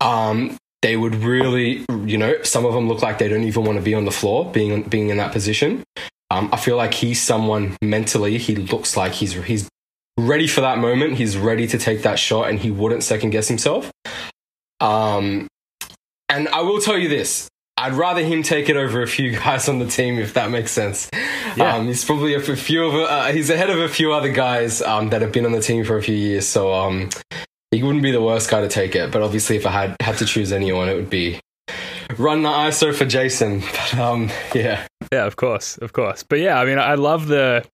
um, 0.00 0.56
they 0.82 0.96
would 0.96 1.16
really 1.16 1.84
you 2.04 2.16
know 2.16 2.40
some 2.42 2.64
of 2.64 2.74
them 2.74 2.86
look 2.86 3.02
like 3.02 3.18
they 3.18 3.28
don't 3.28 3.42
even 3.42 3.64
want 3.64 3.76
to 3.76 3.82
be 3.82 3.94
on 3.94 4.04
the 4.04 4.10
floor 4.10 4.50
being 4.52 4.82
being 4.84 5.08
in 5.08 5.16
that 5.16 5.32
position 5.32 5.82
um, 6.30 6.48
i 6.52 6.56
feel 6.56 6.76
like 6.76 6.94
he's 6.94 7.20
someone 7.20 7.76
mentally 7.82 8.38
he 8.38 8.54
looks 8.54 8.96
like 8.96 9.12
he's 9.12 9.32
he's 9.44 9.68
ready 10.18 10.46
for 10.46 10.62
that 10.62 10.78
moment. 10.78 11.14
He's 11.14 11.36
ready 11.36 11.66
to 11.68 11.78
take 11.78 12.02
that 12.02 12.18
shot 12.18 12.48
and 12.48 12.58
he 12.58 12.70
wouldn't 12.70 13.02
second 13.02 13.30
guess 13.30 13.48
himself. 13.48 13.90
Um, 14.80 15.48
and 16.28 16.48
I 16.48 16.60
will 16.62 16.80
tell 16.80 16.98
you 16.98 17.08
this. 17.08 17.48
I'd 17.78 17.92
rather 17.92 18.22
him 18.24 18.42
take 18.42 18.70
it 18.70 18.76
over 18.76 19.02
a 19.02 19.06
few 19.06 19.32
guys 19.38 19.68
on 19.68 19.78
the 19.78 19.86
team, 19.86 20.18
if 20.18 20.34
that 20.34 20.50
makes 20.50 20.72
sense. 20.72 21.10
Yeah. 21.56 21.76
Um, 21.76 21.86
he's 21.86 22.04
probably 22.04 22.34
a 22.34 22.40
few 22.40 22.84
of 22.84 22.94
uh, 22.94 23.26
he's 23.32 23.50
ahead 23.50 23.70
of 23.70 23.78
a 23.78 23.88
few 23.88 24.12
other 24.12 24.32
guys 24.32 24.82
um, 24.82 25.10
that 25.10 25.22
have 25.22 25.32
been 25.32 25.44
on 25.44 25.52
the 25.52 25.60
team 25.60 25.84
for 25.84 25.96
a 25.96 26.02
few 26.02 26.14
years, 26.14 26.46
so 26.46 26.72
um, 26.72 27.10
he 27.70 27.82
wouldn't 27.82 28.02
be 28.02 28.10
the 28.10 28.22
worst 28.22 28.50
guy 28.50 28.60
to 28.60 28.68
take 28.68 28.94
it. 28.94 29.10
But 29.10 29.22
obviously, 29.22 29.56
if 29.56 29.66
I 29.66 29.70
had 29.70 29.96
had 30.00 30.18
to 30.18 30.26
choose 30.26 30.52
anyone, 30.52 30.88
it 30.88 30.94
would 30.94 31.10
be 31.10 31.40
run 32.18 32.42
the 32.42 32.48
ISO 32.48 32.94
for 32.94 33.04
Jayson. 33.04 33.62
But 33.72 33.98
um, 33.98 34.30
yeah, 34.54 34.86
yeah, 35.12 35.26
of 35.26 35.36
course, 35.36 35.76
of 35.78 35.92
course. 35.92 36.22
But 36.22 36.40
yeah, 36.40 36.58
I 36.58 36.64
mean, 36.64 36.78
I 36.78 36.94
love 36.94 37.26
the 37.26 37.64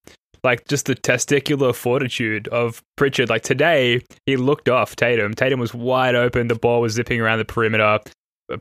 like 0.44 0.66
just 0.66 0.86
the 0.86 0.94
testicular 0.94 1.74
fortitude 1.74 2.48
of 2.48 2.82
Pritchard. 2.96 3.30
Like 3.30 3.42
today, 3.42 4.02
he 4.26 4.36
looked 4.36 4.68
off 4.68 4.96
Tatum. 4.96 5.34
Tatum 5.34 5.60
was 5.60 5.72
wide 5.72 6.14
open. 6.14 6.48
The 6.48 6.54
ball 6.54 6.80
was 6.80 6.94
zipping 6.94 7.20
around 7.20 7.38
the 7.38 7.44
perimeter. 7.44 8.00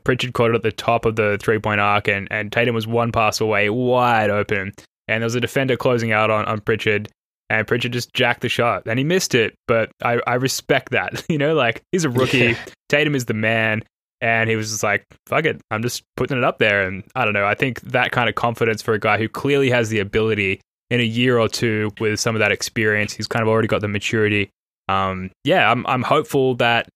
Pritchard 0.04 0.32
caught 0.32 0.50
it 0.50 0.54
at 0.54 0.62
the 0.62 0.72
top 0.72 1.04
of 1.04 1.16
the 1.16 1.38
three 1.40 1.58
point 1.58 1.80
arc, 1.80 2.08
and, 2.08 2.28
and 2.30 2.52
Tatum 2.52 2.74
was 2.74 2.86
one 2.86 3.12
pass 3.12 3.40
away, 3.40 3.68
wide 3.68 4.30
open. 4.30 4.72
And 5.08 5.22
there 5.22 5.26
was 5.26 5.34
a 5.34 5.40
defender 5.40 5.76
closing 5.76 6.12
out 6.12 6.30
on, 6.30 6.44
on 6.46 6.60
Pritchard, 6.60 7.08
and 7.50 7.66
Pritchard 7.66 7.92
just 7.92 8.14
jacked 8.14 8.40
the 8.40 8.48
shot, 8.48 8.84
and 8.86 8.98
he 8.98 9.04
missed 9.04 9.34
it. 9.34 9.54
But 9.66 9.90
I, 10.02 10.20
I 10.26 10.34
respect 10.34 10.90
that. 10.90 11.24
You 11.28 11.38
know, 11.38 11.54
like 11.54 11.82
he's 11.92 12.04
a 12.04 12.10
rookie. 12.10 12.38
Yeah. 12.38 12.64
Tatum 12.88 13.14
is 13.14 13.24
the 13.24 13.34
man. 13.34 13.82
And 14.20 14.48
he 14.48 14.54
was 14.54 14.70
just 14.70 14.84
like, 14.84 15.04
fuck 15.26 15.46
it, 15.46 15.60
I'm 15.72 15.82
just 15.82 16.04
putting 16.16 16.38
it 16.38 16.44
up 16.44 16.58
there. 16.58 16.86
And 16.86 17.02
I 17.16 17.24
don't 17.24 17.34
know, 17.34 17.44
I 17.44 17.56
think 17.56 17.80
that 17.80 18.12
kind 18.12 18.28
of 18.28 18.36
confidence 18.36 18.80
for 18.80 18.94
a 18.94 18.98
guy 19.00 19.18
who 19.18 19.28
clearly 19.28 19.68
has 19.70 19.88
the 19.88 19.98
ability 19.98 20.60
in 20.92 21.00
a 21.00 21.04
year 21.04 21.38
or 21.38 21.48
two 21.48 21.90
with 21.98 22.20
some 22.20 22.36
of 22.36 22.40
that 22.40 22.52
experience. 22.52 23.14
He's 23.14 23.26
kind 23.26 23.42
of 23.42 23.48
already 23.48 23.66
got 23.66 23.80
the 23.80 23.88
maturity. 23.88 24.50
Um, 24.88 25.30
yeah, 25.42 25.70
I'm 25.70 25.86
I'm 25.86 26.02
hopeful 26.02 26.54
that 26.56 26.86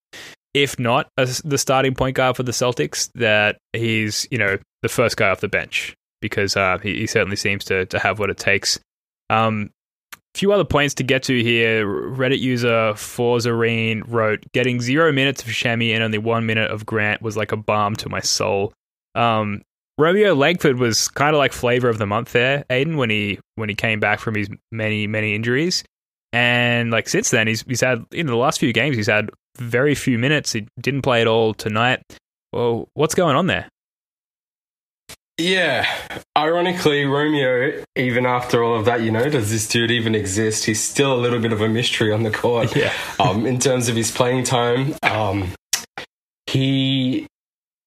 if 0.53 0.79
not 0.79 1.09
as 1.17 1.39
the 1.39 1.57
starting 1.57 1.95
point 1.95 2.15
guard 2.15 2.37
for 2.37 2.43
the 2.43 2.53
Celtics, 2.53 3.11
that 3.15 3.57
he's 3.73 4.29
you 4.31 4.37
know 4.37 4.59
the 4.83 4.91
first 4.91 5.17
guy 5.17 5.31
off 5.31 5.41
the 5.41 5.49
bench 5.49 5.95
because 6.21 6.59
uh, 6.59 6.77
he, 6.83 6.95
he, 6.95 7.07
certainly 7.07 7.37
seems 7.37 7.65
to 7.65 7.87
to 7.87 7.99
have 7.99 8.19
what 8.19 8.29
it 8.29 8.37
takes. 8.37 8.79
Um, 9.31 9.71
few 10.35 10.53
other 10.53 10.65
points 10.65 10.93
to 10.97 11.03
get 11.03 11.23
to 11.23 11.43
here. 11.43 11.87
Reddit 11.87 12.41
user 12.41 12.93
Forzarine 12.93 14.03
wrote, 14.07 14.45
"Getting 14.53 14.83
zero 14.83 15.11
minutes 15.11 15.43
of 15.43 15.55
Semi 15.55 15.95
and 15.95 16.05
only 16.05 16.19
one 16.19 16.45
minute 16.45 16.71
of 16.71 16.85
Grant 16.85 17.23
was 17.23 17.35
like 17.35 17.53
a 17.53 17.57
balm 17.57 17.97
to 17.97 18.11
my 18.11 18.21
soul." 18.21 18.75
Um, 19.15 19.63
Romeo 19.99 20.35
Langford 20.35 20.79
was 20.79 21.09
kind 21.09 21.35
of 21.35 21.39
like 21.39 21.53
flavor 21.53 21.89
of 21.89 21.99
the 21.99 22.07
month 22.07 22.33
there, 22.33 22.65
Aiden, 22.69 22.97
when 22.97 23.11
he 23.11 23.39
when 23.55 23.69
he 23.69 23.75
came 23.75 23.99
back 24.01 24.21
from 24.21 24.35
his 24.35 24.49
many 24.71 25.07
many 25.07 25.35
injuries, 25.35 25.85
and 26.33 26.91
like 26.91 27.09
since 27.09 27.31
then 27.31 27.47
he's 27.47 27.63
he's 27.63 27.81
had 27.81 28.05
in 28.13 28.27
the 28.27 28.37
last 28.37 28.61
few 28.61 28.73
games 28.73 28.97
he's 28.97 29.07
had 29.07 29.31
very 29.57 29.95
few 29.95 30.19
minutes. 30.19 30.53
He 30.53 30.67
didn't 30.81 31.03
play 31.03 31.23
at 31.23 31.27
all 31.27 31.55
tonight. 31.55 32.03
Well, 32.53 32.89
what's 32.95 33.15
going 33.15 33.37
on 33.37 33.47
there? 33.47 33.69
Yeah, 35.39 35.87
ironically, 36.37 37.05
Romeo, 37.05 37.85
even 37.95 38.25
after 38.25 38.65
all 38.65 38.79
of 38.79 38.87
that, 38.87 39.03
you 39.03 39.11
know, 39.11 39.29
does 39.29 39.51
this 39.51 39.69
dude 39.69 39.91
even 39.91 40.15
exist? 40.15 40.65
He's 40.65 40.83
still 40.83 41.13
a 41.13 41.21
little 41.21 41.39
bit 41.41 41.53
of 41.53 41.61
a 41.61 41.69
mystery 41.69 42.11
on 42.11 42.23
the 42.23 42.31
court. 42.31 42.75
Yeah. 42.77 42.93
um, 43.21 43.45
in 43.45 43.59
terms 43.59 43.89
of 43.89 43.97
his 43.97 44.11
playing 44.11 44.45
time, 44.45 44.95
um, 45.03 45.53
he 46.47 47.27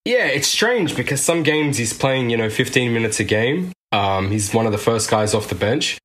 yeah, 0.05 0.25
it's 0.25 0.47
strange 0.47 0.95
because 0.95 1.21
some 1.21 1.43
games 1.43 1.77
he's 1.77 1.93
playing, 1.93 2.29
you 2.29 2.37
know, 2.37 2.49
15 2.49 2.93
minutes 2.93 3.19
a 3.19 3.23
game. 3.23 3.71
Um, 3.91 4.31
he's 4.31 4.53
one 4.53 4.65
of 4.65 4.71
the 4.71 4.77
first 4.77 5.09
guys 5.09 5.33
off 5.33 5.49
the 5.49 5.55
bench. 5.55 5.97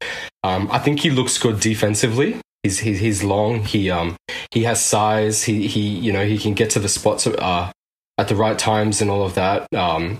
Um, 0.42 0.68
I 0.70 0.78
think 0.78 1.00
he 1.00 1.10
looks 1.10 1.38
good 1.38 1.60
defensively. 1.60 2.40
He's, 2.62 2.80
he's, 2.80 2.98
he's 2.98 3.22
long. 3.22 3.60
He, 3.60 3.90
um, 3.90 4.16
he 4.50 4.64
has 4.64 4.82
size. 4.84 5.44
He, 5.44 5.66
he, 5.66 5.80
you 5.80 6.12
know, 6.12 6.24
he 6.24 6.38
can 6.38 6.54
get 6.54 6.70
to 6.70 6.78
the 6.78 6.88
spots, 6.88 7.26
uh, 7.26 7.72
at 8.18 8.28
the 8.28 8.36
right 8.36 8.58
times 8.58 9.00
and 9.00 9.10
all 9.10 9.24
of 9.24 9.34
that. 9.34 9.72
Um, 9.74 10.18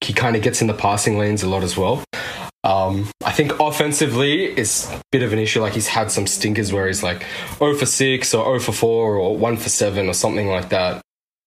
he 0.00 0.12
kind 0.12 0.36
of 0.36 0.42
gets 0.42 0.60
in 0.60 0.66
the 0.66 0.74
passing 0.74 1.18
lanes 1.18 1.42
a 1.42 1.48
lot 1.48 1.62
as 1.62 1.76
well. 1.76 2.04
Um, 2.64 3.08
I 3.24 3.32
think 3.32 3.58
offensively 3.60 4.44
is 4.44 4.90
a 4.90 5.00
bit 5.12 5.22
of 5.22 5.32
an 5.32 5.38
issue. 5.38 5.60
Like 5.60 5.74
he's 5.74 5.86
had 5.86 6.10
some 6.10 6.26
stinkers 6.26 6.72
where 6.72 6.86
he's 6.86 7.02
like 7.02 7.24
0 7.58 7.76
for 7.76 7.86
6 7.86 8.34
or 8.34 8.44
0 8.44 8.60
for 8.60 8.72
4 8.72 9.16
or 9.16 9.36
1 9.36 9.56
for 9.56 9.68
7 9.68 10.08
or 10.08 10.14
something 10.14 10.48
like 10.48 10.70
that. 10.70 11.02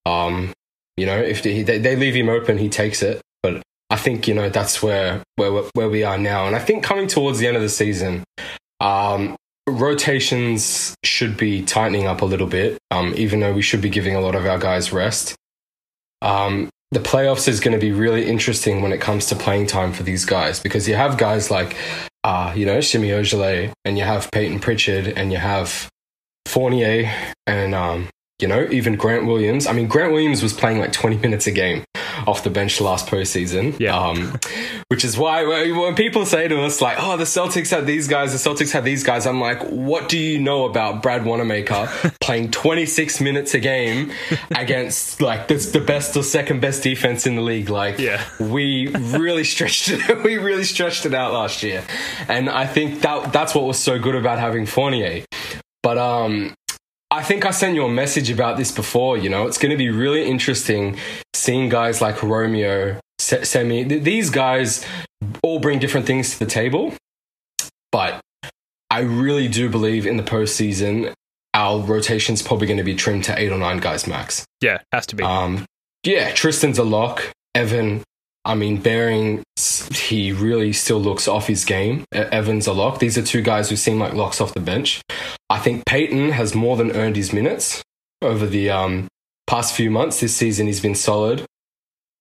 Um, 0.06 0.54
you 1.00 1.06
know, 1.06 1.18
if 1.18 1.44
they, 1.44 1.64
they 1.64 1.96
leave 1.96 2.16
him 2.16 2.30
open, 2.30 2.58
he 2.58 2.70
takes 2.70 3.02
it. 3.02 3.22
But 3.42 3.62
I 3.90 3.96
think 3.96 4.28
you 4.28 4.34
know 4.34 4.50
that's 4.50 4.84
where 4.84 5.24
where 5.36 5.52
where 5.74 5.90
we 5.90 6.04
are 6.04 6.18
now. 6.18 6.48
And 6.48 6.56
I 6.56 6.60
think 6.60 6.84
coming 6.84 7.08
towards 7.08 7.40
the 7.40 7.48
end 7.48 7.56
of 7.56 7.64
the 7.64 7.70
season, 7.70 8.24
um, 8.80 9.36
rotations 9.68 10.96
should 11.04 11.38
be 11.38 11.64
tightening 11.64 12.08
up 12.08 12.22
a 12.22 12.26
little 12.26 12.48
bit. 12.48 12.78
Um, 12.92 13.14
even 13.18 13.40
though 13.40 13.54
we 13.54 13.62
should 13.62 13.82
be 13.82 13.90
giving 13.90 14.16
a 14.16 14.22
lot 14.22 14.36
of 14.36 14.46
our 14.46 14.60
guys 14.60 14.92
rest. 14.92 15.36
Um, 16.22 16.70
the 16.92 17.00
playoffs 17.00 17.48
is 17.48 17.60
going 17.60 17.74
to 17.74 17.80
be 17.80 17.92
really 17.92 18.28
interesting 18.28 18.82
when 18.82 18.92
it 18.92 19.00
comes 19.00 19.28
to 19.28 19.36
playing 19.36 19.68
time 19.68 19.94
for 19.94 20.04
these 20.04 20.26
guys 20.26 20.60
because 20.60 20.88
you 20.88 20.96
have 20.96 21.18
guys 21.18 21.52
like, 21.52 21.76
uh, 22.24 22.52
you 22.56 22.66
know, 22.66 22.82
Semi 22.82 23.10
Ojeleye 23.10 23.72
and 23.86 23.98
you 23.98 24.04
have 24.04 24.32
Peyton 24.32 24.60
Pritchard 24.60 25.08
and 25.08 25.32
you 25.32 25.38
have 25.38 25.88
Fournier 26.48 27.14
and 27.46 27.76
um, 27.76 28.10
you 28.40 28.48
know, 28.48 28.68
even 28.72 28.96
Grant 28.96 29.26
Williams. 29.26 29.68
I 29.68 29.74
mean, 29.74 29.88
Grant 29.88 30.14
Williams 30.14 30.42
was 30.42 30.54
playing 30.54 30.80
like 30.80 30.94
20 30.94 31.18
minutes 31.18 31.46
a 31.48 31.52
game 31.52 31.84
off 32.26 32.44
the 32.44 32.50
bench 32.50 32.80
last 32.80 33.08
postseason. 33.08 33.78
Yeah. 33.80 33.98
Um, 33.98 34.40
which 34.88 35.04
is 35.04 35.18
why 35.18 35.46
when 35.46 35.96
people 35.96 36.26
say 36.26 36.48
to 36.48 36.62
us, 36.62 36.82
like, 36.82 36.98
oh, 37.00 37.18
the 37.18 37.26
Celtics 37.26 37.70
had 37.70 37.86
these 37.86 38.08
guys, 38.08 38.32
the 38.32 38.50
Celtics 38.50 38.72
had 38.72 38.86
these 38.86 39.04
guys, 39.04 39.26
I'm 39.26 39.42
like, 39.42 39.62
what 39.64 40.08
do 40.08 40.18
you 40.18 40.40
know 40.40 40.66
about 40.66 41.04
Brad 41.04 41.26
Wanamaker 41.26 41.90
playing 42.22 42.52
26 42.52 43.20
minutes 43.20 43.54
a 43.54 43.60
game 43.60 44.12
against 44.52 45.22
like 45.22 45.48
this, 45.48 45.72
the 45.72 45.82
best 45.82 46.16
or 46.16 46.24
second 46.24 46.62
best 46.62 46.82
defense 46.82 47.28
in 47.28 47.36
the 47.36 47.42
league? 47.42 47.70
Like, 47.70 48.00
yeah. 48.00 48.26
we 48.40 48.88
really 48.88 49.44
stretched 49.44 49.90
it. 49.90 50.24
we 50.24 50.38
really 50.38 50.64
stretched 50.64 51.06
it 51.06 51.14
out 51.14 51.34
last 51.34 51.62
year. 51.62 51.84
And 52.30 52.50
I 52.50 52.66
think 52.66 53.02
that 53.02 53.34
that's 53.34 53.54
what 53.54 53.66
was 53.66 53.78
so 53.78 54.00
good 54.00 54.16
about 54.16 54.40
having 54.40 54.66
Fournier. 54.66 55.26
But 55.82 55.98
um, 55.98 56.54
I 57.12 57.24
think 57.24 57.46
I 57.46 57.52
sent 57.52 57.76
you 57.76 57.86
a 57.86 57.90
message 57.90 58.30
about 58.30 58.58
this 58.58 58.72
before. 58.72 59.18
You 59.18 59.30
know, 59.30 59.48
it's 59.48 59.58
going 59.58 59.72
to 59.72 59.78
be 59.78 59.90
really 59.90 60.26
interesting 60.26 60.98
seeing 61.34 61.68
guys 61.70 62.02
like 62.02 62.22
Romeo, 62.22 63.00
Se- 63.18 63.44
Semi. 63.46 63.84
th- 63.86 64.04
These 64.04 64.30
guys 64.30 64.86
all 65.42 65.60
bring 65.60 65.80
different 65.80 66.06
things 66.06 66.32
to 66.34 66.40
the 66.40 66.46
table, 66.46 66.94
but 67.92 68.22
I 68.92 69.00
really 69.02 69.48
do 69.48 69.70
believe 69.70 70.06
in 70.06 70.18
the 70.18 70.24
postseason, 70.24 71.14
our 71.56 71.80
rotation's 71.80 72.42
probably 72.44 72.68
going 72.68 72.78
to 72.78 72.84
be 72.84 72.96
trimmed 72.96 73.24
to 73.26 73.40
eight 73.40 73.52
or 73.52 73.58
nine 73.58 73.80
guys 73.80 74.06
max. 74.08 74.46
Yeah, 74.62 74.80
has 74.92 75.08
to 75.08 75.16
be. 75.16 75.24
Um, 75.24 75.66
yeah, 76.04 76.32
Tristan's 76.34 76.78
a 76.78 76.84
lock. 76.84 77.24
Evan, 77.56 78.04
I 78.46 78.54
mean, 78.54 78.80
Bearing, 78.82 79.42
he 79.92 80.32
really 80.32 80.74
still 80.74 81.00
looks 81.02 81.28
off 81.28 81.48
his 81.48 81.66
game. 81.66 82.06
Evan's 82.12 82.68
a 82.68 82.74
lock. 82.74 83.00
These 83.00 83.18
are 83.18 83.24
two 83.24 83.42
guys 83.42 83.70
who 83.70 83.76
seem 83.76 84.00
like 84.00 84.14
locks 84.14 84.40
off 84.40 84.54
the 84.54 84.60
bench. 84.60 85.02
I 85.50 85.60
think 85.60 85.86
Peyton 85.86 86.32
has 86.32 86.54
more 86.54 86.78
than 86.78 86.92
earned 86.92 87.16
his 87.16 87.34
minutes 87.34 87.82
over 88.22 88.46
the 88.46 88.70
um, 88.70 89.08
past 89.48 89.76
few 89.76 89.90
months. 89.90 90.20
This 90.20 90.36
season, 90.36 90.68
he's 90.68 90.82
been 90.82 90.96
solid. 90.96 91.46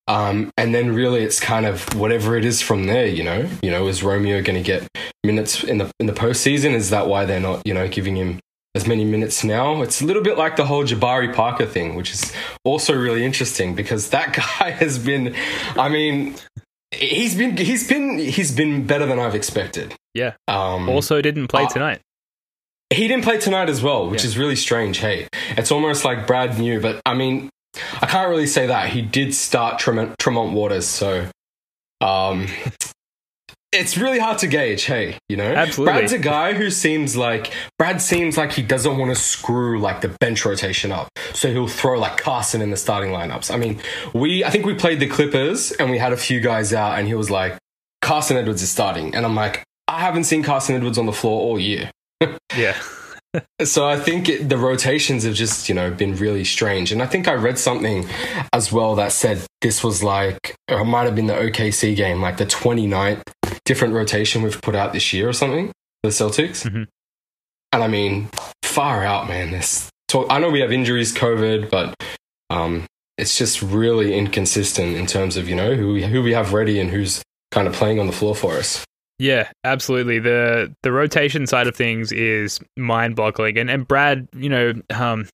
Um, 0.07 0.49
and 0.57 0.73
then 0.73 0.95
really, 0.95 1.23
it's 1.23 1.39
kind 1.39 1.67
of 1.67 1.93
whatever 1.93 2.35
it 2.35 2.43
is 2.43 2.61
from 2.61 2.87
there. 2.87 3.05
You 3.05 3.23
know, 3.23 3.47
you 3.61 3.69
know, 3.69 3.87
is 3.87 4.01
Romeo 4.01 4.41
going 4.41 4.61
to 4.61 4.65
get 4.65 4.87
minutes 5.23 5.63
in 5.63 5.77
the 5.77 5.91
in 5.99 6.07
the 6.07 6.13
postseason? 6.13 6.73
Is 6.73 6.89
that 6.89 7.07
why 7.07 7.25
they're 7.25 7.39
not, 7.39 7.61
you 7.65 7.75
know, 7.75 7.87
giving 7.87 8.15
him 8.15 8.39
as 8.75 8.87
many 8.87 9.03
minutes 9.03 9.43
now. 9.43 9.81
It's 9.81 10.01
a 10.01 10.05
little 10.05 10.23
bit 10.23 10.37
like 10.37 10.55
the 10.55 10.65
whole 10.65 10.83
Jabari 10.83 11.33
Parker 11.33 11.65
thing, 11.65 11.95
which 11.95 12.11
is 12.13 12.33
also 12.63 12.95
really 12.95 13.25
interesting 13.25 13.75
because 13.75 14.09
that 14.09 14.33
guy 14.59 14.71
has 14.71 14.99
been, 14.99 15.35
I 15.75 15.89
mean, 15.89 16.35
he's 16.91 17.35
been 17.35 17.57
he's 17.57 17.87
been 17.87 18.17
he's 18.17 18.51
been 18.51 18.85
better 18.85 19.05
than 19.05 19.19
I've 19.19 19.35
expected. 19.35 19.93
yeah. 20.13 20.33
Um, 20.47 20.89
Also, 20.89 21.21
didn't 21.21 21.47
play 21.47 21.63
uh, 21.63 21.69
tonight. 21.69 22.01
He 22.91 23.07
didn't 23.07 23.23
play 23.23 23.37
tonight 23.37 23.69
as 23.69 23.81
well, 23.83 24.09
which 24.09 24.23
Yeah. 24.23 24.27
is 24.29 24.37
really 24.37 24.55
strange. 24.55 24.97
Hey, 24.99 25.27
it's 25.57 25.71
almost 25.71 26.03
like 26.05 26.25
Brad 26.25 26.57
knew, 26.59 26.79
but 26.81 27.01
I 27.05 27.13
mean, 27.13 27.49
I 28.01 28.07
can't 28.07 28.29
really 28.29 28.47
say 28.47 28.65
that 28.67 28.89
he 28.89 29.01
did 29.01 29.35
start 29.35 29.77
Tremont, 29.79 30.17
Tremont 30.17 30.53
Waters, 30.53 30.87
so 30.87 31.27
um, 32.01 32.47
it's 33.71 33.95
really 33.97 34.17
hard 34.17 34.39
to 34.39 34.47
gauge. 34.47 34.85
Hey, 34.85 35.19
you 35.29 35.37
know, 35.37 35.45
Absolutely. 35.53 35.93
Brad's 35.93 36.13
a 36.13 36.17
guy 36.17 36.53
who 36.53 36.71
seems 36.71 37.15
like 37.15 37.53
Brad 37.77 38.01
seems 38.01 38.37
like 38.37 38.53
he 38.53 38.63
doesn't 38.63 38.97
want 38.97 39.15
to 39.15 39.21
screw 39.21 39.79
like 39.79 40.01
the 40.01 40.09
bench 40.19 40.43
rotation 40.43 40.91
up, 40.91 41.09
so 41.33 41.51
he'll 41.51 41.67
throw 41.67 41.99
like 41.99 42.17
Carsen 42.17 42.61
in 42.61 42.71
the 42.71 42.77
starting 42.77 43.11
lineups. 43.11 43.53
I 43.53 43.57
mean, 43.57 43.79
we 44.13 44.43
I 44.43 44.49
think 44.49 44.65
we 44.65 44.73
played 44.73 44.99
the 44.99 45.07
Clippers 45.07 45.71
and 45.73 45.91
we 45.91 45.99
had 45.99 46.11
a 46.11 46.17
few 46.17 46.39
guys 46.39 46.73
out, 46.73 46.97
and 46.97 47.07
he 47.07 47.13
was 47.13 47.29
like, 47.29 47.55
Carsen 48.01 48.35
Edwards 48.37 48.63
is 48.63 48.71
starting, 48.71 49.13
and 49.13 49.25
I'm 49.27 49.35
like, 49.35 49.63
I 49.87 49.99
haven't 49.99 50.23
seen 50.23 50.41
Carsen 50.41 50.75
Edwards 50.75 50.97
on 50.97 51.05
the 51.05 51.13
floor 51.13 51.39
all 51.41 51.59
year. 51.59 51.91
Yeah. 52.55 52.75
So 53.61 53.87
I 53.87 53.99
think 53.99 54.27
it, 54.27 54.49
the 54.49 54.57
rotations 54.57 55.23
have 55.23 55.35
just, 55.35 55.69
you 55.69 55.75
know, 55.75 55.91
been 55.91 56.15
really 56.15 56.43
strange. 56.43 56.91
And 56.91 56.99
I 56.99 57.05
think 57.05 57.27
I 57.27 57.33
read 57.33 57.59
something 57.59 58.07
as 58.51 58.71
well 58.71 58.95
that 58.95 59.11
said 59.11 59.45
this 59.61 59.83
was 59.83 60.01
like, 60.01 60.55
or 60.67 60.79
it 60.79 60.85
might 60.85 61.03
have 61.03 61.13
been 61.13 61.27
the 61.27 61.35
OKC 61.35 61.95
game, 61.95 62.21
like 62.21 62.37
the 62.37 62.47
29th 62.47 63.21
different 63.65 63.93
rotation 63.93 64.41
we've 64.41 64.59
put 64.63 64.75
out 64.75 64.93
this 64.93 65.13
year 65.13 65.29
or 65.29 65.33
something 65.33 65.71
the 66.01 66.09
Celtics. 66.09 66.67
Mhm. 66.67 66.87
And 67.71 67.83
I 67.83 67.87
mean, 67.87 68.29
far 68.63 69.03
out, 69.03 69.27
man. 69.27 69.51
This 69.51 69.91
talk, 70.07 70.25
I 70.31 70.39
know 70.39 70.49
we 70.49 70.61
have 70.61 70.71
injuries, 70.71 71.13
COVID, 71.13 71.69
but 71.69 71.93
um, 72.49 72.87
it's 73.19 73.37
just 73.37 73.61
really 73.61 74.17
inconsistent 74.17 74.95
in 74.95 75.05
terms 75.05 75.37
of, 75.37 75.47
you 75.47 75.55
know, 75.55 75.75
who 75.75 75.93
we, 75.93 76.03
who 76.03 76.23
we 76.23 76.33
have 76.33 76.53
ready 76.53 76.79
and 76.79 76.89
who's 76.89 77.21
kind 77.51 77.67
of 77.67 77.73
playing 77.75 77.99
on 77.99 78.07
the 78.07 78.13
floor 78.13 78.33
for 78.33 78.53
us. 78.55 78.83
Yeah, 79.19 79.51
absolutely. 79.65 80.19
The 80.19 80.73
the 80.81 80.91
rotation 80.91 81.45
side 81.45 81.67
of 81.67 81.75
things 81.75 82.11
is 82.11 82.59
mind 82.77 83.15
boggling. 83.15 83.57
And 83.57 83.69
and 83.69 83.87
Brad, 83.87 84.27
you 84.33 84.49
know, 84.49 84.73
um 84.89 85.27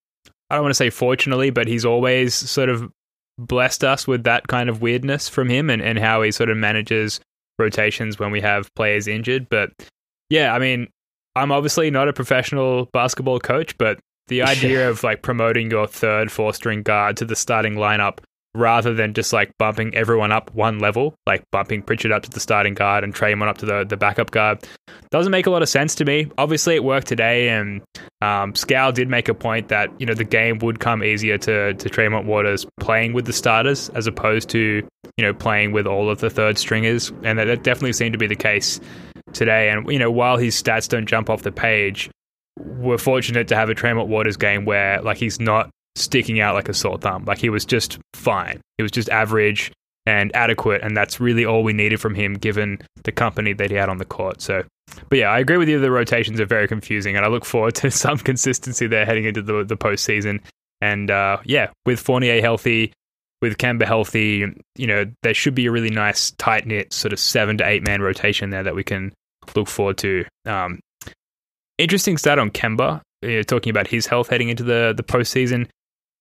I 0.49 0.55
don't 0.55 0.63
want 0.63 0.71
to 0.71 0.75
say 0.75 0.89
fortunately, 0.89 1.51
but 1.51 1.67
he's 1.67 1.85
always 1.85 2.33
sort 2.33 2.69
of 2.69 2.91
blessed 3.37 3.83
us 3.83 4.07
with 4.07 4.23
that 4.23 4.47
kind 4.47 4.69
of 4.69 4.81
weirdness 4.81 5.29
from 5.29 5.49
him 5.49 5.69
and, 5.69 5.81
and 5.81 5.99
how 5.99 6.21
he 6.21 6.31
sort 6.31 6.49
of 6.49 6.57
manages 6.57 7.19
rotations 7.59 8.19
when 8.19 8.31
we 8.31 8.41
have 8.41 8.73
players 8.75 9.07
injured. 9.07 9.47
But 9.49 9.71
yeah, 10.29 10.53
I 10.53 10.59
mean, 10.59 10.87
I'm 11.35 11.51
obviously 11.51 11.91
not 11.91 12.07
a 12.07 12.13
professional 12.13 12.85
basketball 12.93 13.39
coach, 13.39 13.77
but 13.77 13.99
the 14.27 14.41
idea 14.43 14.89
of 14.89 15.03
like 15.03 15.21
promoting 15.21 15.69
your 15.69 15.87
third, 15.87 16.31
fourth 16.31 16.55
string 16.55 16.81
guard 16.81 17.17
to 17.17 17.25
the 17.25 17.35
starting 17.35 17.75
lineup 17.75 18.19
rather 18.55 18.93
than 18.93 19.13
just 19.13 19.33
like 19.33 19.51
bumping 19.57 19.93
everyone 19.93 20.31
up 20.31 20.53
one 20.53 20.79
level, 20.79 21.15
like 21.27 21.43
bumping 21.51 21.81
Pritchard 21.81 22.11
up 22.11 22.23
to 22.23 22.29
the 22.29 22.39
starting 22.39 22.73
guard 22.73 23.03
and 23.03 23.13
Tremont 23.13 23.49
up 23.49 23.57
to 23.59 23.65
the, 23.65 23.83
the 23.83 23.97
backup 23.97 24.31
guard, 24.31 24.65
doesn't 25.11 25.31
make 25.31 25.45
a 25.45 25.49
lot 25.49 25.61
of 25.61 25.69
sense 25.69 25.95
to 25.95 26.05
me. 26.05 26.31
Obviously, 26.37 26.75
it 26.75 26.83
worked 26.83 27.07
today, 27.07 27.49
and 27.49 27.81
um, 28.21 28.53
Scal 28.53 28.93
did 28.93 29.09
make 29.09 29.27
a 29.27 29.33
point 29.33 29.67
that 29.67 29.89
you 29.99 30.05
know 30.05 30.13
the 30.13 30.23
game 30.23 30.59
would 30.59 30.79
come 30.79 31.03
easier 31.03 31.37
to 31.39 31.73
to 31.73 31.89
Tremont 31.89 32.25
Waters 32.25 32.65
playing 32.79 33.13
with 33.13 33.25
the 33.25 33.33
starters 33.33 33.89
as 33.89 34.07
opposed 34.07 34.49
to 34.49 34.87
you 35.17 35.25
know 35.25 35.33
playing 35.33 35.71
with 35.71 35.85
all 35.85 36.09
of 36.09 36.19
the 36.19 36.29
third 36.29 36.57
stringers, 36.57 37.11
and 37.23 37.37
that, 37.37 37.45
that 37.45 37.63
definitely 37.63 37.93
seemed 37.93 38.13
to 38.13 38.19
be 38.19 38.27
the 38.27 38.35
case 38.35 38.79
today. 39.33 39.69
And 39.69 39.89
you 39.91 39.99
know 39.99 40.11
while 40.11 40.37
his 40.37 40.61
stats 40.61 40.87
don't 40.87 41.05
jump 41.05 41.29
off 41.29 41.43
the 41.43 41.51
page, 41.51 42.09
we're 42.57 42.97
fortunate 42.97 43.47
to 43.49 43.55
have 43.55 43.69
a 43.69 43.75
Tremont 43.75 44.07
Waters 44.07 44.37
game 44.37 44.65
where 44.65 45.01
like 45.01 45.17
he's 45.17 45.39
not 45.39 45.69
sticking 45.95 46.39
out 46.39 46.55
like 46.55 46.69
a 46.69 46.73
sore 46.73 46.97
thumb. 46.97 47.25
Like 47.25 47.39
he 47.39 47.49
was 47.49 47.65
just 47.65 47.99
fine. 48.13 48.61
He 48.77 48.83
was 48.83 48.91
just 48.91 49.09
average 49.09 49.71
and 50.05 50.35
adequate, 50.35 50.81
and 50.83 50.95
that's 50.95 51.19
really 51.19 51.45
all 51.45 51.63
we 51.63 51.73
needed 51.73 51.99
from 51.99 52.15
him 52.15 52.35
given 52.35 52.79
the 53.03 53.11
company 53.11 53.53
that 53.53 53.71
he 53.71 53.77
had 53.77 53.89
on 53.89 53.97
the 53.97 54.05
court. 54.05 54.41
So, 54.41 54.63
but 55.09 55.17
yeah, 55.17 55.29
I 55.29 55.39
agree 55.39 55.57
with 55.57 55.69
you. 55.69 55.79
The 55.79 55.91
rotations 55.91 56.39
are 56.39 56.45
very 56.45 56.67
confusing, 56.67 57.15
and 57.15 57.25
I 57.25 57.29
look 57.29 57.45
forward 57.45 57.75
to 57.75 57.91
some 57.91 58.17
consistency 58.17 58.87
there 58.87 59.05
heading 59.05 59.25
into 59.25 59.41
the 59.41 59.63
the 59.63 59.77
postseason. 59.77 60.41
And 60.81 61.09
uh, 61.09 61.37
yeah, 61.45 61.69
with 61.85 61.99
Fournier 61.99 62.41
healthy, 62.41 62.93
with 63.41 63.57
Kemba 63.57 63.85
healthy, 63.85 64.45
you 64.75 64.87
know, 64.87 65.05
there 65.23 65.33
should 65.33 65.55
be 65.55 65.67
a 65.67 65.71
really 65.71 65.89
nice 65.89 66.31
tight 66.31 66.65
knit 66.67 66.93
sort 66.93 67.13
of 67.13 67.19
seven 67.19 67.57
to 67.57 67.67
eight 67.67 67.85
man 67.85 68.01
rotation 68.01 68.49
there 68.49 68.63
that 68.63 68.75
we 68.75 68.83
can 68.83 69.13
look 69.55 69.67
forward 69.67 69.97
to. 69.99 70.25
Um, 70.45 70.79
interesting 71.77 72.17
stat 72.17 72.39
on 72.39 72.51
Kemba, 72.51 73.01
you 73.21 73.37
know, 73.37 73.43
talking 73.43 73.69
about 73.69 73.87
his 73.87 74.05
health 74.05 74.29
heading 74.29 74.49
into 74.49 74.63
the 74.63 74.93
the 74.95 75.03
postseason. 75.03 75.67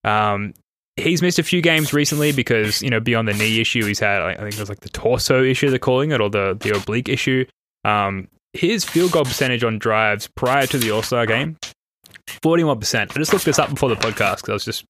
Um, 0.04 0.54
he's 0.96 1.22
missed 1.22 1.38
a 1.38 1.42
few 1.42 1.60
games 1.60 1.92
recently 1.92 2.32
because 2.32 2.82
you 2.82 2.90
know 2.90 3.00
beyond 3.00 3.28
the 3.28 3.34
knee 3.34 3.60
issue, 3.60 3.84
he's 3.84 3.98
had 3.98 4.22
I 4.22 4.34
think 4.36 4.54
it 4.54 4.60
was 4.60 4.68
like 4.68 4.80
the 4.80 4.88
torso 4.88 5.42
issue 5.42 5.70
they're 5.70 5.78
calling 5.78 6.10
it 6.10 6.20
or 6.20 6.30
the 6.30 6.56
the 6.60 6.76
oblique 6.76 7.08
issue. 7.08 7.44
Um, 7.84 8.28
his 8.52 8.84
field 8.84 9.12
goal 9.12 9.24
percentage 9.24 9.64
on 9.64 9.78
drives 9.78 10.28
prior 10.36 10.66
to 10.66 10.78
the 10.78 10.90
All 10.90 11.02
Star 11.02 11.26
game, 11.26 11.56
forty 12.42 12.64
one 12.64 12.78
percent. 12.78 13.10
I 13.12 13.14
just 13.14 13.32
looked 13.32 13.44
this 13.44 13.58
up 13.58 13.70
before 13.70 13.88
the 13.88 13.96
podcast 13.96 14.36
because 14.36 14.48
I 14.48 14.52
was 14.52 14.64
just 14.64 14.84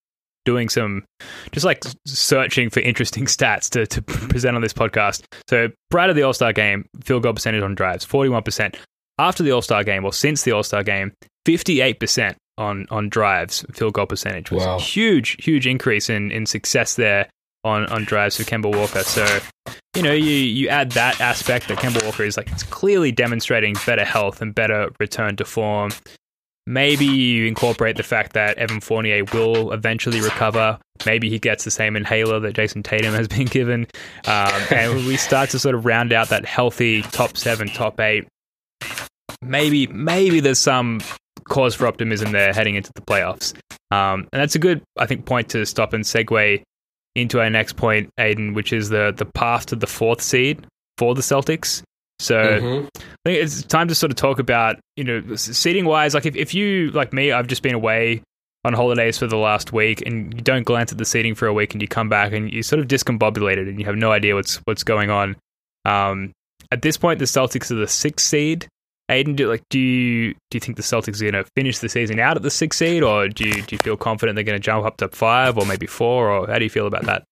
doing 0.45 0.69
some 0.69 1.05
just 1.53 1.65
like 1.65 1.83
searching 2.07 2.69
for 2.69 2.81
interesting 2.81 3.25
stats 3.27 3.71
to, 3.71 3.87
to 3.87 4.03
present 4.03 4.57
on 4.57 4.63
this 4.63 4.75
podcast. 4.75 5.25
So 5.49 5.69
prior 5.91 6.09
to 6.09 6.15
the 6.15 6.23
All 6.23 6.35
Star 6.35 6.53
game, 6.53 6.87
field 7.03 7.23
goal 7.23 7.33
percentage 7.33 7.63
on 7.63 7.75
drives, 7.75 8.05
forty 8.05 8.29
one 8.29 8.43
percent. 8.43 8.77
After 9.19 9.43
the 9.45 9.53
All 9.53 9.63
Star 9.63 9.85
game, 9.85 10.05
or 10.05 10.13
since 10.13 10.43
the 10.43 10.53
All 10.53 10.63
Star 10.63 10.83
game, 10.83 11.13
fifty 11.47 11.81
eight 11.81 12.01
percent 12.01 12.37
on 12.59 12.87
on 12.91 13.09
drives 13.09 13.65
field 13.73 13.95
goal 13.95 14.07
percentage 14.07 14.51
was 14.51 14.65
Wow. 14.65 14.77
a 14.77 14.81
huge 14.81 15.43
huge 15.45 15.67
increase 15.67 16.09
in 16.09 16.31
in 16.31 16.47
success 16.47 16.95
there 16.97 17.29
on 17.65 17.87
on 17.87 18.05
drives 18.05 18.37
for 18.37 18.45
Kemba 18.45 18.75
Walker. 18.75 19.03
So 19.03 19.27
you 19.97 20.03
know 20.03 20.13
you 20.13 20.31
you 20.31 20.69
add 20.69 20.93
that 20.93 21.21
aspect 21.21 21.69
that 21.69 21.79
Kemba 21.79 22.05
Walker 22.05 22.23
is 22.23 22.37
like 22.37 22.51
it's 22.53 22.63
clearly 22.63 23.11
demonstrating 23.13 23.75
better 23.87 24.05
health 24.05 24.41
and 24.43 24.55
better 24.55 24.91
return 25.01 25.37
to 25.37 25.45
form. 25.45 25.91
Maybe 26.67 27.05
you 27.05 27.45
incorporate 27.47 27.97
the 27.99 28.03
fact 28.03 28.33
that 28.33 28.57
Evan 28.57 28.81
Fournier 28.81 29.25
will 29.35 29.73
eventually 29.73 30.23
recover. 30.23 30.79
Maybe 31.05 31.29
he 31.29 31.39
gets 31.39 31.65
the 31.65 31.71
same 31.71 31.95
inhaler 31.95 32.41
that 32.41 32.55
Jayson 32.55 32.83
Tatum 32.83 33.13
has 33.13 33.29
been 33.29 33.45
given. 33.45 33.87
Um, 34.27 34.51
and 34.71 35.07
we 35.07 35.19
start 35.19 35.51
to 35.51 35.59
sort 35.59 35.75
of 35.75 35.85
round 35.85 36.15
out 36.15 36.31
that 36.31 36.47
healthy 36.47 37.03
top 37.03 37.37
seven, 37.37 37.69
top 37.69 38.01
eight. 38.01 38.27
Maybe, 39.43 39.87
maybe 39.89 40.41
there's 40.41 40.59
some 40.59 41.03
cause 41.49 41.75
for 41.75 41.87
optimism 41.87 42.33
there 42.33 42.53
heading 42.53 42.75
into 42.75 42.91
the 42.95 43.01
playoffs. 43.03 43.55
Um, 43.91 44.29
and 44.33 44.41
that's 44.43 44.55
a 44.55 44.59
good, 44.59 44.83
I 44.99 45.07
think, 45.07 45.25
point 45.27 45.49
to 45.51 45.65
stop 45.67 45.93
and 45.93 46.05
segue 46.05 46.63
into 47.15 47.41
our 47.41 47.49
next 47.51 47.77
point, 47.77 48.11
Aiden, 48.19 48.55
which 48.55 48.73
is 48.73 48.89
the 48.89 49.13
the 49.17 49.25
path 49.25 49.67
to 49.67 49.77
the 49.77 49.87
fourth 49.87 50.21
seed 50.21 50.67
for 50.99 51.15
the 51.15 51.23
Celtics. 51.23 51.83
So 52.21 52.37
Mhm. 52.37 52.87
I 52.97 53.01
think 53.25 53.43
it's 53.43 53.63
time 53.63 53.89
to 53.89 53.95
sort 53.95 54.11
of 54.13 54.17
talk 54.17 54.39
about, 54.39 54.77
you 54.97 55.05
know, 55.05 55.35
seating 55.37 55.85
wise. 55.85 56.15
Like, 56.15 56.27
if, 56.27 56.37
if 56.37 56.55
you, 56.55 56.91
like 56.93 57.13
me, 57.13 57.33
I've 57.33 57.49
just 57.49 57.63
been 57.63 57.75
away 57.75 58.23
on 58.65 58.73
holidays 58.73 59.19
for 59.19 59.27
the 59.27 59.37
last 59.37 59.73
week 59.73 60.03
and 60.07 60.33
you 60.33 60.41
don't 60.41 60.63
glance 60.65 60.91
at 60.91 60.99
the 60.99 61.05
seating 61.05 61.35
for 61.35 61.47
a 61.47 61.53
week 61.53 61.75
and 61.75 61.83
you 61.83 61.89
come 61.89 62.09
back 62.09 62.33
and 62.33 62.51
you're 62.53 62.63
sort 62.63 62.81
of 62.81 62.87
discombobulated 62.89 63.69
and 63.69 63.79
you 63.79 63.85
have 63.85 63.97
no 63.97 64.11
idea 64.13 64.35
what's 64.35 64.57
what's 64.65 64.83
going 64.85 65.11
on. 65.11 65.37
Um, 65.85 66.33
at 66.73 66.83
this 66.83 66.97
point, 66.97 67.19
the 67.19 67.27
Celtics 67.27 67.71
are 67.71 67.75
the 67.75 67.89
sixth 67.89 68.27
seed. 68.27 68.67
Aiden, 69.11 69.37
do, 69.37 69.49
like, 69.51 69.63
do 69.71 69.79
you 69.79 70.33
do 70.51 70.57
you 70.57 70.61
think 70.61 70.77
the 70.77 70.83
Celtics 70.83 71.21
are 71.21 71.31
going 71.31 71.45
to 71.45 71.51
finish 71.57 71.79
the 71.79 71.89
season 71.89 72.19
out 72.19 72.37
at 72.37 72.43
the 72.43 72.51
sixth 72.51 72.79
seed, 72.79 73.03
or 73.03 73.29
do 73.29 73.47
you, 73.47 73.63
do 73.63 73.75
you 73.75 73.79
feel 73.79 73.97
confident 73.97 74.35
they're 74.37 74.45
going 74.45 74.59
to 74.59 74.65
jump 74.65 74.85
up 74.87 74.97
to 74.99 75.09
five 75.09 75.59
or 75.59 75.67
maybe 75.67 75.87
four, 75.87 76.31
or 76.31 76.47
how 76.47 76.59
do 76.59 76.65
you 76.65 76.71
feel 76.71 76.87
about 76.87 77.05
that? 77.05 77.25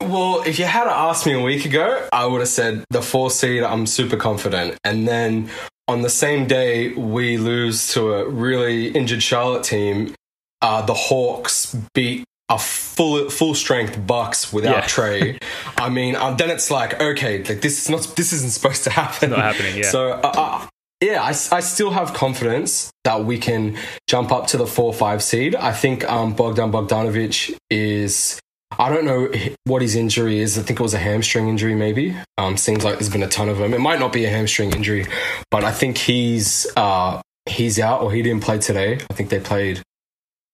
Well, 0.00 0.42
if 0.46 0.58
you 0.58 0.64
had 0.64 0.86
asked 0.86 1.26
me 1.26 1.32
a 1.32 1.40
week 1.42 1.64
ago, 1.64 2.08
I 2.12 2.24
would 2.26 2.40
have 2.40 2.48
said 2.48 2.84
the 2.90 3.02
four 3.02 3.30
seed, 3.30 3.62
I'm 3.64 3.86
super 3.86 4.16
confident. 4.16 4.78
And 4.84 5.08
then 5.08 5.50
on 5.88 6.02
the 6.02 6.10
same 6.10 6.46
day, 6.46 6.92
we 6.94 7.36
lose 7.36 7.92
to 7.94 8.12
a 8.14 8.28
really 8.28 8.88
injured 8.88 9.22
Charlotte 9.22 9.64
team. 9.64 10.14
uh, 10.62 10.82
the 10.82 10.94
Hawks 10.94 11.76
beat 11.94 12.24
a 12.48 12.58
full 12.58 13.28
full 13.28 13.54
strength 13.54 14.06
Bucks 14.06 14.52
without 14.52 14.74
Yeah. 14.76 14.86
Trey, 14.86 15.38
I 15.76 15.88
mean, 15.90 16.16
um, 16.16 16.36
then 16.36 16.50
it's 16.50 16.70
like 16.70 17.00
okay, 17.00 17.38
like 17.44 17.60
this 17.60 17.82
is 17.82 17.90
not 17.90 18.16
this 18.16 18.32
isn't 18.32 18.50
supposed 18.50 18.84
to 18.84 18.90
happen. 18.90 19.30
not 19.30 19.40
happening, 19.40 19.76
yeah. 19.76 19.90
So 19.90 20.12
uh, 20.12 20.32
uh, 20.34 20.66
yeah, 21.00 21.22
I, 21.22 21.28
I 21.28 21.60
still 21.60 21.90
have 21.90 22.12
confidence 22.12 22.90
that 23.04 23.24
we 23.24 23.38
can 23.38 23.78
jump 24.08 24.32
up 24.32 24.48
to 24.48 24.56
the 24.56 24.66
four 24.66 24.92
five 24.92 25.22
seed. 25.22 25.54
I 25.54 25.72
think 25.72 26.08
um, 26.10 26.34
Bogdan 26.34 26.72
Bogdanovic 26.72 27.56
is. 27.70 28.40
I 28.78 28.90
don't 28.90 29.06
know 29.06 29.32
what 29.64 29.80
his 29.80 29.96
injury 29.96 30.40
is. 30.40 30.58
I 30.58 30.62
think 30.62 30.78
it 30.78 30.82
was 30.82 30.94
a 30.94 30.98
hamstring 30.98 31.48
injury, 31.48 31.74
maybe. 31.74 32.14
Um, 32.36 32.56
seems 32.56 32.84
like 32.84 32.98
there's 32.98 33.08
been 33.08 33.22
a 33.22 33.28
ton 33.28 33.48
of 33.48 33.56
them. 33.56 33.72
It 33.72 33.80
might 33.80 33.98
not 33.98 34.12
be 34.12 34.24
a 34.26 34.28
hamstring 34.28 34.72
injury, 34.72 35.06
but 35.50 35.64
I 35.64 35.72
think 35.72 35.96
he's 35.96 36.66
uh, 36.76 37.20
he's 37.46 37.78
out 37.78 38.02
or 38.02 38.12
he 38.12 38.22
didn't 38.22 38.42
play 38.42 38.58
today. 38.58 38.98
I 39.10 39.14
think 39.14 39.30
they 39.30 39.40
played. 39.40 39.82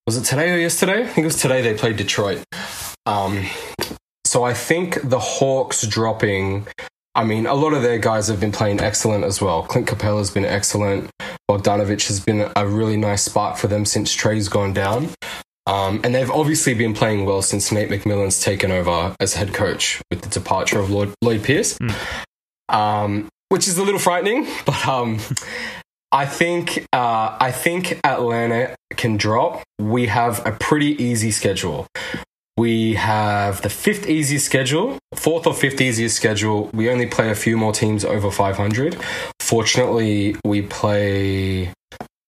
Was 0.07 0.17
it 0.17 0.25
today 0.25 0.53
or 0.53 0.59
yesterday? 0.59 1.03
I 1.03 1.07
think 1.07 1.19
it 1.19 1.25
was 1.25 1.41
today. 1.41 1.63
They 1.63 1.75
played 1.75 1.97
Detroit. 1.97 2.45
Um, 3.07 3.47
so 4.25 4.45
I 4.45 4.55
think 4.55 5.01
the 5.03 5.19
Hawks 5.19 5.87
dropping. 5.87 6.67
I 7.17 7.23
mean, 7.23 7.47
a 7.47 7.55
lot 7.55 7.75
of 7.75 7.83
their 7.83 7.99
guys 7.99 8.27
have 8.29 8.41
been 8.41 8.51
playing 8.51 8.81
excellent 8.81 9.25
as 9.25 9.41
well. 9.41 9.63
Clint 9.63 9.87
Capela's 9.87 10.31
been 10.31 10.45
excellent. 10.45 11.11
Bogdanovic 11.49 12.09
has 12.09 12.19
been 12.19 12.51
a 12.57 12.67
really 12.67 12.97
nice 12.97 13.23
spark 13.23 13.57
for 13.57 13.69
them 13.69 13.85
since 13.85 14.13
Trey's 14.13 14.49
gone 14.49 14.73
down. 14.73 15.11
Um, 15.67 16.01
and 16.05 16.15
they've 16.15 16.31
obviously 16.31 16.75
been 16.75 16.93
playing 16.93 17.25
well 17.25 17.41
since 17.41 17.71
Nate 17.73 17.89
McMillan's 17.89 18.41
taken 18.41 18.71
over 18.71 19.15
as 19.21 19.35
head 19.35 19.55
coach 19.55 20.03
with 20.11 20.23
the 20.23 20.29
departure 20.29 20.79
of 20.79 20.91
Lloyd, 20.91 21.15
Lloyd 21.23 21.43
Pierce, 21.43 21.79
um, 22.69 23.29
which 23.49 23.69
is 23.69 23.79
a 23.79 23.83
little 23.83 24.01
frightening. 24.01 24.47
But 24.67 24.87
um, 24.87 25.21
I 26.13 26.27
think 26.27 26.87
uh, 26.93 27.37
I 27.41 27.51
think 27.51 28.01
Atlanta 28.05 28.77
can 28.97 29.17
drop. 29.17 29.63
We 29.79 30.07
have 30.07 30.47
a 30.47 30.53
pretty 30.53 31.03
easy 31.03 31.31
schedule. 31.31 31.87
We 32.57 32.95
have 32.95 33.63
the 33.63 33.69
fifth 33.71 34.09
easiest 34.09 34.47
schedule, 34.47 34.99
fourth 35.15 35.47
or 35.47 35.55
fifth 35.55 35.81
easiest 35.81 36.17
schedule. 36.17 36.71
We 36.73 36.89
only 36.89 37.07
play 37.07 37.31
a 37.31 37.35
few 37.35 37.57
more 37.57 37.73
teams 37.73 38.05
over 38.05 38.31
500. 38.31 38.97
Fortunately, 39.41 40.37
we 40.45 40.63
play 40.63 41.73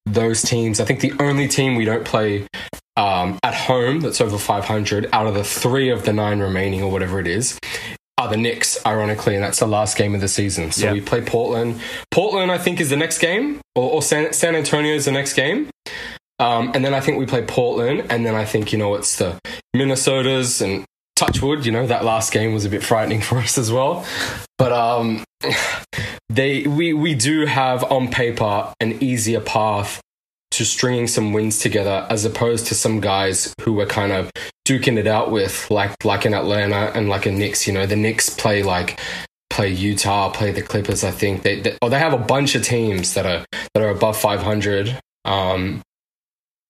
those 0.05 0.43
teams. 0.43 0.81
I 0.81 0.85
think 0.85 1.01
the 1.01 1.13
only 1.21 1.47
team 1.47 1.77
we 1.77 1.85
don't 1.85 2.05
play 2.05 2.47
um, 2.97 3.39
at 3.45 3.55
home 3.55 4.01
that's 4.01 4.21
over 4.21 4.37
500 4.39 5.09
out 5.13 5.27
of 5.27 5.35
the 5.35 5.45
three 5.45 5.91
of 5.91 6.05
the 6.05 6.13
nine 6.13 6.41
remaining, 6.41 6.83
or 6.83 6.91
whatever 6.91 7.21
it 7.21 7.27
is, 7.29 7.59
are 8.19 8.29
the 8.29 8.37
Knicks, 8.37 8.85
ironically, 8.87 9.35
and 9.35 9.45
that's 9.45 9.59
the 9.61 9.67
last 9.67 9.97
game 9.97 10.15
of 10.15 10.21
the 10.21 10.29
season. 10.29 10.73
So 10.73 10.87
Yeah. 10.87 10.93
we 10.95 11.03
play 11.03 11.21
Portland. 11.21 11.81
Portland, 12.11 12.51
I 12.51 12.59
think, 12.59 12.81
is 12.81 12.91
the 12.91 12.97
next 12.97 13.19
game, 13.19 13.61
or, 13.75 13.91
or 13.93 14.03
San, 14.03 14.33
San 14.33 14.57
Antonio 14.57 14.95
is 14.95 15.05
the 15.05 15.13
next 15.13 15.35
game. 15.35 15.69
Um, 16.39 16.73
and 16.75 16.85
then 16.85 16.95
I 16.95 17.01
think 17.01 17.19
we 17.19 17.27
play 17.27 17.45
Portland, 17.45 18.07
and 18.11 18.27
then 18.27 18.35
I 18.35 18.45
think, 18.45 18.73
you 18.73 18.79
know, 18.79 18.95
it's 18.95 19.17
the 19.17 19.39
Minnesotas 19.75 20.61
and 20.61 20.85
Touchwood, 21.17 21.65
you 21.65 21.73
know, 21.73 21.87
that 21.87 22.05
last 22.05 22.33
game 22.33 22.53
was 22.53 22.65
a 22.65 22.69
bit 22.69 22.83
frightening 22.83 23.21
for 23.23 23.39
us 23.39 23.59
as 23.59 23.73
well. 23.73 24.05
But 24.59 24.73
um, 24.73 25.25
they 26.29 26.67
we 26.67 26.93
we 26.93 27.15
do 27.15 27.47
have 27.47 27.85
on 27.91 28.09
paper 28.09 28.73
an 28.81 29.03
easier 29.03 29.41
path 29.41 30.01
to 30.53 30.65
stringing 30.65 31.07
some 31.07 31.33
wins 31.33 31.59
together 31.59 32.07
as 32.09 32.25
opposed 32.25 32.67
to 32.69 32.75
some 32.75 33.01
guys 33.01 33.55
who 33.61 33.75
were 33.75 33.85
kind 33.85 34.13
of 34.13 34.31
duking 34.67 34.97
it 34.97 35.07
out 35.07 35.31
with 35.31 35.71
like 35.71 36.05
like 36.05 36.25
in 36.25 36.35
Atlanta 36.35 36.93
and 36.95 37.09
like 37.09 37.27
in 37.27 37.39
Knicks, 37.39 37.67
you 37.67 37.73
know, 37.73 37.87
the 37.87 37.97
Knicks 37.97 38.31
play 38.31 38.63
like 38.63 39.01
play 39.51 39.69
Utah, 39.69 40.31
play 40.31 40.53
the 40.53 40.63
Clippers, 40.63 41.05
I 41.05 41.11
think. 41.11 41.43
They, 41.43 41.61
they 41.61 41.77
or 41.83 41.91
they 41.91 41.99
have 41.99 42.13
a 42.13 42.19
bunch 42.19 42.55
of 42.55 42.63
teams 42.63 43.15
that 43.15 43.27
are 43.27 43.45
that 43.75 43.83
are 43.83 43.91
above 43.91 44.17
500. 44.17 44.99
Um 45.25 45.83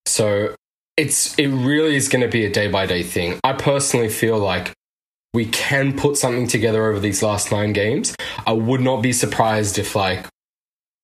so 0.07 0.55
it's 0.97 1.35
it 1.39 1.49
really 1.49 1.97
is 1.97 2.09
going 2.09 2.23
to 2.23 2.29
be 2.29 2.45
a 2.45 2.51
day 2.51 2.69
by 2.69 2.87
day 2.87 3.03
thing. 3.03 3.39
I 3.45 3.53
personally 3.53 4.09
feel 4.09 4.39
like 4.39 4.73
we 5.35 5.47
can 5.47 5.97
put 5.97 6.17
something 6.17 6.47
together 6.47 6.87
over 6.87 6.99
these 6.99 7.23
last 7.23 7.53
9 7.53 7.75
games. 7.75 8.15
I 8.47 8.53
would 8.53 8.81
not 8.81 9.03
be 9.03 9.13
surprised 9.13 9.79
if 9.79 9.95
like 9.95 10.27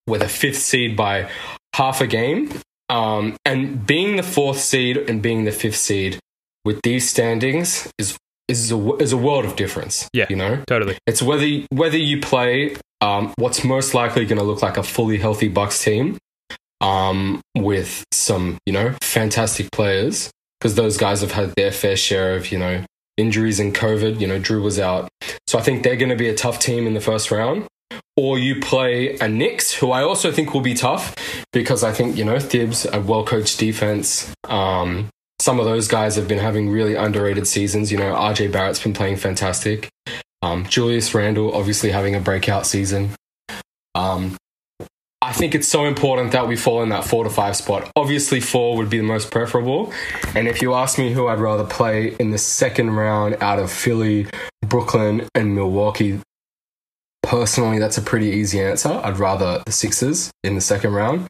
we're 0.06 0.18
the 0.18 0.28
fifth 0.28 0.58
seed 0.58 0.96
by 0.96 1.30
half 1.74 2.00
a 2.00 2.06
game. 2.06 2.50
Um, 2.88 3.36
and 3.44 3.86
being 3.86 4.16
the 4.16 4.22
fourth 4.22 4.58
seed 4.58 4.96
and 4.96 5.22
being 5.22 5.44
the 5.44 5.52
fifth 5.52 5.76
seed 5.76 6.18
with 6.64 6.80
these 6.82 7.08
standings 7.08 7.90
is 7.98 8.16
is 8.48 8.72
a, 8.72 8.94
is 8.96 9.12
a 9.12 9.16
world 9.16 9.44
of 9.44 9.56
difference. 9.56 10.08
Yeah. 10.12 10.26
you 10.28 10.36
know, 10.36 10.62
Totally. 10.66 10.98
it's 11.06 11.22
whether 11.22 11.46
whether 11.70 11.96
you 11.96 12.20
play 12.20 12.76
um, 13.00 13.32
what's 13.36 13.64
most 13.64 13.94
likely 13.94 14.24
going 14.24 14.38
to 14.38 14.44
look 14.44 14.62
like 14.62 14.76
a 14.76 14.82
fully 14.82 15.18
healthy 15.18 15.48
Bucks 15.48 15.82
team 15.82 16.18
um, 16.82 17.40
with 17.56 18.04
some 18.12 18.58
you 18.66 18.72
know 18.72 18.94
fantastic 19.00 19.70
players 19.70 20.30
because 20.60 20.74
those 20.74 20.96
guys 20.98 21.22
have 21.22 21.32
had 21.32 21.54
their 21.56 21.72
fair 21.72 21.96
share 21.96 22.36
of 22.36 22.52
you 22.52 22.58
know 22.58 22.84
injuries 23.16 23.60
and 23.60 23.74
COVID. 23.74 24.20
You 24.20 24.26
know, 24.26 24.38
Jrue 24.38 24.62
was 24.62 24.78
out, 24.78 25.08
so 25.46 25.58
I 25.58 25.62
think 25.62 25.82
they're 25.82 25.96
going 25.96 26.10
to 26.10 26.16
be 26.16 26.28
a 26.28 26.34
tough 26.34 26.58
team 26.58 26.86
in 26.86 26.94
the 26.94 27.00
first 27.00 27.30
round. 27.30 27.66
Or 28.16 28.38
you 28.38 28.60
play 28.60 29.16
a 29.18 29.28
Knicks, 29.28 29.72
who 29.72 29.90
I 29.90 30.02
also 30.02 30.30
think 30.30 30.52
will 30.52 30.60
be 30.60 30.74
tough 30.74 31.14
because 31.52 31.82
I 31.82 31.92
think 31.92 32.16
you 32.16 32.24
know 32.24 32.38
Thibs, 32.38 32.86
a 32.92 33.00
well 33.00 33.24
coached 33.24 33.58
defense. 33.58 34.32
Um, 34.48 35.08
some 35.40 35.58
of 35.58 35.64
those 35.64 35.88
guys 35.88 36.16
have 36.16 36.28
been 36.28 36.38
having 36.38 36.68
really 36.68 36.94
underrated 36.94 37.46
seasons. 37.46 37.90
You 37.90 37.98
know, 37.98 38.14
RJ 38.14 38.52
Barrett's 38.52 38.82
been 38.82 38.92
playing 38.92 39.16
fantastic. 39.16 39.88
Um, 40.42 40.66
Julius 40.66 41.14
Randle 41.14 41.54
obviously 41.54 41.90
having 41.90 42.14
a 42.14 42.20
breakout 42.20 42.66
season. 42.66 43.10
Um, 43.94 44.36
I 45.22 45.32
think 45.32 45.54
it's 45.54 45.68
so 45.68 45.84
important 45.84 46.32
that 46.32 46.48
we 46.48 46.56
fall 46.56 46.82
in 46.82 46.88
that 46.88 47.04
four 47.04 47.22
to 47.22 47.30
five 47.30 47.54
spot. 47.54 47.88
Obviously, 47.94 48.40
four 48.40 48.76
would 48.76 48.90
be 48.90 48.98
the 48.98 49.04
most 49.04 49.30
preferable. 49.30 49.92
And 50.34 50.48
if 50.48 50.60
you 50.60 50.74
ask 50.74 50.98
me 50.98 51.12
who 51.12 51.28
I'd 51.28 51.38
rather 51.38 51.64
play 51.64 52.16
in 52.18 52.32
the 52.32 52.38
second 52.38 52.90
round 52.90 53.36
out 53.40 53.60
of 53.60 53.70
Philly, 53.70 54.26
Brooklyn, 54.66 55.28
and 55.36 55.54
Milwaukee, 55.54 56.18
personally, 57.22 57.78
that's 57.78 57.96
a 57.98 58.02
pretty 58.02 58.30
easy 58.30 58.60
answer. 58.60 59.00
I'd 59.04 59.20
rather 59.20 59.62
the 59.64 59.70
Sixers 59.70 60.32
in 60.42 60.56
the 60.56 60.60
second 60.60 60.92
round. 60.92 61.28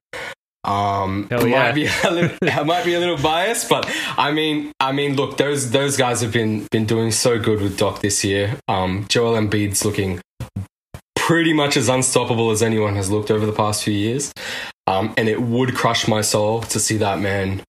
Um, 0.65 1.27
Hell 1.29 1.47
yeah. 1.47 1.65
might 1.65 1.75
be 1.75 1.87
a 1.87 2.11
little, 2.11 2.39
I 2.49 2.63
might 2.63 2.87
be 2.87 2.95
a 2.95 2.99
little 2.99 3.19
biased, 3.19 3.69
but 3.69 3.93
I 4.17 4.33
mean, 4.33 4.73
I 4.81 4.93
mean, 4.93 5.17
look, 5.17 5.37
those 5.37 5.71
those 5.71 5.99
guys 5.99 6.23
have 6.23 6.33
been 6.33 6.67
been 6.71 6.87
doing 6.87 7.11
so 7.11 7.39
good 7.39 7.61
with 7.61 7.77
Doc 7.77 8.01
this 8.01 8.25
year. 8.25 8.59
Um, 8.69 9.05
Joel 9.11 9.35
Embiid's 9.35 9.85
looking 9.85 10.21
pretty 11.27 11.53
much 11.53 11.77
as 11.77 11.89
unstoppable 11.89 12.51
as 12.51 12.63
anyone 12.65 12.97
has 12.97 13.09
looked 13.11 13.31
over 13.31 13.47
the 13.47 13.53
past 13.53 13.85
few 13.85 13.95
years. 13.95 14.33
Um, 14.89 15.15
and 15.17 15.29
it 15.29 15.41
would 15.41 15.75
crush 15.77 16.09
my 16.09 16.21
soul 16.21 16.63
to 16.63 16.81
see 16.81 16.97
that 16.97 17.21
man, 17.21 17.63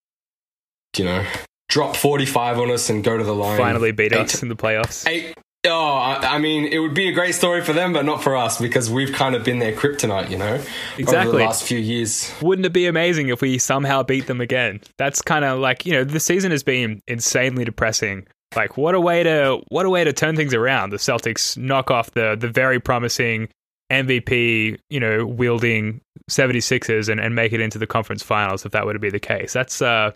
you 0.98 1.06
know, 1.06 1.24
drop 1.70 1.96
45 1.96 2.58
on 2.60 2.72
us 2.72 2.90
and 2.90 3.04
go 3.04 3.16
to 3.16 3.24
the 3.24 3.36
line. 3.36 3.58
Finally 3.60 3.92
beat 3.92 4.12
Eight- 4.12 4.22
us 4.22 4.42
in 4.42 4.50
the 4.50 4.56
playoffs. 4.56 5.08
Eight, 5.08 5.36
oh, 5.68 5.94
I, 5.94 6.36
I 6.36 6.38
mean, 6.40 6.66
it 6.66 6.80
would 6.80 6.96
be 6.96 7.08
a 7.10 7.12
great 7.12 7.36
story 7.36 7.62
for 7.62 7.74
them, 7.74 7.94
but 7.94 8.06
not 8.06 8.24
for 8.24 8.36
us 8.36 8.60
because 8.60 8.90
we've 8.90 9.14
kind 9.14 9.36
of 9.36 9.44
been 9.44 9.60
their 9.60 9.74
kryptonite, 9.74 10.32
you 10.32 10.38
know, 10.40 10.56
over 10.56 10.66
Exactly. 10.98 11.38
the 11.38 11.46
last 11.46 11.64
few 11.64 11.78
years. 11.78 12.34
Wouldn't 12.42 12.66
it 12.66 12.74
be 12.74 12.88
amazing 12.88 13.30
if 13.30 13.40
we 13.42 13.60
somehow 13.60 14.02
beat 14.02 14.26
them 14.26 14.42
again? 14.42 14.82
That's 14.98 15.22
kind 15.22 15.46
of 15.46 15.60
like, 15.60 15.86
you 15.86 15.92
know, 15.94 16.04
the 16.04 16.20
season 16.20 16.50
has 16.50 16.64
been 16.64 17.02
insanely 17.08 17.66
depressing. 17.66 18.26
Like 18.56 18.78
what 18.78 18.96
a 18.96 19.00
way 19.00 19.24
to 19.24 19.62
what 19.70 19.86
a 19.86 19.90
way 19.90 20.04
to 20.04 20.14
turn 20.14 20.36
things 20.36 20.54
around. 20.54 20.92
The 20.92 20.98
Celtics 20.98 21.58
knock 21.58 21.92
off 21.92 22.12
the 22.12 22.36
the 22.40 22.50
very 22.50 22.80
promising 22.80 23.50
MVP, 23.92 24.80
you 24.90 25.00
know, 25.00 25.26
wielding 25.26 26.02
76ers 26.30 27.10
and, 27.10 27.20
and 27.20 27.36
make 27.36 27.54
it 27.54 27.60
into 27.60 27.78
the 27.78 27.88
conference 27.88 28.24
finals 28.24 28.66
if 28.66 28.72
that 28.72 28.86
were 28.86 28.94
to 28.94 29.00
be 29.00 29.10
the 29.10 29.20
case. 29.20 29.54
That's 29.54 29.82
uh 29.82 30.12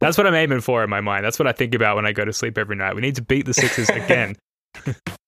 that's 0.00 0.18
what 0.18 0.26
I'm 0.26 0.34
aiming 0.34 0.60
for 0.60 0.82
in 0.82 0.90
my 0.90 1.00
mind. 1.00 1.24
That's 1.24 1.38
what 1.38 1.48
I 1.48 1.52
think 1.52 1.74
about 1.74 1.96
when 1.96 2.06
I 2.06 2.12
go 2.12 2.24
to 2.24 2.32
sleep 2.32 2.58
every 2.58 2.76
night. 2.76 2.94
We 2.94 3.00
need 3.00 3.16
to 3.16 3.22
beat 3.22 3.46
the 3.46 3.54
Sixers 3.54 3.88
again. 3.90 4.36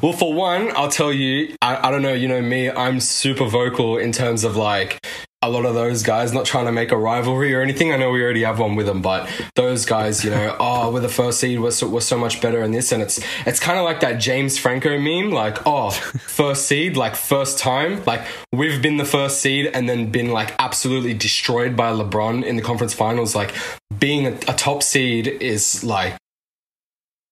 Well, 0.00 0.12
for 0.12 0.32
one, 0.32 0.70
I'll 0.76 0.90
tell 0.90 1.12
you, 1.12 1.56
I, 1.60 1.88
I 1.88 1.90
don't 1.90 2.02
know, 2.02 2.12
you 2.12 2.28
know 2.28 2.40
me, 2.40 2.70
I'm 2.70 3.00
super 3.00 3.46
vocal 3.46 3.98
in 3.98 4.12
terms 4.12 4.44
of 4.44 4.56
like 4.56 5.04
a 5.42 5.50
lot 5.50 5.64
of 5.64 5.74
those 5.74 6.04
guys, 6.04 6.32
not 6.32 6.44
trying 6.46 6.66
to 6.66 6.72
make 6.72 6.92
a 6.92 6.96
rivalry 6.96 7.52
or 7.52 7.62
anything. 7.62 7.92
I 7.92 7.96
know 7.96 8.12
we 8.12 8.22
already 8.22 8.44
have 8.44 8.60
one 8.60 8.76
with 8.76 8.86
them, 8.86 9.02
but 9.02 9.28
those 9.56 9.86
guys, 9.86 10.24
you 10.24 10.30
know, 10.30 10.56
oh, 10.60 10.92
we're 10.92 11.00
the 11.00 11.08
first 11.08 11.40
seed, 11.40 11.58
we're 11.58 11.72
so, 11.72 11.88
we're 11.88 12.00
so 12.00 12.16
much 12.16 12.40
better 12.40 12.62
in 12.62 12.70
this. 12.70 12.92
And 12.92 13.02
it's, 13.02 13.20
it's 13.44 13.58
kind 13.58 13.76
of 13.76 13.84
like 13.84 13.98
that 14.00 14.20
James 14.20 14.56
Franco 14.56 14.98
meme, 14.98 15.32
like, 15.32 15.66
oh, 15.66 15.90
first 15.90 16.66
seed, 16.66 16.96
like 16.96 17.16
first 17.16 17.58
time, 17.58 18.04
like 18.04 18.24
we've 18.52 18.80
been 18.80 18.98
the 18.98 19.04
first 19.04 19.40
seed 19.40 19.66
and 19.66 19.88
then 19.88 20.12
been 20.12 20.30
like 20.30 20.54
absolutely 20.60 21.14
destroyed 21.14 21.76
by 21.76 21.90
LeBron 21.90 22.44
in 22.44 22.54
the 22.54 22.62
conference 22.62 22.94
finals. 22.94 23.34
Like 23.34 23.52
being 23.98 24.26
a, 24.28 24.32
a 24.46 24.54
top 24.54 24.84
seed 24.84 25.26
is 25.26 25.82
like, 25.82 26.16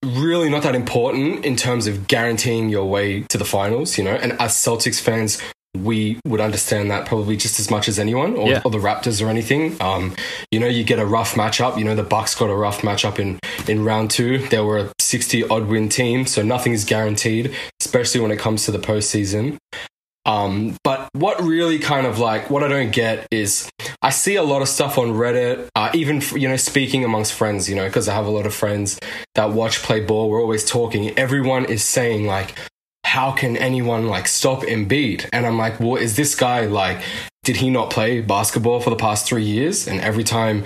really 0.05 0.49
not 0.51 0.63
that 0.63 0.75
important 0.75 1.45
in 1.45 1.57
terms 1.57 1.87
of 1.87 2.07
guaranteeing 2.07 2.69
your 2.69 2.85
way 2.89 3.23
to 3.31 3.39
the 3.39 3.45
finals, 3.45 3.99
you 3.99 4.05
know. 4.05 4.15
And 4.15 4.33
as 4.35 4.53
Celtics 4.53 5.01
fans, 5.01 5.41
we 5.77 6.19
would 6.27 6.41
understand 6.41 6.91
that 6.91 7.07
probably 7.07 7.37
just 7.37 7.61
as 7.61 7.71
much 7.71 7.87
as 7.87 7.99
anyone, 7.99 8.35
or, 8.35 8.49
Yeah. 8.49 8.63
or 8.65 8.71
the 8.71 8.79
Raptors 8.79 9.25
or 9.25 9.29
anything. 9.29 9.77
Um, 9.81 10.15
you 10.51 10.59
know, 10.59 10.67
you 10.69 10.85
get 10.85 10.99
a 10.99 11.05
rough 11.05 11.35
matchup. 11.35 11.77
You 11.79 11.85
know, 11.85 11.95
the 11.95 12.03
Bucks 12.03 12.35
got 12.35 12.49
a 12.49 12.55
rough 12.55 12.81
matchup 12.83 13.19
in 13.19 13.39
in 13.69 13.85
round 13.85 14.11
two. 14.11 14.39
They 14.49 14.61
were 14.61 14.79
a 14.79 14.93
sixty 15.01 15.47
odd 15.47 15.67
win 15.67 15.89
team, 15.89 16.25
so 16.27 16.43
nothing 16.43 16.73
is 16.73 16.85
guaranteed, 16.85 17.55
especially 17.81 18.21
when 18.21 18.31
it 18.31 18.39
comes 18.39 18.65
to 18.65 18.71
the 18.73 18.79
postseason. 18.79 19.59
Um, 20.27 20.77
but 20.83 21.09
what 21.13 21.41
really 21.41 21.79
kind 21.79 22.07
of 22.07 22.19
like 22.19 22.51
what 22.51 22.63
I 22.65 22.69
don't 22.69 22.91
get 22.91 23.27
is 23.31 23.71
I 24.03 24.11
see 24.11 24.35
a 24.35 24.43
lot 24.43 24.61
of 24.61 24.69
stuff 24.69 24.99
on 24.99 25.13
Reddit, 25.13 25.69
uh, 25.77 25.91
even 25.95 26.21
you 26.35 26.49
know 26.49 26.57
speaking 26.57 27.05
amongst 27.05 27.33
friends, 27.33 27.71
you 27.71 27.77
know, 27.77 27.87
because 27.87 28.09
I 28.09 28.15
have 28.15 28.27
a 28.27 28.31
lot 28.31 28.45
of 28.45 28.53
friends 28.53 28.99
that 29.37 29.51
watch 29.53 29.79
play 29.83 30.01
ball. 30.01 30.29
We're 30.29 30.43
always 30.43 30.69
talking. 30.69 31.17
Everyone 31.17 31.65
is 31.65 31.85
saying 31.85 32.27
like, 32.27 32.59
how 33.05 33.31
can 33.33 33.57
anyone 33.57 34.09
like 34.09 34.27
stop 34.27 34.63
Embiid? 34.63 35.29
And 35.33 35.47
I'm 35.47 35.57
like, 35.57 35.79
well, 35.79 35.97
is 35.97 36.17
this 36.17 36.35
guy 36.35 36.67
like, 36.67 37.01
did 37.45 37.57
he 37.57 37.71
not 37.71 37.91
play 37.91 38.21
basketball 38.21 38.81
for 38.81 38.91
the 38.91 38.97
past 38.97 39.27
three 39.27 39.45
years? 39.45 39.87
And 39.87 40.01
every 40.01 40.25
time 40.25 40.65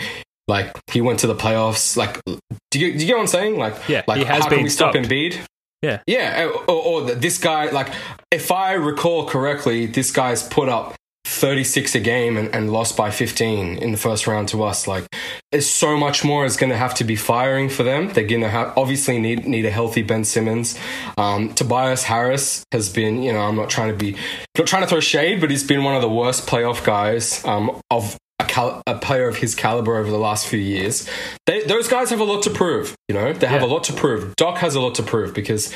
like 0.51 0.77
he 0.91 1.01
went 1.01 1.21
to 1.21 1.27
the 1.27 1.35
playoffs. 1.35 1.97
Like, 1.97 2.21
do 2.27 2.81
you, 2.81 2.93
do 2.93 2.99
you 2.99 3.07
get 3.07 3.15
what 3.15 3.21
I'm 3.23 3.27
saying? 3.29 3.57
Like, 3.57 3.89
Yeah, 3.89 4.03
like 4.07 4.19
he 4.19 4.25
has 4.25 4.43
how 4.43 4.49
can 4.49 4.59
been 4.59 4.65
we 4.65 4.69
stop 4.69 4.93
stopped. 4.93 5.07
Embiid? 5.07 5.39
Yeah. 5.83 6.01
Yeah, 6.07 6.51
or, 6.68 6.74
or 6.74 7.03
this 7.14 7.39
guy, 7.39 7.70
like, 7.70 7.93
if 8.31 8.51
I 8.51 8.72
recall 8.72 9.26
correctly, 9.26 9.87
this 9.87 10.11
guy's 10.11 10.43
put 10.43 10.68
up 10.68 10.95
36 11.24 11.95
a 11.95 12.01
game 12.01 12.37
and, 12.37 12.55
and 12.55 12.72
lost 12.72 12.97
by 12.97 13.11
15 13.11 13.78
in 13.78 13.93
the 13.93 13.97
first 13.97 14.26
round 14.26 14.49
to 14.49 14.62
us. 14.62 14.87
Like, 14.87 15.07
there's 15.53 15.66
so 15.66 15.97
much 15.97 16.24
more 16.24 16.45
is 16.45 16.57
going 16.57 16.70
to 16.70 16.76
have 16.76 16.95
to 16.97 17.05
be 17.05 17.16
firing 17.16 17.68
for 17.68 17.83
them. 17.83 18.12
They're 18.12 18.26
going 18.26 18.43
to 18.43 18.49
have 18.49 18.76
obviously 18.76 19.18
need 19.18 19.47
need 19.47 19.64
a 19.64 19.70
healthy 19.70 20.03
Ben 20.03 20.24
Simmons. 20.24 20.78
Um, 21.16 21.55
Tobias 21.55 22.03
Harris 22.03 22.64
has 22.72 22.93
been, 22.93 23.22
you 23.22 23.33
know, 23.33 23.41
I'm 23.41 23.57
not 23.57 23.70
trying 23.70 23.91
to 23.91 23.97
be 23.97 24.16
not 24.59 24.66
trying 24.66 24.83
to 24.83 24.89
throw 24.89 25.01
shade, 25.01 25.41
but 25.41 25.51
he's 25.51 25.64
been 25.64 25.85
one 25.85 25.95
of 25.95 26.03
the 26.03 26.11
worst 26.11 26.47
playoff 26.47 26.85
guys 26.85 27.45
um, 27.45 27.81
of 27.91 28.18
cal- 28.51 28.82
a 28.86 28.98
player 28.98 29.28
of 29.28 29.36
his 29.36 29.55
caliber 29.55 29.96
over 29.96 30.11
the 30.11 30.18
last 30.18 30.46
few 30.46 30.59
years. 30.59 31.09
They, 31.46 31.62
those 31.64 31.88
guys 31.88 32.11
have 32.11 32.20
a 32.20 32.24
lot 32.24 32.42
to 32.42 32.51
prove. 32.51 32.94
You 33.09 33.14
know, 33.14 33.32
they 33.32 33.46
have 33.46 33.62
Yeah. 33.62 33.66
a 33.68 33.72
lot 33.74 33.84
to 33.84 33.92
prove. 33.92 34.34
Doc 34.36 34.59
has 34.59 34.74
a 34.74 34.80
lot 34.80 34.94
to 34.96 35.03
prove 35.03 35.32
because 35.34 35.72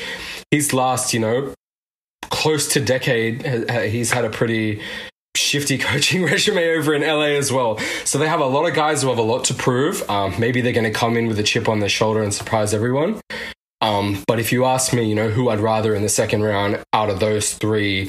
his 0.51 0.73
last, 0.73 1.13
you 1.13 1.19
know, 1.19 1.53
close 2.29 2.67
to 2.73 2.79
decade, 2.79 3.45
he's 3.89 4.11
had 4.11 4.25
a 4.25 4.29
pretty 4.29 4.81
shifty 5.35 5.77
coaching 5.89 6.23
resume 6.23 6.77
over 6.77 6.93
in 6.93 7.01
LA 7.01 7.37
as 7.37 7.51
well. 7.51 7.77
So 8.03 8.17
they 8.17 8.27
have 8.27 8.39
a 8.41 8.45
lot 8.45 8.67
of 8.67 8.75
guys 8.75 9.01
who 9.01 9.09
have 9.09 9.17
a 9.17 9.21
lot 9.33 9.45
to 9.45 9.53
prove. 9.53 10.07
Um, 10.09 10.33
maybe 10.39 10.61
they're 10.61 10.73
going 10.73 10.91
to 10.91 10.97
come 10.97 11.17
in 11.17 11.27
with 11.27 11.39
a 11.39 11.43
chip 11.43 11.67
on 11.69 11.79
their 11.79 11.89
shoulder 11.89 12.21
and 12.23 12.33
surprise 12.33 12.73
everyone. 12.73 13.19
Um, 13.81 14.23
but 14.27 14.39
if 14.39 14.51
you 14.51 14.65
ask 14.65 14.93
me, 14.93 15.03
you 15.03 15.15
know, 15.15 15.29
who 15.29 15.49
I'd 15.49 15.59
rather 15.59 15.93
in 15.93 16.01
the 16.01 16.09
second 16.09 16.43
round 16.43 16.83
out 16.93 17.09
of 17.09 17.19
those 17.19 17.53
three, 17.53 18.07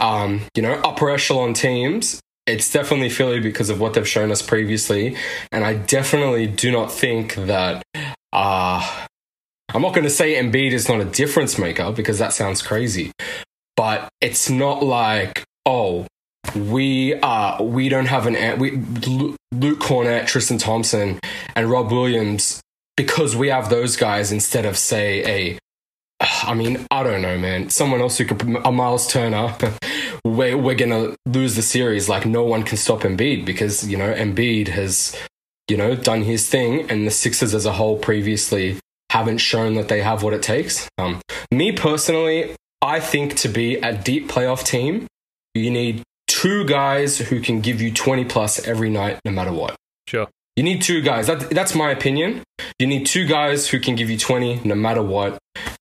um, 0.00 0.42
you 0.54 0.62
know, 0.62 0.74
upper 0.84 1.10
echelon 1.10 1.54
teams, 1.54 2.20
it's 2.48 2.72
definitely 2.72 3.10
Philly 3.10 3.40
because 3.40 3.70
of 3.70 3.80
what 3.80 3.94
they've 3.94 4.08
shown 4.08 4.32
us 4.32 4.42
previously. 4.42 5.16
And 5.52 5.64
I 5.64 5.74
definitely 5.74 6.46
do 6.46 6.72
not 6.72 6.90
think 6.90 7.34
that, 7.34 7.82
uh, 8.32 9.06
I'm 9.74 9.82
not 9.82 9.92
going 9.92 10.04
to 10.04 10.10
say 10.10 10.34
Embiid 10.34 10.72
is 10.72 10.88
not 10.88 11.00
a 11.00 11.04
difference 11.04 11.58
maker 11.58 11.92
because 11.92 12.18
that 12.18 12.32
sounds 12.32 12.62
crazy, 12.62 13.12
but 13.76 14.08
it's 14.22 14.48
not 14.48 14.82
like, 14.82 15.44
oh, 15.66 16.06
we 16.56 17.14
uh 17.14 17.62
we 17.62 17.90
don't 17.90 18.06
have 18.06 18.26
an 18.26 18.58
we 18.58 18.70
Luke 19.52 19.80
Kornet, 19.80 20.26
Tristan 20.26 20.56
Thompson, 20.56 21.20
and 21.54 21.70
Rob 21.70 21.92
Williams 21.92 22.62
because 22.96 23.36
we 23.36 23.48
have 23.48 23.68
those 23.68 23.96
guys 23.96 24.32
instead 24.32 24.64
of 24.64 24.78
say 24.78 25.22
a. 25.26 25.58
I 26.20 26.54
mean, 26.54 26.86
I 26.90 27.02
don't 27.02 27.22
know, 27.22 27.38
man. 27.38 27.68
Someone 27.70 28.00
else 28.00 28.18
who 28.18 28.24
could 28.24 28.40
a 28.64 28.72
Miles 28.72 29.06
Turner. 29.06 29.54
We're 30.24 30.56
we're 30.56 30.74
gonna 30.74 31.16
lose 31.26 31.56
the 31.56 31.62
series. 31.62 32.08
Like 32.08 32.26
no 32.26 32.44
one 32.44 32.62
can 32.62 32.76
stop 32.76 33.00
Embiid 33.00 33.44
because 33.44 33.88
you 33.88 33.96
know 33.96 34.12
Embiid 34.12 34.68
has 34.68 35.16
you 35.68 35.76
know 35.76 35.94
done 35.94 36.22
his 36.22 36.48
thing, 36.48 36.90
and 36.90 37.06
the 37.06 37.10
Sixers 37.10 37.54
as 37.54 37.66
a 37.66 37.72
whole 37.72 37.98
previously 37.98 38.78
haven't 39.10 39.38
shown 39.38 39.74
that 39.74 39.88
they 39.88 40.02
have 40.02 40.22
what 40.22 40.34
it 40.34 40.42
takes. 40.42 40.88
Um, 40.98 41.20
me 41.50 41.72
personally, 41.72 42.54
I 42.82 43.00
think 43.00 43.36
to 43.36 43.48
be 43.48 43.76
a 43.76 43.92
deep 43.96 44.28
playoff 44.28 44.64
team, 44.64 45.06
you 45.54 45.70
need 45.70 46.02
two 46.26 46.64
guys 46.64 47.18
who 47.18 47.40
can 47.40 47.60
give 47.60 47.80
you 47.80 47.92
20 47.92 48.24
plus 48.26 48.66
every 48.66 48.90
night, 48.90 49.18
no 49.24 49.32
matter 49.32 49.52
what. 49.52 49.76
Sure. 50.06 50.28
You 50.56 50.62
need 50.62 50.82
two 50.82 51.00
guys. 51.00 51.26
That, 51.26 51.50
that's 51.50 51.74
my 51.74 51.90
opinion. 51.90 52.42
You 52.78 52.86
need 52.86 53.06
two 53.06 53.26
guys 53.26 53.68
who 53.68 53.80
can 53.80 53.94
give 53.94 54.10
you 54.10 54.18
20 54.18 54.60
no 54.64 54.74
matter 54.74 55.02
what. 55.02 55.38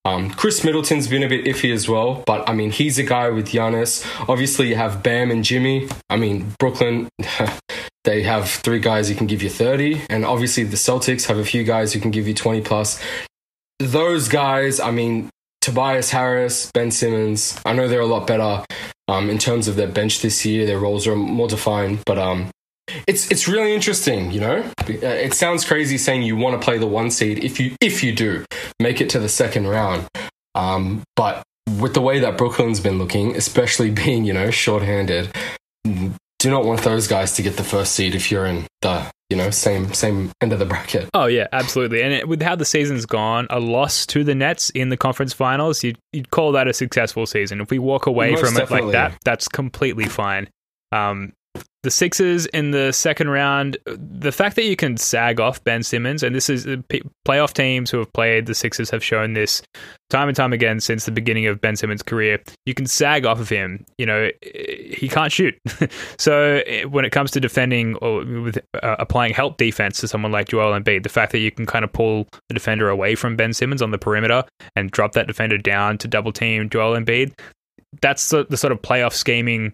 Um, 0.08 0.30
Khris 0.30 0.64
Middleton's 0.64 1.10
been 1.10 1.24
a 1.24 1.28
bit 1.28 1.44
iffy 1.44 1.74
as 1.74 1.90
well, 1.90 2.24
but 2.26 2.48
I 2.48 2.54
mean, 2.54 2.72
he's 2.72 2.98
a 2.98 3.04
guy 3.04 3.30
with 3.30 3.50
Giannis. 3.50 4.06
Obviously, 4.30 4.70
you 4.70 4.76
have 4.76 5.04
Bam 5.04 5.32
and 5.32 5.44
Jimmy. 5.44 5.90
I 6.10 6.16
mean, 6.16 6.54
Brooklyn, 6.60 7.10
they 8.06 8.24
have 8.24 8.50
three 8.50 8.80
guys 8.80 9.10
who 9.10 9.16
can 9.16 9.28
give 9.28 9.44
you 9.44 9.50
30. 9.50 10.04
And 10.10 10.24
obviously, 10.24 10.64
the 10.64 10.78
Celtics 10.78 11.26
have 11.28 11.38
a 11.38 11.44
few 11.44 11.66
guys 11.66 11.92
who 11.92 12.00
can 12.00 12.12
give 12.12 12.26
you 12.26 12.34
20 12.34 12.62
plus. 12.62 13.04
Those 13.80 14.30
guys, 14.30 14.80
I 14.80 14.92
mean, 14.92 15.30
Tobias 15.60 16.10
Harris, 16.10 16.72
Ben 16.72 16.90
Simmons, 16.90 17.60
I 17.66 17.74
know 17.74 17.90
they're 17.90 18.00
a 18.00 18.06
lot 18.06 18.28
better 18.28 18.64
um, 19.10 19.30
in 19.30 19.38
terms 19.38 19.68
of 19.68 19.76
their 19.76 19.90
bench 19.90 20.22
this 20.22 20.46
year. 20.46 20.66
Their 20.66 20.80
roles 20.80 21.06
are 21.06 21.18
more 21.18 21.50
defined, 21.50 22.00
but 22.06 22.18
um, 22.18 22.50
it's 23.08 23.30
it's 23.32 23.48
really 23.48 23.74
interesting. 23.74 24.32
You 24.32 24.40
know, 24.40 24.72
Uh, 24.88 24.94
it 25.08 25.34
sounds 25.34 25.66
crazy 25.66 25.98
saying 25.98 26.24
you 26.24 26.36
want 26.36 26.60
to 26.60 26.64
play 26.64 26.78
the 26.78 26.88
one 26.88 27.12
seed 27.12 27.44
if 27.44 27.60
you 27.60 27.76
if 27.82 28.04
you 28.04 28.14
do 28.14 28.46
make 28.80 29.02
it 29.02 29.10
to 29.12 29.20
the 29.20 29.30
second 29.30 29.68
round, 29.68 30.08
um, 30.56 31.04
but 31.16 31.44
with 31.80 31.94
the 31.94 32.02
way 32.02 32.20
that 32.20 32.38
Brooklyn's 32.38 32.80
been 32.80 32.98
looking, 32.98 33.36
especially 33.36 33.92
being 34.06 34.26
you 34.26 34.34
know 34.34 34.52
shorthanded, 34.52 35.30
do 35.86 36.50
not 36.50 36.66
want 36.66 36.82
those 36.82 37.08
guys 37.08 37.34
to 37.34 37.42
get 37.42 37.58
the 37.58 37.64
first 37.64 37.94
seed 37.94 38.16
if 38.16 38.32
you're 38.32 38.46
in 38.46 38.66
the 38.82 39.10
you 39.30 39.36
know 39.36 39.50
same 39.50 39.94
same 39.94 40.32
end 40.42 40.54
of 40.54 40.60
the 40.60 40.66
bracket. 40.66 41.10
Oh 41.14 41.26
yeah, 41.26 41.48
absolutely. 41.52 42.02
And 42.02 42.14
it, 42.14 42.28
with 42.28 42.42
how 42.42 42.56
the 42.56 42.66
season's 42.66 43.06
gone, 43.06 43.48
a 43.50 43.60
loss 43.60 44.06
to 44.08 44.24
the 44.24 44.36
Nets 44.36 44.70
in 44.70 44.90
the 44.90 44.98
conference 44.98 45.34
finals, 45.34 45.84
you'd, 45.84 45.98
you'd 46.14 46.32
call 46.32 46.54
that 46.54 46.68
a 46.68 46.74
successful 46.74 47.26
season. 47.26 47.60
If 47.60 47.70
we 47.72 47.80
walk 47.80 48.06
away 48.06 48.32
Most 48.32 48.40
from 48.46 48.56
it 48.56 48.60
definitely. 48.60 48.94
like 48.94 49.12
that, 49.12 49.18
that's 49.26 49.48
completely 49.50 50.06
fine. 50.06 50.48
Um, 50.94 51.34
the 51.84 51.92
Sixers 51.92 52.48
in 52.48 52.72
the 52.72 52.92
second 52.92 53.30
round, 53.30 53.78
the 53.86 54.32
fact 54.32 54.56
that 54.58 54.66
you 54.66 54.76
can 54.76 54.98
sag 54.98 55.40
off 55.40 55.64
Ben 55.64 55.84
Simmons, 55.84 56.22
and 56.22 56.36
this 56.36 56.50
is 56.50 56.68
uh, 56.68 56.78
playoff 57.26 57.54
teams 57.54 57.90
who 57.90 58.00
have 58.00 58.12
played 58.12 58.46
the 58.46 58.56
Sixers 58.56 58.90
have 58.90 59.04
shown 59.04 59.34
this 59.34 59.62
time 60.10 60.28
and 60.28 60.36
time 60.36 60.52
again 60.54 60.80
since 60.80 61.06
the 61.06 61.12
beginning 61.12 61.46
of 61.46 61.62
Ben 61.62 61.76
Simmons' 61.76 62.02
career. 62.04 62.40
You 62.66 62.74
can 62.74 62.88
sag 62.88 63.26
off 63.26 63.40
of 63.40 63.48
him. 63.48 63.86
You 63.98 64.06
know, 64.06 64.30
he 64.42 65.08
can't 65.10 65.32
shoot. 65.32 65.58
so 66.18 66.62
when 66.90 67.06
it 67.06 67.12
comes 67.12 67.32
to 67.32 67.40
defending 67.40 67.96
or 67.96 68.26
with 68.26 68.58
uh, 68.82 68.96
applying 69.00 69.34
help 69.34 69.58
defense 69.58 70.02
to 70.02 70.08
someone 70.08 70.32
like 70.32 70.50
Joel 70.50 70.78
Embiid, 70.78 71.04
the 71.04 71.10
fact 71.10 71.32
that 71.32 71.40
you 71.40 71.52
can 71.52 71.66
kind 71.66 71.86
of 71.86 71.94
pull 71.94 72.28
the 72.50 72.54
defender 72.54 72.90
away 72.90 73.16
from 73.16 73.36
Ben 73.36 73.54
Simmons 73.54 73.82
on 73.82 73.92
the 73.92 73.98
perimeter 73.98 74.44
and 74.76 74.92
drop 74.92 75.14
that 75.14 75.28
defender 75.28 75.58
down 75.58 75.98
to 76.00 76.08
double 76.08 76.34
team 76.34 76.70
Joel 76.70 77.00
Embiid, 77.00 77.32
that's 78.02 78.30
the, 78.30 78.46
the 78.50 78.58
sort 78.58 78.74
of 78.74 78.82
playoff 78.82 79.14
scheming 79.14 79.74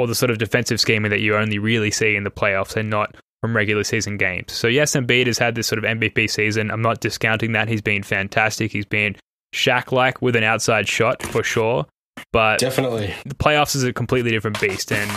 or 0.00 0.06
the 0.06 0.14
sort 0.14 0.30
of 0.30 0.38
defensive 0.38 0.80
scheming 0.80 1.10
that 1.10 1.20
you 1.20 1.36
only 1.36 1.58
really 1.58 1.90
see 1.90 2.16
in 2.16 2.24
the 2.24 2.30
playoffs 2.30 2.74
and 2.74 2.88
not 2.88 3.14
from 3.42 3.54
regular 3.54 3.84
season 3.84 4.16
games. 4.16 4.52
So 4.52 4.66
yes, 4.66 4.96
Embiid 4.96 5.26
has 5.26 5.38
had 5.38 5.54
this 5.54 5.66
sort 5.66 5.78
of 5.78 5.84
MVP 5.84 6.30
season. 6.30 6.70
I'm 6.70 6.82
not 6.82 7.00
discounting 7.00 7.52
that. 7.52 7.68
He's 7.68 7.82
been 7.82 8.02
fantastic. 8.02 8.72
He's 8.72 8.86
been 8.86 9.16
Shaq-like 9.54 10.22
with 10.22 10.36
an 10.36 10.42
outside 10.44 10.88
shot 10.88 11.22
for 11.22 11.42
sure. 11.42 11.86
But 12.32 12.60
Definitely. 12.60 13.14
the 13.26 13.34
playoffs 13.34 13.74
is 13.76 13.84
a 13.84 13.92
completely 13.92 14.30
different 14.30 14.60
beast, 14.60 14.92
and 14.92 15.10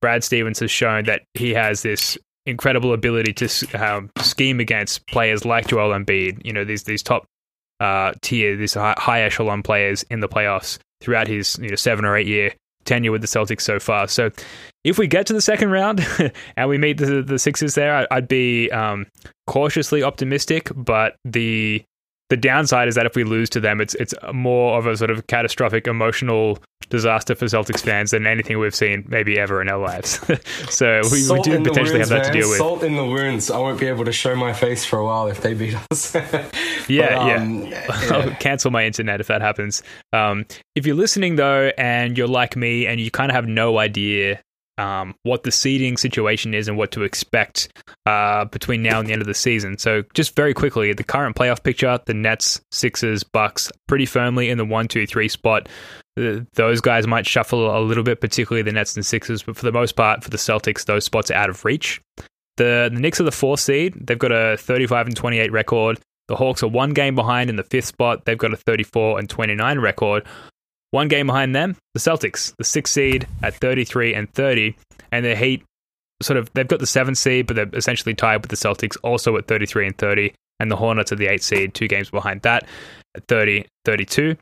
Brad 0.00 0.24
Stevens 0.24 0.58
has 0.60 0.70
shown 0.70 1.04
that 1.04 1.22
he 1.34 1.54
has 1.54 1.82
this 1.82 2.18
incredible 2.46 2.92
ability 2.92 3.32
to 3.34 3.48
um, 3.74 4.10
scheme 4.20 4.60
against 4.60 5.06
players 5.06 5.44
like 5.44 5.68
Joel 5.68 5.90
Embiid. 5.90 6.44
You 6.44 6.52
know, 6.52 6.64
these 6.64 6.82
these 6.82 7.02
top 7.02 7.26
uh, 7.80 8.12
tier, 8.22 8.56
these 8.56 8.74
high, 8.74 8.94
high 8.96 9.22
echelon 9.22 9.62
players 9.62 10.04
in 10.10 10.20
the 10.20 10.28
playoffs 10.28 10.78
throughout 11.00 11.28
his 11.28 11.58
you 11.58 11.68
know 11.68 11.76
seven 11.76 12.04
or 12.04 12.16
eight 12.16 12.26
year 12.26 12.52
tenure 12.88 13.12
with 13.12 13.20
the 13.20 13.28
Celtics 13.28 13.60
so 13.60 13.78
far. 13.78 14.08
So, 14.08 14.30
if 14.84 14.98
we 14.98 15.06
get 15.06 15.26
to 15.26 15.32
the 15.32 15.40
second 15.40 15.70
round 15.70 16.04
and 16.56 16.68
we 16.68 16.78
meet 16.78 16.96
the 16.98 17.22
the 17.22 17.38
Sixers 17.38 17.74
there, 17.74 17.94
I- 17.94 18.06
I'd 18.10 18.28
be 18.28 18.70
um, 18.70 19.06
cautiously 19.46 20.02
optimistic, 20.02 20.70
but 20.74 21.14
the 21.24 21.84
the 22.30 22.36
downside 22.36 22.88
is 22.88 22.94
that 22.94 23.06
if 23.06 23.16
we 23.16 23.24
lose 23.24 23.48
to 23.50 23.60
them, 23.60 23.80
it's 23.80 23.94
it's 23.94 24.14
more 24.32 24.78
of 24.78 24.86
a 24.86 24.96
sort 24.96 25.10
of 25.10 25.26
catastrophic 25.26 25.86
emotional 25.86 26.58
disaster 26.90 27.34
for 27.34 27.46
Celtics 27.46 27.80
fans 27.80 28.12
than 28.12 28.26
anything 28.26 28.58
we've 28.58 28.74
seen 28.74 29.04
maybe 29.08 29.38
ever 29.38 29.60
in 29.60 29.68
our 29.68 29.78
lives. 29.78 30.20
so 30.70 31.00
we, 31.10 31.30
we 31.30 31.40
do 31.42 31.62
potentially 31.62 31.98
wounds, 31.98 32.10
have 32.10 32.22
that 32.22 32.24
to 32.26 32.32
deal 32.32 32.48
with. 32.48 32.58
Salt 32.58 32.82
in 32.82 32.96
the 32.96 33.04
wounds. 33.04 33.50
I 33.50 33.58
won't 33.58 33.78
be 33.80 33.86
able 33.86 34.04
to 34.04 34.12
show 34.12 34.34
my 34.36 34.52
face 34.52 34.84
for 34.84 34.98
a 34.98 35.04
while 35.04 35.28
if 35.28 35.40
they 35.40 35.54
beat 35.54 35.76
us. 35.90 36.14
Yeah, 36.88 37.18
But, 37.18 37.26
yeah. 37.26 37.36
um, 37.36 37.74
I'll 38.30 38.30
cancel 38.36 38.70
my 38.70 38.86
internet 38.86 39.20
if 39.20 39.26
that 39.26 39.42
happens. 39.42 39.82
Um, 40.14 40.46
if 40.74 40.86
you're 40.86 40.96
listening 40.96 41.36
though, 41.36 41.70
and 41.76 42.16
you're 42.16 42.26
like 42.26 42.56
me, 42.56 42.86
and 42.86 42.98
you 42.98 43.10
kind 43.10 43.30
of 43.30 43.34
have 43.34 43.46
no 43.46 43.78
idea 43.78 44.40
um, 44.78 45.14
what 45.24 45.42
the 45.42 45.50
seeding 45.50 45.96
situation 45.96 46.54
is 46.54 46.68
and 46.68 46.78
what 46.78 46.92
to 46.92 47.02
expect 47.02 47.68
uh, 48.06 48.44
between 48.46 48.82
now 48.82 49.00
and 49.00 49.08
the 49.08 49.12
end 49.12 49.22
of 49.22 49.28
the 49.28 49.34
season. 49.34 49.76
So, 49.78 50.04
just 50.14 50.34
very 50.36 50.54
quickly, 50.54 50.92
the 50.92 51.04
current 51.04 51.36
playoff 51.36 51.62
picture: 51.62 51.98
the 52.06 52.14
Nets, 52.14 52.60
Sixers, 52.72 53.22
Bucks, 53.24 53.70
pretty 53.86 54.06
firmly 54.06 54.48
in 54.50 54.58
the 54.58 54.64
one, 54.64 54.88
two, 54.88 55.06
three 55.06 55.28
spot. 55.28 55.68
Uh, 56.18 56.40
Those 56.54 56.80
guys 56.80 57.06
might 57.06 57.26
shuffle 57.26 57.76
a 57.76 57.80
little 57.80 58.04
bit, 58.04 58.20
particularly 58.20 58.62
the 58.62 58.72
Nets 58.72 58.96
and 58.96 59.04
Sixers, 59.04 59.42
but 59.42 59.56
for 59.56 59.64
the 59.64 59.72
most 59.72 59.92
part, 59.96 60.24
for 60.24 60.30
the 60.30 60.36
Celtics, 60.36 60.84
those 60.86 61.04
spots 61.04 61.30
are 61.30 61.34
out 61.34 61.50
of 61.50 61.64
reach. 61.64 62.00
The, 62.56 62.90
the 62.92 63.00
Knicks 63.00 63.20
are 63.20 63.24
the 63.24 63.32
fourth 63.32 63.60
seed. 63.60 63.94
They've 64.06 64.18
got 64.18 64.32
a 64.32 64.56
35 64.56 65.06
and 65.06 65.16
28 65.16 65.52
record. 65.52 66.00
The 66.26 66.36
Hawks 66.36 66.62
are 66.62 66.68
one 66.68 66.90
game 66.90 67.14
behind 67.14 67.48
in 67.48 67.56
the 67.56 67.62
fifth 67.62 67.86
spot. 67.86 68.24
They've 68.24 68.36
got 68.36 68.52
a 68.52 68.56
34 68.56 69.18
and 69.18 69.30
29 69.30 69.78
record. 69.78 70.26
One 70.90 71.08
game 71.08 71.26
behind 71.26 71.54
them, 71.54 71.76
the 71.94 72.00
Celtics, 72.00 72.54
the 72.56 72.64
sixth 72.64 72.94
seed 72.94 73.26
at 73.42 73.54
33 73.54 74.14
and 74.14 74.32
30, 74.32 74.74
and 75.12 75.24
the 75.24 75.36
Heat 75.36 75.62
sort 76.22 76.36
of 76.36 76.50
they've 76.54 76.66
got 76.66 76.80
the 76.80 76.86
seventh 76.86 77.18
seed, 77.18 77.46
but 77.46 77.56
they're 77.56 77.70
essentially 77.74 78.14
tied 78.14 78.42
with 78.42 78.50
the 78.50 78.56
Celtics, 78.56 78.96
also 79.02 79.36
at 79.36 79.46
33 79.46 79.88
and 79.88 79.98
30, 79.98 80.32
and 80.60 80.70
the 80.70 80.76
Hornets 80.76 81.12
are 81.12 81.16
the 81.16 81.26
eighth 81.26 81.44
seed, 81.44 81.74
two 81.74 81.88
games 81.88 82.10
behind 82.10 82.42
that 82.42 82.66
at 83.14 83.26
30 83.28 83.66
32. 83.84 84.36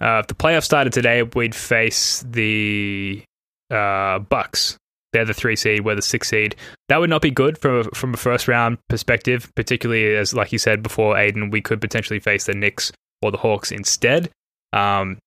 Uh, 0.00 0.18
if 0.18 0.26
the 0.26 0.34
playoffs 0.34 0.64
started 0.64 0.92
today, 0.92 1.22
we'd 1.22 1.54
face 1.54 2.24
the 2.28 3.22
uh, 3.70 4.18
Bucks. 4.18 4.76
They're 5.12 5.26
the 5.26 5.34
three 5.34 5.56
seed, 5.56 5.84
we're 5.84 5.94
the 5.94 6.02
six 6.02 6.30
seed. 6.30 6.56
That 6.88 6.96
would 6.98 7.10
not 7.10 7.20
be 7.20 7.30
good 7.30 7.58
from 7.58 7.80
a, 7.80 7.84
from 7.94 8.14
a 8.14 8.16
first 8.16 8.48
round 8.48 8.78
perspective, 8.88 9.52
particularly 9.54 10.16
as, 10.16 10.32
like 10.32 10.52
you 10.52 10.58
said 10.58 10.82
before, 10.82 11.14
Aiden, 11.14 11.52
we 11.52 11.60
could 11.60 11.82
potentially 11.82 12.18
face 12.18 12.46
the 12.46 12.54
Knicks 12.54 12.92
or 13.20 13.30
the 13.30 13.36
Hawks 13.36 13.70
instead. 13.70 14.30
Um, 14.72 15.18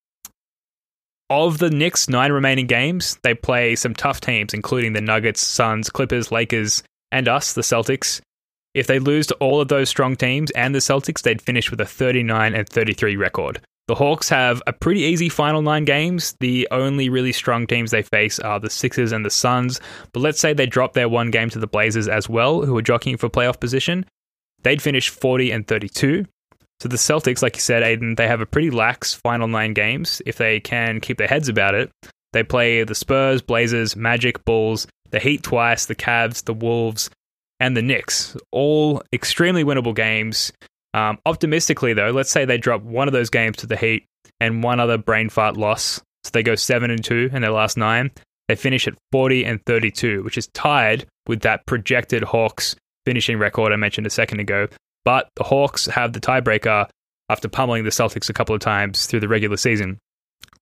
of 1.29 1.57
the 1.57 1.69
Knicks' 1.69 2.09
nine 2.09 2.31
remaining 2.31 2.67
games, 2.67 3.17
they 3.23 3.33
play 3.33 3.75
some 3.75 3.93
tough 3.93 4.21
teams, 4.21 4.53
including 4.53 4.93
the 4.93 5.01
Nuggets, 5.01 5.41
Suns, 5.41 5.89
Clippers, 5.89 6.31
Lakers, 6.31 6.83
and 7.11 7.27
us, 7.27 7.53
the 7.53 7.61
Celtics. 7.61 8.21
If 8.73 8.87
they 8.87 8.99
lose 8.99 9.27
to 9.27 9.35
all 9.35 9.61
of 9.61 9.69
those 9.69 9.89
strong 9.89 10.15
teams 10.15 10.51
and 10.51 10.75
the 10.75 10.79
Celtics, 10.79 11.21
they'd 11.21 11.41
finish 11.41 11.71
with 11.71 11.79
a 11.79 11.85
39 11.85 12.53
and 12.53 12.67
33 12.67 13.15
record. 13.15 13.61
The 13.87 13.95
Hawks 13.95 14.29
have 14.29 14.63
a 14.65 14.73
pretty 14.73 15.01
easy 15.01 15.29
final 15.29 15.61
nine 15.61 15.85
games. 15.85 16.35
The 16.39 16.67
only 16.71 17.07
really 17.07 17.31
strong 17.31 17.67
teams 17.67 17.91
they 17.91 18.01
face 18.01 18.39
are 18.39 18.59
the 18.59 18.69
Sixers 18.69 19.11
and 19.11 19.23
the 19.23 19.29
Suns. 19.29 19.79
But 20.11 20.21
let's 20.21 20.39
say 20.39 20.53
they 20.53 20.65
drop 20.65 20.93
their 20.93 21.07
one 21.07 21.29
game 21.29 21.51
to 21.51 21.59
the 21.59 21.67
Blazers 21.67 22.07
as 22.07 22.27
well, 22.27 22.65
who 22.65 22.75
are 22.75 22.81
jockeying 22.81 23.17
for 23.17 23.29
playoff 23.29 23.59
position. 23.59 24.05
They'd 24.63 24.81
finish 24.81 25.09
40 25.09 25.51
and 25.51 25.67
32. 25.67 26.25
So 26.79 26.89
the 26.89 26.97
Celtics, 26.97 27.41
like 27.41 27.55
you 27.55 27.61
said, 27.61 27.83
Aiden, 27.83 28.17
they 28.17 28.27
have 28.27 28.41
a 28.41 28.45
pretty 28.45 28.69
lax 28.69 29.13
final 29.13 29.47
nine 29.47 29.73
games. 29.73 30.21
If 30.25 30.37
they 30.37 30.59
can 30.59 30.99
keep 30.99 31.17
their 31.17 31.27
heads 31.27 31.47
about 31.47 31.73
it, 31.73 31.91
they 32.33 32.43
play 32.43 32.83
the 32.83 32.95
Spurs, 32.95 33.41
Blazers, 33.41 33.95
Magic, 33.95 34.43
Bulls, 34.43 34.87
the 35.11 35.19
Heat 35.19 35.43
twice, 35.43 35.85
the 35.85 35.95
Cavs, 35.95 36.43
the 36.43 36.53
Wolves, 36.53 37.09
and 37.59 37.77
the 37.77 37.81
Knicks. 37.81 38.35
All 38.51 39.01
extremely 39.13 39.63
winnable 39.63 39.95
games. 39.95 40.51
Um, 40.93 41.17
optimistically, 41.25 41.93
though, 41.93 42.11
let's 42.11 42.31
say 42.31 42.45
they 42.45 42.57
drop 42.57 42.81
one 42.81 43.07
of 43.07 43.13
those 43.13 43.29
games 43.29 43.57
to 43.57 43.67
the 43.67 43.77
Heat 43.77 44.05
and 44.39 44.63
one 44.63 44.79
other 44.79 44.97
brain 44.97 45.29
fart 45.29 45.55
loss. 45.55 46.01
So 46.23 46.31
they 46.33 46.43
go 46.43 46.55
seven 46.55 46.91
and 46.91 47.03
two 47.03 47.29
in 47.31 47.41
their 47.41 47.51
last 47.51 47.77
nine. 47.77 48.11
They 48.47 48.55
finish 48.55 48.87
at 48.87 48.95
40 49.11 49.45
and 49.45 49.59
32, 49.65 50.23
which 50.23 50.37
is 50.37 50.47
tied 50.47 51.05
with 51.27 51.41
that 51.41 51.65
projected 51.65 52.23
Hawks 52.23 52.75
finishing 53.05 53.37
record 53.37 53.71
I 53.71 53.75
mentioned 53.75 54.07
a 54.07 54.11
second 54.11 54.39
ago. 54.39 54.67
But 55.05 55.29
the 55.35 55.43
Hawks 55.43 55.85
have 55.85 56.13
the 56.13 56.19
tiebreaker 56.19 56.89
after 57.29 57.47
pummeling 57.47 57.83
the 57.83 57.91
Celtics 57.91 58.29
a 58.29 58.33
couple 58.33 58.55
of 58.55 58.61
times 58.61 59.05
through 59.05 59.21
the 59.21 59.27
regular 59.27 59.57
season. 59.57 59.99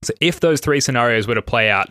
So 0.04 0.14
if 0.22 0.40
those 0.40 0.60
three 0.60 0.82
scenarios 0.82 1.28
were 1.28 1.36
to 1.36 1.42
play 1.42 1.70
out, 1.70 1.90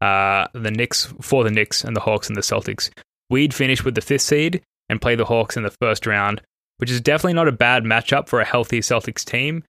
uh, 0.00 0.48
the 0.52 0.70
Knicks 0.70 1.12
for 1.20 1.44
the 1.44 1.50
Knicks 1.50 1.84
and 1.84 1.94
the 1.94 2.00
Hawks 2.00 2.28
and 2.28 2.36
the 2.36 2.42
Celtics, 2.42 2.90
we'd 3.30 3.54
finish 3.54 3.84
with 3.84 3.94
the 3.94 4.00
fifth 4.00 4.22
seed 4.22 4.62
and 4.88 5.00
play 5.00 5.14
the 5.14 5.24
Hawks 5.24 5.56
in 5.56 5.62
the 5.62 5.74
first 5.80 6.06
round, 6.06 6.42
which 6.78 6.90
is 6.90 7.00
definitely 7.00 7.34
not 7.34 7.48
a 7.48 7.52
bad 7.52 7.84
matchup 7.84 8.28
for 8.28 8.40
a 8.40 8.44
healthy 8.44 8.80
Celtics 8.80 9.24
team. 9.24 9.62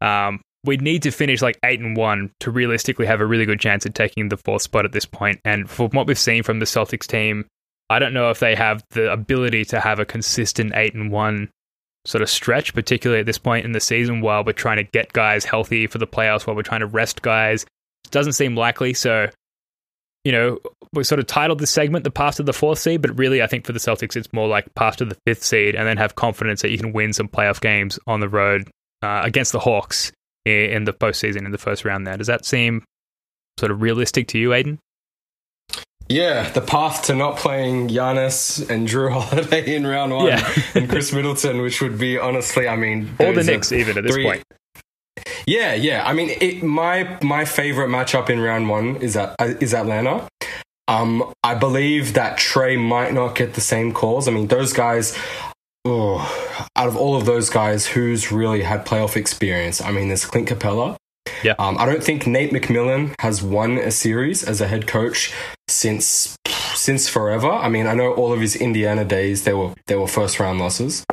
Um, 0.00 0.40
we'd 0.64 0.82
need 0.82 1.02
to 1.02 1.10
finish 1.10 1.42
like 1.42 1.58
eight 1.64 1.80
and 1.80 1.96
one 1.96 2.30
to 2.40 2.52
realistically 2.52 3.06
have 3.06 3.20
a 3.20 3.26
really 3.26 3.46
good 3.46 3.60
chance 3.60 3.84
at 3.84 3.94
taking 3.94 4.28
the 4.28 4.36
fourth 4.36 4.62
spot 4.62 4.84
at 4.84 4.92
this 4.92 5.04
point. 5.04 5.40
And 5.44 5.68
from 5.68 5.90
what 5.90 6.06
we've 6.06 6.18
seen 6.18 6.44
from 6.44 6.60
the 6.60 6.64
Celtics 6.64 7.06
team, 7.06 7.46
I 7.90 7.98
don't 7.98 8.14
know 8.14 8.30
if 8.30 8.38
they 8.38 8.54
have 8.54 8.84
the 8.90 9.12
ability 9.12 9.64
to 9.66 9.80
have 9.80 9.98
a 9.98 10.04
consistent 10.04 10.72
eight 10.74 10.94
and 10.94 11.10
one 11.10 11.50
sort 12.04 12.22
of 12.22 12.28
stretch, 12.28 12.74
particularly 12.74 13.20
at 13.20 13.26
this 13.26 13.38
point 13.38 13.64
in 13.64 13.72
the 13.72 13.80
season 13.80 14.20
while 14.20 14.44
we're 14.44 14.52
trying 14.52 14.78
to 14.78 14.84
get 14.84 15.12
guys 15.12 15.44
healthy 15.44 15.86
for 15.86 15.98
the 15.98 16.06
playoffs, 16.06 16.46
while 16.46 16.56
we're 16.56 16.62
trying 16.62 16.80
to 16.80 16.86
rest 16.86 17.22
guys. 17.22 17.64
It 18.04 18.10
doesn't 18.10 18.32
seem 18.32 18.56
likely. 18.56 18.94
So, 18.94 19.28
you 20.24 20.32
know, 20.32 20.58
we 20.92 21.04
sort 21.04 21.20
of 21.20 21.26
titled 21.26 21.60
this 21.60 21.70
segment 21.70 22.04
the 22.04 22.10
path 22.10 22.36
to 22.36 22.42
the 22.42 22.52
fourth 22.52 22.78
seed, 22.78 23.02
but 23.02 23.16
really 23.16 23.42
I 23.42 23.46
think 23.46 23.66
for 23.66 23.72
the 23.72 23.78
Celtics 23.78 24.16
it's 24.16 24.32
more 24.32 24.48
like 24.48 24.74
path 24.74 24.96
to 24.96 25.04
the 25.04 25.16
fifth 25.26 25.42
seed 25.42 25.74
and 25.74 25.86
then 25.86 25.96
have 25.96 26.16
confidence 26.16 26.62
that 26.62 26.70
you 26.70 26.78
can 26.78 26.92
win 26.92 27.12
some 27.12 27.28
playoff 27.28 27.60
games 27.60 27.98
on 28.06 28.20
the 28.20 28.28
road 28.28 28.68
uh, 29.02 29.22
against 29.24 29.52
the 29.52 29.60
Hawks 29.60 30.12
in, 30.44 30.52
in 30.52 30.84
the 30.84 30.92
postseason 30.92 31.44
in 31.44 31.52
the 31.52 31.58
first 31.58 31.84
round 31.84 32.06
there. 32.06 32.16
Does 32.16 32.26
that 32.26 32.44
seem 32.44 32.84
sort 33.58 33.70
of 33.70 33.80
realistic 33.80 34.28
to 34.28 34.38
you, 34.38 34.50
Aiden? 34.50 34.78
Yeah, 36.08 36.50
the 36.50 36.60
path 36.60 37.04
to 37.04 37.14
not 37.14 37.36
playing 37.38 37.88
Giannis 37.88 38.68
and 38.68 38.86
Jrue 38.88 39.10
Holiday 39.20 39.74
in 39.74 39.86
round 39.86 40.12
one 40.14 40.26
Yeah. 40.26 40.52
and 40.74 40.88
Khris 40.88 41.12
Middleton, 41.12 41.62
which 41.62 41.80
would 41.80 41.98
be 41.98 42.18
honestly, 42.18 42.68
I 42.68 42.76
mean, 42.76 43.14
Or 43.18 43.32
the 43.32 43.42
Knicks, 43.44 43.72
even 43.72 43.96
at 43.98 44.04
this 44.04 44.12
three- 44.14 44.24
point. 44.24 44.42
Yeah, 45.46 45.74
yeah. 45.74 46.06
I 46.06 46.12
mean, 46.12 46.30
it, 46.40 46.62
my 46.62 47.18
my 47.22 47.44
favorite 47.44 47.88
matchup 47.88 48.30
in 48.30 48.40
round 48.40 48.68
one 48.68 48.96
is 48.96 49.14
that 49.14 49.34
is 49.40 49.74
Atlanta. 49.74 50.28
Um, 50.88 51.32
I 51.42 51.54
believe 51.54 52.14
that 52.14 52.38
Trey 52.38 52.76
might 52.76 53.12
not 53.12 53.34
get 53.34 53.54
the 53.54 53.60
same 53.60 53.92
calls. 53.92 54.28
I 54.28 54.30
mean, 54.30 54.46
those 54.48 54.72
guys. 54.72 55.16
Oh, 55.84 56.20
out 56.76 56.86
of 56.86 56.96
all 56.96 57.16
of 57.16 57.24
those 57.26 57.50
guys, 57.50 57.86
who's 57.88 58.30
really 58.30 58.62
had 58.62 58.86
playoff 58.86 59.16
experience? 59.16 59.80
I 59.80 59.90
mean, 59.90 60.08
there's 60.08 60.24
Clint 60.24 60.48
Capela. 60.48 60.96
Yeah. 61.42 61.54
Um, 61.58 61.76
I 61.78 61.86
don't 61.86 62.02
think 62.02 62.26
Nate 62.26 62.52
McMillan 62.52 63.14
has 63.20 63.42
won 63.42 63.78
a 63.78 63.90
series 63.90 64.44
as 64.44 64.60
a 64.60 64.68
head 64.68 64.86
coach 64.86 65.32
since 65.68 66.36
since 66.74 67.08
forever. 67.08 67.50
I 67.50 67.68
mean, 67.68 67.86
I 67.86 67.94
know 67.94 68.12
all 68.12 68.32
of 68.32 68.40
his 68.40 68.56
Indiana 68.56 69.04
days 69.04 69.44
they 69.44 69.54
were 69.54 69.74
they 69.86 69.96
were 69.96 70.08
first 70.08 70.40
round 70.40 70.58
losses. 70.58 71.04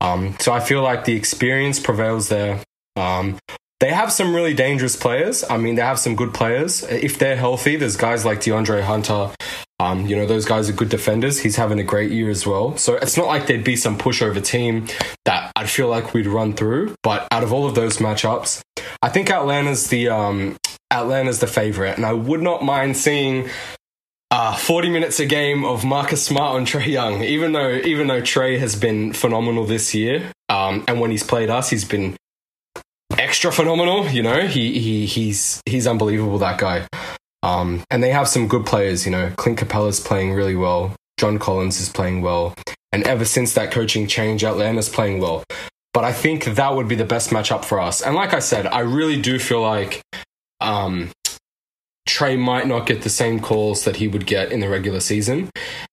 Um, 0.00 0.36
so 0.40 0.52
I 0.52 0.60
feel 0.60 0.82
like 0.82 1.04
the 1.04 1.14
experience 1.14 1.80
prevails 1.80 2.28
there. 2.28 2.60
Um, 2.96 3.38
they 3.80 3.92
have 3.92 4.10
some 4.10 4.34
really 4.34 4.54
dangerous 4.54 4.96
players. 4.96 5.44
I 5.48 5.56
mean, 5.56 5.76
they 5.76 5.82
have 5.82 6.00
some 6.00 6.16
good 6.16 6.34
players. 6.34 6.82
If 6.82 7.18
they're 7.18 7.36
healthy, 7.36 7.76
there's 7.76 7.96
guys 7.96 8.24
like 8.24 8.40
DeAndre 8.40 8.82
Hunter. 8.82 9.30
Um, 9.78 10.06
you 10.06 10.16
know, 10.16 10.26
those 10.26 10.44
guys 10.44 10.68
are 10.68 10.72
good 10.72 10.88
defenders. 10.88 11.38
He's 11.38 11.54
having 11.54 11.78
a 11.78 11.84
great 11.84 12.10
year 12.10 12.28
as 12.28 12.44
well. 12.44 12.76
So 12.76 12.96
it's 12.96 13.16
not 13.16 13.28
like 13.28 13.46
there'd 13.46 13.62
be 13.62 13.76
some 13.76 13.96
pushover 13.96 14.44
team 14.44 14.88
that 15.24 15.37
I'd 15.58 15.68
feel 15.68 15.88
like 15.88 16.14
we'd 16.14 16.28
run 16.28 16.52
through. 16.52 16.94
But 17.02 17.26
out 17.32 17.42
of 17.42 17.52
all 17.52 17.66
of 17.66 17.74
those 17.74 17.96
matchups, 17.96 18.62
I 19.02 19.08
think 19.08 19.28
Atlanta's 19.28 19.88
the 19.88 20.08
um, 20.08 20.56
Atlanta's 20.88 21.40
the 21.40 21.48
favorite, 21.48 21.96
and 21.96 22.06
I 22.06 22.12
would 22.12 22.40
not 22.40 22.62
mind 22.62 22.96
seeing 22.96 23.48
uh, 24.30 24.54
40 24.54 24.90
minutes 24.90 25.18
a 25.18 25.26
game 25.26 25.64
of 25.64 25.84
Marcus 25.84 26.24
Smart 26.24 26.54
on 26.54 26.64
Trey 26.64 26.86
Young. 26.86 27.24
Even 27.24 27.52
though 27.52 27.72
even 27.72 28.06
though 28.06 28.20
Trey 28.20 28.58
has 28.58 28.76
been 28.76 29.12
phenomenal 29.12 29.64
this 29.64 29.96
year, 29.96 30.30
um, 30.48 30.84
and 30.86 31.00
when 31.00 31.10
he's 31.10 31.24
played 31.24 31.50
us, 31.50 31.70
he's 31.70 31.84
been 31.84 32.16
extra 33.18 33.50
phenomenal. 33.50 34.06
You 34.06 34.22
know, 34.22 34.46
he 34.46 34.78
he 34.78 35.06
he's 35.06 35.60
he's 35.66 35.88
unbelievable. 35.88 36.38
That 36.38 36.58
guy. 36.58 36.86
Um, 37.42 37.82
and 37.90 38.00
they 38.00 38.10
have 38.10 38.28
some 38.28 38.46
good 38.46 38.64
players. 38.64 39.04
You 39.04 39.10
know, 39.10 39.32
Clint 39.36 39.58
Capela's 39.58 39.98
playing 39.98 40.34
really 40.34 40.56
well. 40.56 40.94
John 41.18 41.40
Collins 41.40 41.80
is 41.80 41.88
playing 41.88 42.22
well, 42.22 42.54
and 42.92 43.06
ever 43.06 43.24
since 43.24 43.54
that 43.54 43.70
coaching 43.70 44.06
change, 44.06 44.44
Atlanta's 44.44 44.88
playing 44.88 45.20
well. 45.20 45.44
But 45.92 46.04
I 46.04 46.12
think 46.12 46.44
that 46.44 46.74
would 46.74 46.88
be 46.88 46.94
the 46.94 47.04
best 47.04 47.30
matchup 47.30 47.64
for 47.64 47.80
us. 47.80 48.02
And 48.02 48.14
like 48.14 48.34
I 48.34 48.38
said, 48.38 48.66
I 48.66 48.80
really 48.80 49.20
do 49.20 49.38
feel 49.38 49.62
like 49.62 50.02
um, 50.60 51.10
Trey 52.06 52.36
might 52.36 52.66
not 52.66 52.86
get 52.86 53.02
the 53.02 53.10
same 53.10 53.40
calls 53.40 53.84
that 53.84 53.96
he 53.96 54.08
would 54.08 54.26
get 54.26 54.52
in 54.52 54.60
the 54.60 54.68
regular 54.68 55.00
season, 55.00 55.50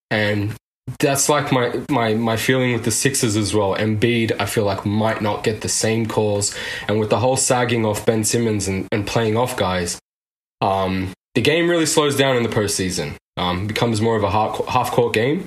and 0.09 0.55
that's 0.99 1.27
like 1.27 1.51
my 1.51 1.81
my 1.89 2.13
my 2.13 2.37
feeling 2.37 2.73
with 2.73 2.85
the 2.85 2.91
Sixers 2.91 3.35
as 3.35 3.53
well. 3.53 3.75
Embiid, 3.75 4.39
I 4.39 4.45
feel 4.45 4.63
like 4.63 4.85
might 4.85 5.21
not 5.21 5.43
get 5.43 5.61
the 5.61 5.69
same 5.69 6.05
calls, 6.05 6.55
and 6.87 6.99
with 6.99 7.09
the 7.09 7.19
whole 7.19 7.37
sagging 7.37 7.85
off 7.85 8.05
Ben 8.05 8.23
Simmons 8.23 8.67
and, 8.67 8.87
and 8.91 9.05
playing 9.05 9.35
off 9.35 9.57
guys, 9.57 9.99
um, 10.61 11.11
the 11.33 11.41
game 11.41 11.69
really 11.69 11.85
slows 11.85 12.15
down 12.15 12.37
in 12.37 12.43
the 12.43 12.49
postseason. 12.49 13.15
Um, 13.37 13.67
becomes 13.67 13.99
more 14.01 14.15
of 14.15 14.23
a 14.23 14.31
half 14.31 14.65
half 14.67 14.91
court 14.91 15.13
game, 15.13 15.45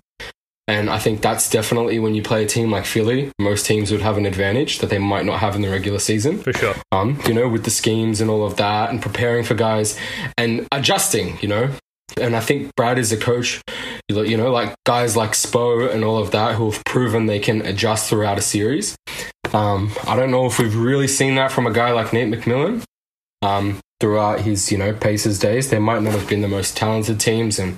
and 0.69 0.89
I 0.91 0.99
think 1.01 1.21
that's 1.23 1.51
definitely 1.51 1.99
when 1.99 2.15
you 2.15 2.23
play 2.23 2.45
a 2.45 2.47
team 2.47 2.71
like 2.71 2.85
Philly. 2.85 3.33
Most 3.41 3.67
teams 3.67 3.91
would 3.91 4.03
have 4.03 4.17
an 4.19 4.27
advantage 4.27 4.79
that 4.79 4.91
they 4.91 4.99
might 4.99 5.25
not 5.25 5.41
have 5.41 5.57
in 5.57 5.63
the 5.63 5.71
regular 5.71 5.99
season 5.99 6.39
For 6.39 6.53
sure. 6.53 6.75
um, 6.93 7.19
you 7.27 7.35
know, 7.35 7.49
with 7.49 7.65
the 7.65 7.71
schemes 7.71 8.21
and 8.21 8.31
all 8.31 8.45
of 8.47 8.57
that, 8.59 8.91
and 8.91 9.03
preparing 9.03 9.43
for 9.45 9.55
guys 9.55 9.99
and 10.37 10.69
adjusting, 10.71 11.39
you 11.41 11.49
know. 11.49 11.71
And 12.21 12.37
I 12.37 12.41
think 12.41 12.75
Brad 12.77 12.99
is 12.99 13.11
a 13.13 13.17
coach, 13.17 13.61
you 14.09 14.37
know- 14.37 14.51
like 14.53 14.75
guys 14.87 15.17
like 15.17 15.33
Spo 15.33 15.93
and 15.93 16.05
all 16.05 16.19
of 16.19 16.31
that 16.31 16.55
who 16.55 16.71
have 16.71 16.83
proven 16.85 17.27
they 17.27 17.39
can 17.39 17.63
adjust 17.63 18.09
throughout 18.09 18.39
a 18.39 18.43
series. 18.43 18.97
Um, 19.53 19.91
I 20.07 20.15
don't 20.17 20.31
know 20.31 20.47
if 20.47 20.59
we've 20.59 20.77
really 20.77 21.09
seen 21.09 21.35
that 21.37 21.51
from 21.53 21.67
a 21.67 21.73
guy 21.73 21.91
like 21.93 22.13
Nate 22.13 22.29
McMillan. 22.33 22.83
Um, 23.43 23.79
throughout 24.01 24.41
his, 24.41 24.71
you 24.73 24.79
know, 24.79 24.93
Pacers 24.93 25.39
days, 25.39 25.71
they 25.71 25.79
might 25.79 26.03
not 26.03 26.13
have 26.13 26.29
been 26.29 26.41
the 26.41 26.49
most 26.49 26.77
talented 26.77 27.19
teams, 27.21 27.59
and 27.59 27.77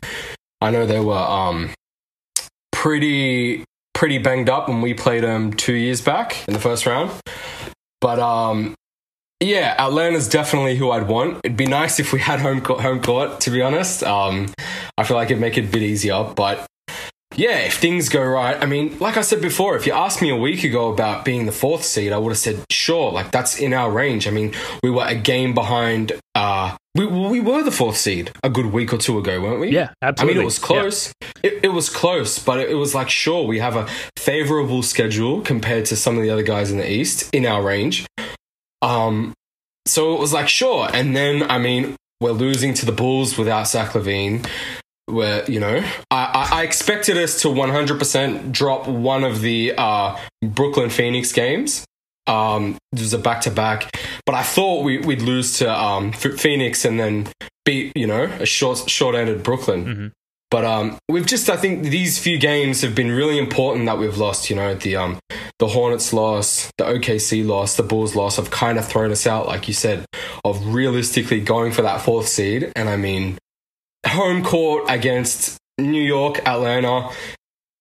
I 0.61 0.70
know 0.70 0.86
they 0.86 1.01
were 1.01 1.16
um, 1.16 1.70
pretty 2.80 3.62
pretty 3.92 4.16
banged 4.16 4.48
up 4.48 4.66
when 4.66 4.80
we 4.80 4.94
played 4.94 5.22
them 5.22 5.52
two 5.52 5.74
years 5.74 6.00
back 6.00 6.48
in 6.48 6.54
the 6.54 6.58
first 6.58 6.86
round. 6.86 7.10
But 8.00 8.18
um, 8.18 8.74
yeah, 9.38 9.74
Atlanta's 9.78 10.26
definitely 10.26 10.78
who 10.78 10.90
I'd 10.90 11.06
want. 11.06 11.42
It'd 11.44 11.58
be 11.58 11.66
nice 11.66 12.00
if 12.00 12.14
we 12.14 12.20
had 12.20 12.40
home 12.40 12.62
court, 12.62 12.80
home 12.80 13.02
court. 13.02 13.40
To 13.40 13.50
be 13.50 13.60
honest, 13.60 14.02
um, 14.02 14.50
I 14.96 15.04
feel 15.04 15.18
like 15.18 15.30
it'd 15.30 15.42
make 15.42 15.58
it 15.58 15.66
a 15.66 15.68
bit 15.68 15.82
easier. 15.82 16.24
But 16.34 16.66
yeah, 17.36 17.58
if 17.58 17.76
things 17.76 18.08
go 18.08 18.24
right, 18.24 18.56
I 18.58 18.64
mean, 18.64 18.98
like 18.98 19.18
I 19.18 19.20
said 19.20 19.42
before, 19.42 19.76
if 19.76 19.86
you 19.86 19.92
asked 19.92 20.22
me 20.22 20.30
a 20.30 20.36
week 20.36 20.64
ago 20.64 20.90
about 20.90 21.26
being 21.26 21.44
the 21.44 21.52
fourth 21.52 21.84
seed, 21.84 22.12
I 22.12 22.16
would 22.16 22.30
have 22.30 22.38
said, 22.38 22.64
sure, 22.70 23.12
like 23.12 23.30
that's 23.30 23.58
in 23.58 23.74
our 23.74 23.90
range. 23.90 24.26
I 24.26 24.30
mean, 24.30 24.54
we 24.82 24.90
were 24.90 25.04
a 25.06 25.14
game 25.14 25.52
behind, 25.52 26.12
uh, 26.34 26.78
we, 26.95 27.07
we 27.07 27.41
were 27.41 27.62
the 27.62 27.70
fourth 27.70 27.97
seed 27.97 28.32
a 28.43 28.51
good 28.51 28.66
week 28.66 28.93
or 28.93 28.99
two 28.99 29.18
ago, 29.18 29.41
weren't 29.41 29.61
we? 29.61 29.70
Yeah, 29.70 29.93
absolutely. 30.03 30.34
I 30.34 30.36
mean, 30.36 30.43
it 30.43 30.45
was 30.45 30.59
close. 30.59 31.12
It, 31.43 31.61
it 31.64 31.68
was 31.68 31.88
close, 31.88 32.38
but 32.38 32.59
it, 32.59 32.70
it 32.70 32.74
was 32.74 32.95
like, 32.95 33.09
sure, 33.09 33.47
we 33.47 33.59
have 33.61 33.76
a 33.76 33.86
favorable 34.16 34.82
schedule 34.82 35.41
compared 35.41 35.86
to 35.86 35.97
some 35.97 36.16
of 36.16 36.22
the 36.22 36.30
other 36.30 36.43
guys 36.43 36.70
in 36.70 36.78
the 36.78 36.91
East 36.91 37.30
in 37.32 37.47
our 37.47 37.62
range. 37.62 38.07
Um, 38.82 39.34
so 39.86 40.14
it 40.14 40.20
was 40.20 40.32
like, 40.32 40.49
sure. 40.49 40.88
And 40.93 41.14
then, 41.14 41.49
I 41.49 41.59
mean, 41.59 41.97
we're 42.20 42.32
losing 42.32 42.74
to 42.74 42.86
the 42.86 42.93
Bulls 42.93 43.38
without 43.38 43.68
Zach 43.68 43.91
LaVine 43.91 44.47
where 45.07 45.49
you 45.51 45.59
know 45.61 45.84
I, 46.11 46.49
I 46.53 46.62
expected 46.62 47.16
us 47.16 47.43
to 47.43 47.49
100% 47.49 48.53
drop 48.53 48.86
one 48.86 49.24
of 49.24 49.41
the 49.41 49.74
uh, 49.76 50.16
Brooklyn 50.43 50.91
Phoenix 50.91 51.32
games. 51.32 51.84
Um, 52.30 52.78
it 52.92 53.00
was 53.00 53.12
a 53.12 53.18
back 53.18 53.40
to 53.42 53.50
back, 53.50 53.96
but 54.24 54.34
I 54.34 54.42
thought 54.42 54.84
we, 54.84 54.98
would 54.98 55.20
lose 55.20 55.58
to 55.58 55.72
um, 55.72 56.12
Phoenix 56.12 56.84
and 56.84 56.98
then 56.98 57.28
beat 57.64 57.96
you 57.96 58.06
know 58.06 58.22
a 58.22 58.46
short 58.46 58.88
short 58.88 59.14
ended 59.14 59.42
Brooklyn. 59.42 59.84
Mm-hmm. 59.84 60.06
But 60.50 60.64
um, 60.64 60.98
we've 61.08 61.26
just 61.26 61.50
I 61.50 61.56
think 61.56 61.84
these 61.84 62.18
few 62.18 62.38
games 62.38 62.82
have 62.82 62.94
been 62.94 63.10
really 63.10 63.38
important 63.38 63.86
that 63.86 63.98
we've 63.98 64.16
lost. 64.16 64.48
You 64.48 64.56
know 64.56 64.74
the 64.74 64.96
um, 64.96 65.18
the 65.58 65.68
Hornets 65.68 66.12
loss, 66.12 66.70
the 66.78 66.84
OKC 66.84 67.46
loss, 67.46 67.76
the 67.76 67.82
Bulls 67.82 68.16
loss 68.16 68.36
have 68.36 68.50
kind 68.50 68.78
of 68.78 68.86
thrown 68.86 69.10
us 69.10 69.26
out, 69.26 69.46
like 69.46 69.68
you 69.68 69.74
said, 69.74 70.06
of 70.44 70.74
realistically 70.74 71.40
going 71.40 71.70
for 71.70 71.82
that 71.82 72.00
fourth 72.00 72.28
seed. 72.28 72.72
And 72.74 72.88
I 72.88 72.96
mean, 72.96 73.38
home 74.06 74.42
court 74.42 74.84
against 74.88 75.58
New 75.78 76.02
York, 76.02 76.38
Atlanta, 76.46 77.10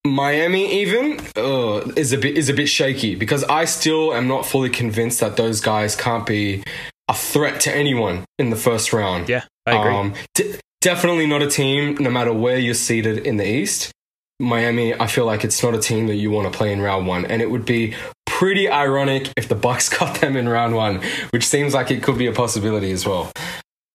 Miami 0.06 0.82
even 0.82 1.20
uh, 1.36 1.80
is 1.96 2.14
a 2.14 2.18
bit 2.18 2.38
is 2.38 2.50
a 2.50 2.54
bit 2.54 2.70
shaky 2.70 3.16
because 3.16 3.44
I 3.46 3.66
still 3.66 4.14
am 4.14 4.28
not 4.28 4.46
fully 4.46 4.70
convinced 4.70 5.20
that 5.20 5.36
those 5.36 5.60
guys 5.60 5.96
can't 5.96 6.26
be 6.26 6.64
a 7.10 7.14
threat 7.14 7.60
to 7.62 7.76
anyone 7.76 8.24
in 8.38 8.50
the 8.50 8.56
first 8.56 8.94
round. 8.94 9.28
Yeah, 9.28 9.44
I 9.66 9.78
agree. 9.78 9.94
Um, 9.94 10.14
d- 10.36 10.56
definitely 10.82 11.28
not 11.28 11.42
a 11.42 11.50
team, 11.50 11.96
no 12.00 12.10
matter 12.10 12.32
where 12.32 12.58
you're 12.58 12.76
seated 12.76 13.26
in 13.26 13.38
the 13.38 13.48
East. 13.48 13.92
Miami, 14.40 14.98
I 14.98 15.08
feel 15.08 15.26
like 15.26 15.44
it's 15.44 15.62
not 15.62 15.76
a 15.76 15.80
team 15.80 16.08
that 16.08 16.16
you 16.16 16.32
want 16.32 16.50
to 16.52 16.58
play 16.58 16.72
in 16.72 16.82
round 16.82 17.08
one, 17.08 17.26
and 17.26 17.42
it 17.42 17.52
would 17.52 17.66
be 17.66 17.94
pretty 18.26 18.70
ironic 18.70 19.30
if 19.36 19.50
the 19.50 19.56
Bucks 19.56 19.90
got 20.00 20.22
them 20.22 20.38
in 20.38 20.48
round 20.48 20.76
one, 20.76 21.02
which 21.32 21.46
seems 21.46 21.74
like 21.74 21.92
it 21.92 22.02
could 22.02 22.18
be 22.18 22.28
a 22.28 22.32
possibility 22.32 22.92
as 22.92 23.06
well. 23.06 23.32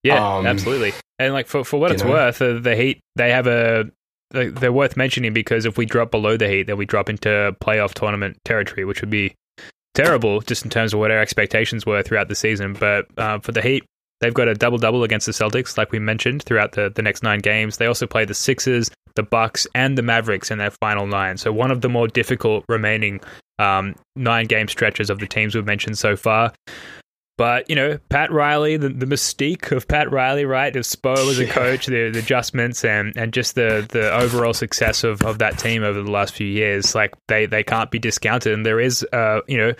Yeah, 0.02 0.36
um, 0.36 0.46
absolutely. 0.46 0.92
And 1.18 1.32
like 1.32 1.46
for 1.46 1.64
for 1.64 1.80
what 1.80 1.92
it's 1.92 2.02
know? 2.02 2.10
worth, 2.10 2.42
uh, 2.42 2.58
the 2.58 2.76
Heat 2.76 3.00
they 3.16 3.30
have 3.30 3.46
a 3.46 3.90
they're 4.30 4.72
worth 4.72 4.96
mentioning 4.96 5.32
because 5.32 5.64
if 5.64 5.78
we 5.78 5.86
drop 5.86 6.10
below 6.10 6.36
the 6.36 6.48
Heat, 6.48 6.64
then 6.64 6.76
we 6.76 6.86
drop 6.86 7.08
into 7.08 7.54
playoff 7.60 7.94
tournament 7.94 8.38
territory, 8.44 8.84
which 8.84 9.00
would 9.00 9.10
be 9.10 9.34
terrible 9.94 10.40
just 10.40 10.64
in 10.64 10.70
terms 10.70 10.92
of 10.92 11.00
what 11.00 11.10
our 11.10 11.20
expectations 11.20 11.86
were 11.86 12.02
throughout 12.02 12.28
the 12.28 12.34
season. 12.34 12.74
But 12.74 13.06
uh, 13.16 13.38
for 13.38 13.52
the 13.52 13.62
Heat, 13.62 13.84
they've 14.20 14.34
got 14.34 14.48
a 14.48 14.54
double 14.54 14.78
double 14.78 15.04
against 15.04 15.26
the 15.26 15.32
Celtics, 15.32 15.78
like 15.78 15.92
we 15.92 15.98
mentioned 15.98 16.42
throughout 16.42 16.72
the 16.72 16.90
the 16.94 17.02
next 17.02 17.22
nine 17.22 17.40
games. 17.40 17.76
They 17.76 17.86
also 17.86 18.06
play 18.06 18.24
the 18.24 18.34
Sixers, 18.34 18.90
the 19.14 19.22
Bucks, 19.22 19.66
and 19.74 19.96
the 19.96 20.02
Mavericks 20.02 20.50
in 20.50 20.58
their 20.58 20.70
final 20.70 21.06
nine. 21.06 21.36
So 21.36 21.52
one 21.52 21.70
of 21.70 21.80
the 21.80 21.88
more 21.88 22.08
difficult 22.08 22.64
remaining 22.68 23.20
um, 23.58 23.94
nine 24.16 24.46
game 24.46 24.68
stretches 24.68 25.10
of 25.10 25.20
the 25.20 25.26
teams 25.26 25.54
we've 25.54 25.66
mentioned 25.66 25.98
so 25.98 26.16
far. 26.16 26.52
But 27.36 27.68
you 27.68 27.74
know, 27.74 27.98
Pat 28.10 28.30
Riley, 28.30 28.76
the, 28.76 28.88
the 28.90 29.06
mystique 29.06 29.72
of 29.72 29.88
Pat 29.88 30.10
Riley, 30.12 30.44
right? 30.44 30.74
Of 30.74 30.84
Spo 30.84 31.16
as 31.16 31.38
a 31.40 31.46
coach, 31.46 31.86
the, 31.86 32.10
the 32.10 32.20
adjustments, 32.20 32.84
and 32.84 33.16
and 33.16 33.32
just 33.32 33.56
the 33.56 33.86
the 33.90 34.12
overall 34.12 34.54
success 34.54 35.02
of, 35.02 35.20
of 35.22 35.38
that 35.38 35.58
team 35.58 35.82
over 35.82 36.00
the 36.00 36.10
last 36.10 36.34
few 36.34 36.46
years, 36.46 36.94
like 36.94 37.12
they 37.26 37.46
they 37.46 37.64
can't 37.64 37.90
be 37.90 37.98
discounted. 37.98 38.52
And 38.52 38.64
there 38.64 38.78
is, 38.78 39.04
uh, 39.12 39.40
you 39.48 39.58
know, 39.58 39.72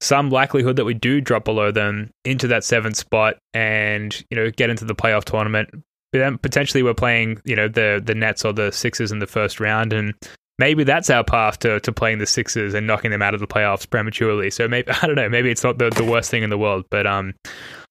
some 0.00 0.30
likelihood 0.30 0.76
that 0.76 0.84
we 0.84 0.94
do 0.94 1.20
drop 1.20 1.44
below 1.44 1.70
them 1.70 2.10
into 2.24 2.48
that 2.48 2.64
seventh 2.64 2.96
spot, 2.96 3.36
and 3.54 4.24
you 4.30 4.36
know, 4.36 4.50
get 4.50 4.70
into 4.70 4.84
the 4.84 4.94
playoff 4.94 5.24
tournament. 5.24 5.70
But 6.12 6.18
then 6.18 6.38
potentially 6.38 6.82
we're 6.82 6.94
playing, 6.94 7.40
you 7.44 7.54
know, 7.54 7.68
the 7.68 8.02
the 8.04 8.16
Nets 8.16 8.44
or 8.44 8.52
the 8.52 8.72
Sixers 8.72 9.12
in 9.12 9.20
the 9.20 9.28
first 9.28 9.60
round, 9.60 9.92
and 9.92 10.12
maybe 10.58 10.84
that's 10.84 11.10
our 11.10 11.24
path 11.24 11.58
to, 11.60 11.80
to 11.80 11.92
playing 11.92 12.18
the 12.18 12.26
Sixers 12.26 12.74
and 12.74 12.86
knocking 12.86 13.10
them 13.10 13.22
out 13.22 13.34
of 13.34 13.40
the 13.40 13.46
playoffs 13.46 13.88
prematurely. 13.88 14.50
So 14.50 14.68
maybe 14.68 14.90
I 15.02 15.06
don't 15.06 15.16
know, 15.16 15.28
maybe 15.28 15.50
it's 15.50 15.64
not 15.64 15.78
the, 15.78 15.90
the 15.90 16.04
worst 16.04 16.30
thing 16.30 16.42
in 16.42 16.50
the 16.50 16.58
world, 16.58 16.86
but 16.90 17.06
um, 17.06 17.34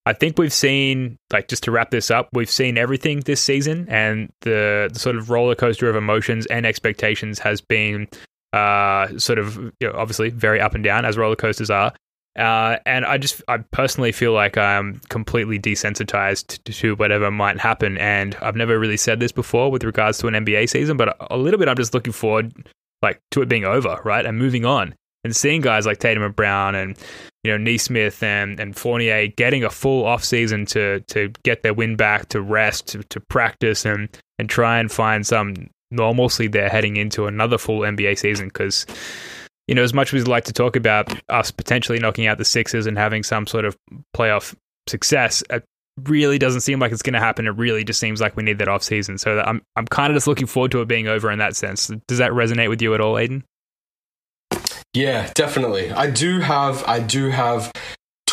I 0.06 0.14
think 0.14 0.38
we've 0.38 0.54
seen 0.54 1.18
like 1.32 1.48
just 1.48 1.64
to 1.64 1.72
wrap 1.72 1.92
this 1.92 2.12
up, 2.12 2.30
we've 2.34 2.50
seen 2.50 2.78
everything 2.78 3.22
this 3.22 3.42
season, 3.42 3.88
and 3.90 4.32
the, 4.42 4.90
the 4.92 5.00
sort 5.00 5.16
of 5.16 5.30
roller 5.30 5.56
coaster 5.56 5.90
of 5.90 5.96
emotions 5.96 6.46
and 6.48 6.66
expectations 6.66 7.40
has 7.40 7.62
been 7.62 8.08
uh, 8.54 9.18
sort 9.18 9.40
of 9.40 9.58
you 9.58 9.72
know, 9.88 9.94
obviously 9.96 10.30
very 10.30 10.62
up 10.62 10.76
and 10.76 10.84
down 10.84 11.06
as 11.06 11.18
roller 11.18 11.36
coasters 11.36 11.70
are. 11.70 11.94
Uh, 12.36 12.78
and 12.86 13.06
I 13.06 13.18
just, 13.18 13.42
I 13.48 13.60
personally 13.72 14.12
feel 14.12 14.34
like 14.34 14.58
I'm 14.58 15.00
completely 15.08 15.58
desensitized 15.58 16.48
to, 16.48 16.74
to, 16.74 16.96
whatever 16.96 17.32
might 17.32 17.60
happen. 17.60 17.98
And 17.98 18.36
I've 18.42 18.58
never 18.58 18.78
really 18.78 18.98
said 18.98 19.20
this 19.20 19.32
before 19.32 19.72
with 19.72 19.84
regards 19.84 20.18
to 20.20 20.28
an 20.28 20.34
NBA 20.34 20.70
season, 20.70 20.98
but 20.98 21.16
a 21.32 21.38
little 21.38 21.58
bit 21.58 21.70
I'm 21.70 21.78
just 21.78 21.94
looking 21.94 22.12
forward, 22.12 22.54
like, 23.02 23.22
to 23.32 23.42
it 23.42 23.48
being 23.48 23.64
over, 23.64 24.02
right? 24.04 24.26
And 24.26 24.38
moving 24.38 24.66
on 24.66 24.96
and 25.24 25.34
seeing 25.34 25.62
guys 25.62 25.86
like 25.86 26.00
Tatum 26.00 26.24
and 26.24 26.36
Brown 26.36 26.76
and, 26.76 26.98
you 27.44 27.52
know, 27.52 27.58
Nesmith 27.58 28.22
and, 28.22 28.60
and 28.60 28.76
Fournier 28.76 29.28
getting 29.28 29.64
a 29.64 29.70
full 29.70 30.06
off 30.06 30.24
season 30.24 30.66
to, 30.68 31.00
to 31.08 31.32
get 31.44 31.64
their 31.64 31.74
win 31.74 31.96
back, 31.96 32.28
to 32.30 32.42
rest, 32.42 32.88
to, 32.90 33.04
to 33.04 33.22
practice 33.22 33.86
and, 33.86 34.10
and 34.40 34.50
try 34.50 34.78
and 34.80 34.92
find 34.92 35.26
some 35.26 35.54
normalcy 35.90 36.48
there 36.48 36.68
heading 36.68 36.98
into 36.98 37.28
another 37.28 37.58
full 37.58 37.80
NBA 37.80 38.18
season. 38.20 38.52
Cause, 38.52 38.86
you 39.68 39.76
know, 39.76 39.84
as 39.84 39.94
much 39.94 40.14
as 40.14 40.14
we'd 40.14 40.28
like 40.28 40.46
to 40.46 40.54
talk 40.54 40.76
about 40.76 41.12
us 41.30 41.52
potentially 41.52 42.00
knocking 42.00 42.28
out 42.28 42.38
the 42.38 42.46
Sixers 42.46 42.86
and 42.86 42.98
having 42.98 43.24
some 43.24 43.48
sort 43.48 43.66
of 43.66 43.78
playoff 44.16 44.56
success, 44.88 45.44
it 45.50 45.64
really 46.04 46.38
doesn't 46.38 46.62
seem 46.62 46.80
like 46.80 46.92
it's 46.92 47.02
going 47.02 47.14
to 47.14 47.20
happen. 47.20 47.48
It 47.48 47.52
really 47.52 47.84
just 47.84 48.00
seems 48.00 48.22
like 48.22 48.36
we 48.36 48.44
need 48.44 48.60
that 48.60 48.68
off 48.68 48.84
season. 48.84 49.18
So 49.18 49.40
I'm 49.40 49.62
I'm 49.76 49.86
kind 49.88 50.12
of 50.12 50.16
just 50.16 50.28
looking 50.28 50.48
forward 50.48 50.72
to 50.72 50.82
it 50.82 50.88
being 50.88 51.08
over 51.08 51.32
in 51.32 51.40
that 51.40 51.56
sense. 51.56 51.92
Does 52.08 52.20
that 52.20 52.32
resonate 52.32 52.70
with 52.70 52.82
you 52.82 52.94
at 52.94 53.02
all, 53.02 53.16
Aiden? 53.16 53.44
Yeah, 54.94 55.30
definitely. 55.34 55.92
I 55.92 56.10
do 56.10 56.40
have 56.40 56.84
I 56.88 57.00
do 57.00 57.30
have 57.30 57.72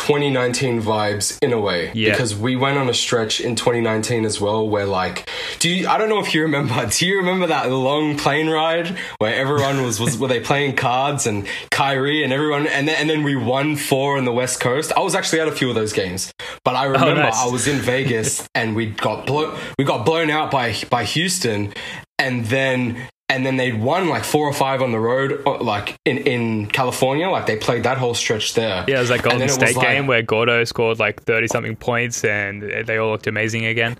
2019 0.03 0.81
vibes 0.81 1.37
in 1.41 1.53
a 1.53 1.59
way 1.59 1.89
yeah. 1.93 2.11
because 2.11 2.35
we 2.35 2.57
went 2.57 2.77
on 2.77 2.89
a 2.89 2.93
stretch 2.93 3.39
in 3.39 3.55
2019 3.55 4.25
as 4.25 4.41
well 4.41 4.67
where 4.67 4.85
like 4.85 5.29
do 5.59 5.69
you 5.69 5.87
I 5.87 5.97
don't 5.97 6.09
know 6.09 6.19
if 6.19 6.33
you 6.33 6.41
remember 6.41 6.85
do 6.91 7.07
you 7.07 7.19
remember 7.19 7.47
that 7.47 7.71
long 7.71 8.17
plane 8.17 8.49
ride 8.49 8.97
where 9.19 9.33
everyone 9.33 9.81
was 9.81 10.01
was 10.01 10.17
were 10.17 10.27
they 10.27 10.41
playing 10.41 10.75
cards 10.75 11.25
and 11.25 11.47
Kyrie 11.71 12.21
and 12.21 12.33
everyone 12.33 12.67
and 12.67 12.85
then, 12.85 12.97
and 12.99 13.09
then 13.09 13.23
we 13.23 13.37
won 13.37 13.77
four 13.77 14.17
in 14.17 14.25
the 14.25 14.33
West 14.33 14.59
Coast 14.59 14.91
I 14.97 14.99
was 14.99 15.15
actually 15.15 15.39
at 15.39 15.47
a 15.47 15.53
few 15.53 15.69
of 15.69 15.75
those 15.75 15.93
games 15.93 16.33
but 16.65 16.75
I 16.75 16.87
oh, 16.87 16.91
remember 16.91 17.21
oh, 17.21 17.23
nice. 17.23 17.37
I 17.37 17.47
was 17.47 17.69
in 17.69 17.77
Vegas 17.77 18.45
and 18.55 18.75
we 18.75 18.87
got 18.87 19.25
blown 19.25 19.57
we 19.79 19.85
got 19.85 20.05
blown 20.05 20.29
out 20.29 20.51
by 20.51 20.75
by 20.89 21.05
Houston 21.05 21.73
and 22.19 22.43
then 22.47 23.07
and 23.33 23.43
then 23.43 23.57
they'd 23.57 23.81
won 23.81 24.09
like 24.09 24.23
four 24.23 24.47
or 24.47 24.53
five 24.53 24.83
on 24.83 24.91
the 24.91 24.99
road, 24.99 25.41
uh, 25.47 25.57
like 25.57 25.95
in, 26.05 26.19
in 26.19 26.67
California. 26.67 27.27
Like 27.29 27.47
they 27.47 27.57
played 27.57 27.83
that 27.83 27.97
whole 27.97 28.13
stretch 28.13 28.53
there. 28.53 28.85
Yeah, 28.87 28.97
it 28.97 28.99
was 28.99 29.09
like 29.09 29.23
Golden 29.23 29.49
State 29.49 29.75
game 29.75 30.05
where 30.05 30.21
Gordo 30.21 30.63
scored 30.65 30.99
like 30.99 31.23
thirty 31.23 31.47
something 31.47 31.75
points, 31.75 32.23
and 32.23 32.61
they 32.61 32.97
all 32.97 33.11
looked 33.11 33.27
amazing 33.27 33.65
again. 33.65 33.97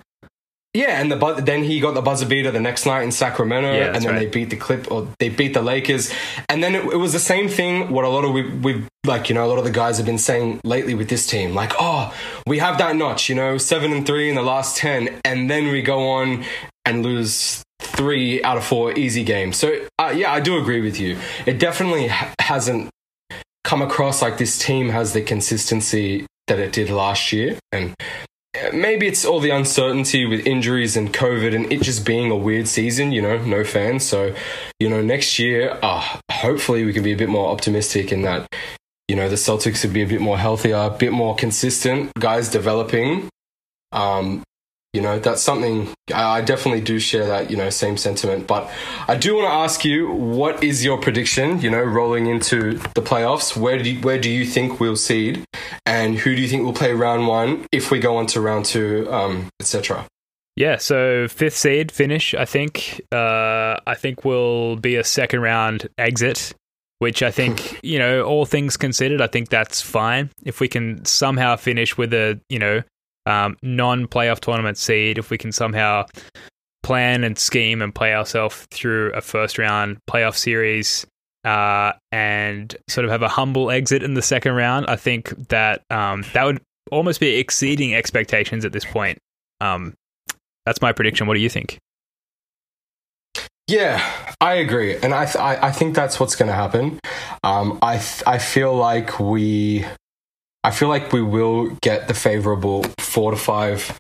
Yeah, 0.76 1.00
and 1.00 1.12
the 1.12 1.34
then 1.34 1.64
he 1.64 1.80
got 1.80 1.94
the 1.94 2.02
buzzer 2.02 2.26
beater 2.26 2.52
the 2.52 2.60
next 2.60 2.86
night 2.86 3.04
in 3.04 3.12
Sacramento, 3.12 3.74
yeah, 3.74 3.94
and 3.94 4.04
then 4.04 4.14
right. 4.14 4.20
they 4.20 4.26
beat 4.26 4.50
the 4.50 4.56
Clip 4.56 4.92
or 4.92 5.08
they 5.20 5.30
beat 5.30 5.54
the 5.54 5.62
Lakers, 5.62 6.12
and 6.50 6.64
then 6.64 6.76
it, 6.76 6.84
it 6.94 6.98
was 6.98 7.14
the 7.14 7.20
same 7.20 7.48
thing. 7.48 7.92
What 7.92 8.06
a 8.06 8.10
lot 8.10 8.26
of 8.26 8.34
we, 8.34 8.50
we 8.50 8.84
like, 9.06 9.30
you 9.30 9.36
know, 9.36 9.46
a 9.46 9.50
lot 9.50 9.58
of 9.58 9.66
the 9.66 9.72
guys 9.72 9.98
have 9.98 10.06
been 10.06 10.18
saying 10.18 10.62
lately 10.64 10.96
with 10.96 11.10
this 11.10 11.28
team, 11.28 11.54
like, 11.54 11.74
oh, 11.80 12.14
we 12.48 12.60
have 12.60 12.78
that 12.78 12.96
notch, 12.96 13.30
you 13.30 13.36
know, 13.36 13.58
seven 13.58 13.92
and 13.92 14.06
three 14.06 14.30
in 14.30 14.36
the 14.36 14.44
last 14.44 14.78
ten, 14.78 15.20
and 15.26 15.50
then 15.50 15.72
we 15.72 15.82
go 15.82 16.08
on 16.08 16.44
and 16.86 17.04
lose 17.04 17.63
three 17.80 18.44
out 18.44 18.58
of 18.58 18.66
four 18.66 18.94
easy 18.94 19.24
games. 19.24 19.58
So 19.58 19.88
uh, 20.00 20.14
yeah, 20.16 20.32
I 20.32 20.40
do 20.40 20.58
agree 20.58 20.82
with 20.82 21.00
you. 21.00 21.18
It 21.46 21.60
definitely 21.60 22.08
ha- 22.08 22.34
hasn't 22.40 22.90
come 23.64 23.82
across 23.82 24.22
like 24.22 24.38
this 24.38 24.58
team 24.58 24.90
has 24.90 25.14
the 25.14 25.22
consistency 25.22 26.26
that 26.48 26.60
it 26.60 26.74
did 26.74 26.90
last 26.90 27.32
year, 27.32 27.58
and 27.72 27.94
uh, 28.02 28.70
maybe 28.74 29.08
it's 29.08 29.26
all 29.26 29.40
the 29.40 29.50
uncertainty 29.50 30.26
with 30.26 30.46
injuries 30.46 30.98
and 30.98 31.14
COVID 31.14 31.56
and 31.56 31.72
it 31.72 31.82
just 31.82 32.06
being 32.06 32.32
a 32.32 32.36
weird 32.36 32.68
season. 32.68 33.12
You 33.12 33.22
know, 33.22 33.38
no 33.38 33.64
fans. 33.64 34.04
So 34.04 34.36
you 34.80 34.90
know, 34.90 35.02
next 35.02 35.40
year, 35.40 35.78
uh, 35.82 36.18
hopefully 36.32 36.86
we 36.86 36.94
can 36.94 37.04
be 37.04 37.14
a 37.14 37.18
bit 37.18 37.30
more 37.30 37.50
optimistic 37.50 38.12
in 38.12 38.24
that. 38.24 38.48
You 39.08 39.18
know, 39.18 39.28
the 39.28 39.36
Celtics 39.36 39.84
would 39.84 39.94
be 39.94 40.02
a 40.02 40.08
bit 40.08 40.22
more 40.22 40.38
healthier, 40.38 40.78
a 40.78 40.90
bit 40.90 41.12
more 41.12 41.36
consistent, 41.36 42.14
guys 42.20 42.50
developing. 42.50 43.30
Um, 43.92 44.44
you 44.94 45.02
know 45.02 45.20
that's 45.20 45.42
something 45.42 45.90
i 46.14 46.40
definitely 46.42 46.82
do 46.82 47.00
share 47.00 47.26
that 47.26 47.50
you 47.50 47.58
know 47.58 47.70
same 47.70 47.98
sentiment 47.98 48.48
but 48.48 48.70
i 49.08 49.16
do 49.16 49.36
want 49.36 49.48
to 49.48 49.54
ask 49.54 49.84
you 49.84 50.12
what 50.12 50.64
is 50.64 50.86
your 50.86 51.00
prediction 51.00 51.60
you 51.62 51.70
know 51.70 51.82
rolling 51.82 52.28
into 52.28 52.74
the 52.94 53.02
playoffs 53.02 53.58
where 53.58 53.82
do 53.82 53.92
you, 53.92 54.02
where 54.02 54.20
do 54.20 54.30
you 54.30 54.46
think 54.46 54.80
we'll 54.80 54.96
seed 54.96 55.44
and 55.86 56.20
who 56.20 56.36
do 56.36 56.42
you 56.42 56.48
think 56.48 56.64
will 56.64 56.74
play 56.74 56.94
round 56.94 57.28
one 57.28 57.66
if 57.72 57.92
we 57.92 58.00
go 58.00 58.18
on 58.18 58.26
to 58.28 58.40
round 58.40 58.66
two 58.66 59.12
um, 59.12 59.50
etc 59.60 60.06
Yeah, 60.56 60.78
so 60.78 61.28
fifth 61.28 61.58
seed 61.58 61.92
finish. 61.92 62.36
I 62.36 62.46
think. 62.46 63.02
Uh, 63.12 63.78
I 63.88 63.96
think 63.96 64.24
will 64.24 64.76
be 64.76 64.96
a 64.98 65.04
second 65.04 65.42
round 65.42 65.90
exit, 65.98 66.54
which 67.00 67.24
I 67.24 67.32
think 67.32 67.80
you 67.84 67.98
know, 67.98 68.22
all 68.22 68.46
things 68.46 68.78
considered, 68.78 69.20
I 69.20 69.28
think 69.28 69.50
that's 69.50 69.82
fine 69.82 70.30
if 70.46 70.60
we 70.60 70.68
can 70.68 71.04
somehow 71.06 71.56
finish 71.56 71.98
with 71.98 72.14
a 72.14 72.40
you 72.50 72.60
know 72.60 72.84
um, 73.26 73.58
non-playoff 73.62 74.40
tournament 74.40 74.78
seed. 74.78 75.18
If 75.18 75.30
we 75.30 75.38
can 75.38 75.52
somehow 75.52 76.06
plan 76.82 77.24
and 77.24 77.38
scheme 77.38 77.82
and 77.82 77.94
play 77.94 78.14
ourselves 78.14 78.68
through 78.72 79.12
a 79.14 79.22
first 79.22 79.58
round 79.58 79.98
playoff 80.10 80.36
series 80.36 81.06
uh, 81.44 81.94
and 82.12 82.76
sort 82.90 83.06
of 83.06 83.12
have 83.12 83.22
a 83.22 83.30
humble 83.30 83.72
exit 83.72 84.04
in 84.04 84.14
the 84.14 84.22
second 84.22 84.54
round, 84.54 84.86
I 84.88 84.96
think 84.96 85.30
that 85.50 85.84
um, 85.90 86.24
that 86.34 86.44
would 86.44 86.62
almost 86.92 87.20
be 87.20 87.36
exceeding 87.36 87.96
expectations 87.96 88.66
at 88.66 88.72
this 88.72 88.86
point. 88.86 89.18
Um, 89.62 89.94
that's 90.66 90.82
my 90.82 90.92
prediction. 90.92 91.28
What 91.28 91.36
do 91.36 91.40
you 91.40 91.50
think? 91.50 91.80
Yeah, 93.68 94.04
I 94.42 94.56
agree, 94.56 94.98
and 94.98 95.14
I 95.14 95.26
th- 95.26 95.38
I, 95.38 95.72
think 95.72 95.96
that's 95.96 96.20
what's 96.20 96.36
going 96.36 96.50
to 96.50 96.54
happen. 96.54 97.00
Um, 97.46 97.80
I 97.82 97.94
th- 97.94 98.24
I 98.28 98.38
feel 98.38 98.76
like 98.76 99.22
we, 99.22 99.86
I 100.64 100.72
feel 100.72 100.88
like 100.88 101.12
we 101.12 101.22
will 101.22 101.78
get 101.82 102.08
the 102.08 102.14
favorable 102.14 102.84
four 103.00 103.32
to 103.32 103.38
five, 103.38 104.00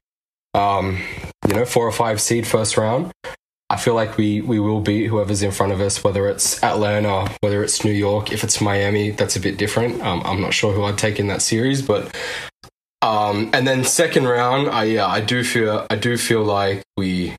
um, 0.53 1.01
you 1.47 1.55
know, 1.55 1.65
four 1.65 1.87
or 1.87 1.91
five 1.91 2.21
seed 2.21 2.47
first 2.47 2.77
round. 2.77 3.11
I 3.69 3.77
feel 3.77 3.95
like 3.95 4.17
we 4.17 4.41
we 4.41 4.59
will 4.59 4.81
beat 4.81 5.07
whoever's 5.07 5.41
in 5.41 5.51
front 5.51 5.71
of 5.73 5.81
us, 5.81 6.03
whether 6.03 6.27
it's 6.27 6.63
Atlanta, 6.63 7.35
whether 7.41 7.63
it's 7.63 7.83
New 7.83 7.91
York, 7.91 8.31
if 8.31 8.43
it's 8.43 8.61
Miami, 8.61 9.11
that's 9.11 9.35
a 9.35 9.39
bit 9.39 9.57
different. 9.57 10.01
Um, 10.01 10.21
I'm 10.25 10.41
not 10.41 10.53
sure 10.53 10.73
who 10.73 10.83
I'd 10.83 10.97
take 10.97 11.19
in 11.19 11.27
that 11.27 11.41
series, 11.41 11.81
but 11.81 12.15
um, 13.01 13.49
and 13.53 13.67
then 13.67 13.83
second 13.83 14.27
round, 14.27 14.69
I 14.69 14.85
yeah, 14.85 15.07
I 15.07 15.19
do 15.19 15.43
feel 15.43 15.85
I 15.89 15.95
do 15.95 16.15
feel 16.17 16.43
like 16.43 16.83
we, 16.95 17.35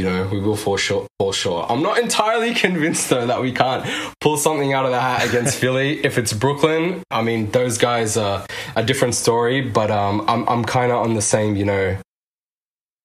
you 0.00 0.06
know, 0.06 0.26
we 0.32 0.40
will 0.40 0.56
fall 0.56 0.78
short. 0.78 1.06
Fall 1.18 1.32
short. 1.32 1.70
I'm 1.70 1.82
not 1.82 1.98
entirely 1.98 2.54
convinced 2.66 3.10
though 3.10 3.26
that 3.26 3.42
we 3.42 3.52
can't 3.52 3.86
pull 4.18 4.38
something 4.38 4.72
out 4.72 4.86
of 4.86 4.92
the 4.92 5.00
hat 5.00 5.28
against 5.28 5.58
Philly. 5.60 6.02
If 6.02 6.16
it's 6.16 6.32
Brooklyn, 6.32 7.02
I 7.10 7.20
mean, 7.20 7.50
those 7.50 7.76
guys 7.76 8.16
are 8.16 8.46
a 8.76 8.82
different 8.82 9.14
story. 9.14 9.60
But 9.60 9.90
um, 9.90 10.24
I'm 10.26 10.48
I'm 10.48 10.64
kind 10.64 10.90
of 10.90 11.04
on 11.04 11.12
the 11.12 11.20
same, 11.20 11.54
you 11.54 11.66
know, 11.66 11.98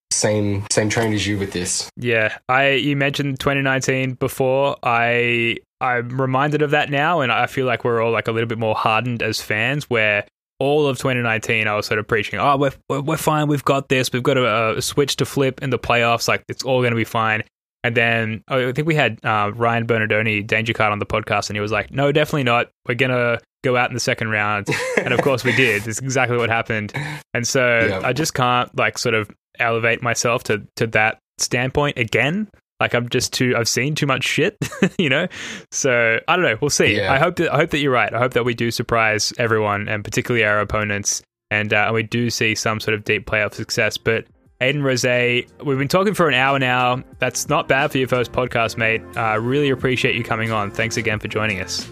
same 0.10 0.64
same 0.72 0.88
train 0.88 1.12
as 1.12 1.28
you 1.28 1.38
with 1.38 1.52
this. 1.52 1.90
Yeah, 1.98 2.38
I 2.48 2.72
you 2.72 2.96
mentioned 2.96 3.42
2019 3.42 4.14
before. 4.14 4.78
I 4.82 5.58
I'm 5.82 6.22
reminded 6.22 6.62
of 6.62 6.72
that 6.72 6.90
now, 6.90 7.20
and 7.20 7.30
I 7.30 7.48
feel 7.48 7.66
like 7.66 7.84
we're 7.84 8.02
all 8.02 8.14
like 8.14 8.30
a 8.30 8.32
little 8.32 8.48
bit 8.48 8.58
more 8.58 8.76
hardened 8.76 9.22
as 9.22 9.42
fans, 9.42 9.90
where 9.90 10.26
all 10.60 10.88
of 10.88 10.98
2019, 10.98 11.68
I 11.68 11.76
was 11.76 11.86
sort 11.86 12.00
of 12.00 12.08
preaching, 12.08 12.40
oh, 12.40 12.58
we're, 12.58 13.02
we're 13.02 13.18
fine. 13.18 13.48
We've 13.48 13.66
got 13.66 13.90
this. 13.90 14.12
We've 14.12 14.24
got 14.24 14.38
a, 14.38 14.78
a 14.78 14.82
switch 14.82 15.18
to 15.18 15.26
flip 15.26 15.62
in 15.62 15.70
the 15.70 15.80
playoffs. 15.80 16.28
Like, 16.28 16.44
it's 16.48 16.64
all 16.64 16.82
going 16.82 16.92
to 16.92 16.98
be 16.98 17.04
fine. 17.04 17.44
And 17.84 17.96
then 17.96 18.44
oh, 18.48 18.70
I 18.70 18.72
think 18.72 18.88
we 18.88 18.96
had 18.96 19.24
uh, 19.24 19.52
Ryan 19.54 19.86
Bernardoni, 19.86 20.46
Dangercart, 20.46 20.92
on 20.92 21.00
the 21.00 21.06
podcast, 21.06 21.50
and 21.50 21.58
he 21.58 21.62
was 21.62 21.72
like, 21.72 21.92
no, 21.92 22.12
definitely 22.12 22.44
not. 22.44 22.72
We're 22.88 22.96
going 22.96 23.12
to 23.12 23.40
go 23.64 23.78
out 23.78 23.90
in 23.90 23.94
the 23.94 24.00
second 24.00 24.30
round. 24.30 24.68
and 24.98 25.14
of 25.14 25.22
course, 25.22 25.44
we 25.44 25.56
did. 25.56 25.88
It's 25.88 26.00
exactly 26.00 26.38
what 26.38 26.50
happened. 26.50 26.94
And 27.34 27.48
so 27.48 27.86
yeah. 27.88 28.02
I 28.04 28.14
just 28.14 28.34
can't, 28.34 28.76
like, 28.78 28.98
sort 28.98 29.14
of 29.14 29.30
elevate 29.60 30.02
myself 30.02 30.44
to, 30.46 30.66
to 30.78 30.88
that 30.88 31.20
standpoint 31.38 31.98
again. 32.00 32.50
Like 32.80 32.94
I'm 32.94 33.08
just 33.10 33.32
too 33.32 33.56
I've 33.58 33.70
seen 33.70 33.96
too 33.96 34.06
much 34.06 34.24
shit, 34.24 34.58
you 34.98 35.10
know. 35.10 35.28
So 35.72 36.20
I 36.28 36.36
don't 36.36 36.44
know. 36.44 36.58
We'll 36.62 36.70
see. 36.70 36.98
Yeah. 36.98 37.12
I 37.12 37.20
hope 37.20 37.38
that 37.38 37.54
I 37.54 37.58
hope 37.58 37.70
that 37.70 37.80
you're 37.80 37.92
right. 37.92 38.14
I 38.14 38.20
hope 38.20 38.34
that 38.34 38.44
we 38.44 38.54
do 38.54 38.72
surprise 38.72 39.34
everyone 39.38 39.88
and 39.88 40.04
particularly 40.04 40.44
our 40.46 40.60
opponents, 40.60 41.22
and 41.52 41.74
uh, 41.74 41.92
we 41.94 42.04
do 42.04 42.30
see 42.30 42.56
some 42.56 42.80
sort 42.80 42.96
of 42.96 43.04
deep 43.06 43.26
playoff 43.26 43.54
success. 43.54 43.98
But 43.98 44.26
Aiden 44.62 44.84
Rose, 44.84 45.04
we've 45.66 45.78
been 45.78 45.88
talking 45.88 46.14
for 46.14 46.28
an 46.28 46.34
hour 46.34 46.60
now. 46.60 47.04
That's 47.20 47.50
not 47.50 47.68
bad 47.68 47.92
for 47.92 47.98
your 47.98 48.08
first 48.08 48.32
podcast, 48.32 48.78
mate. 48.78 49.02
I 49.16 49.36
uh, 49.36 49.38
really 49.38 49.70
appreciate 49.70 50.16
you 50.16 50.24
coming 50.24 50.52
on. 50.52 50.72
Thanks 50.72 50.98
again 50.98 51.20
for 51.20 51.28
joining 51.28 51.62
us. 51.62 51.90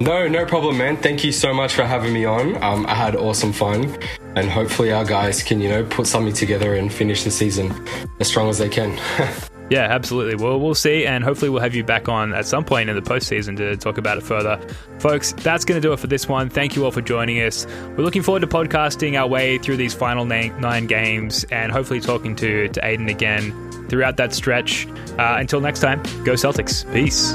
No, 0.00 0.26
no 0.28 0.44
problem, 0.44 0.76
man. 0.76 0.96
Thank 0.96 1.24
you 1.24 1.30
so 1.30 1.54
much 1.54 1.74
for 1.74 1.84
having 1.84 2.12
me 2.12 2.24
on. 2.24 2.60
Um, 2.62 2.86
I 2.86 2.94
had 2.94 3.14
awesome 3.14 3.52
fun, 3.52 3.96
and 4.34 4.50
hopefully 4.50 4.92
our 4.92 5.04
guys 5.04 5.42
can, 5.42 5.60
you 5.60 5.68
know, 5.68 5.84
put 5.84 6.06
something 6.06 6.32
together 6.32 6.74
and 6.74 6.92
finish 6.92 7.22
the 7.22 7.30
season 7.30 7.72
as 8.18 8.26
strong 8.26 8.48
as 8.48 8.58
they 8.58 8.68
can. 8.68 8.98
Yeah, 9.70 9.82
absolutely. 9.82 10.34
Well, 10.36 10.60
we'll 10.60 10.74
see, 10.74 11.06
and 11.06 11.24
hopefully, 11.24 11.50
we'll 11.50 11.62
have 11.62 11.74
you 11.74 11.84
back 11.84 12.08
on 12.08 12.34
at 12.34 12.46
some 12.46 12.64
point 12.64 12.90
in 12.90 12.96
the 12.96 13.02
postseason 13.02 13.56
to 13.56 13.76
talk 13.76 13.96
about 13.98 14.18
it 14.18 14.22
further. 14.22 14.58
Folks, 14.98 15.32
that's 15.32 15.64
going 15.64 15.80
to 15.80 15.86
do 15.86 15.92
it 15.92 15.98
for 15.98 16.06
this 16.06 16.28
one. 16.28 16.50
Thank 16.50 16.76
you 16.76 16.84
all 16.84 16.90
for 16.90 17.00
joining 17.00 17.40
us. 17.40 17.66
We're 17.96 18.04
looking 18.04 18.22
forward 18.22 18.40
to 18.40 18.46
podcasting 18.46 19.18
our 19.18 19.26
way 19.26 19.58
through 19.58 19.78
these 19.78 19.94
final 19.94 20.24
nine 20.26 20.86
games 20.86 21.44
and 21.44 21.72
hopefully 21.72 22.00
talking 22.00 22.36
to, 22.36 22.68
to 22.68 22.80
Aiden 22.80 23.10
again 23.10 23.52
throughout 23.88 24.16
that 24.18 24.34
stretch. 24.34 24.86
Uh, 25.18 25.36
until 25.38 25.60
next 25.60 25.80
time, 25.80 26.02
go 26.24 26.34
Celtics. 26.34 26.84
Peace. 26.92 27.34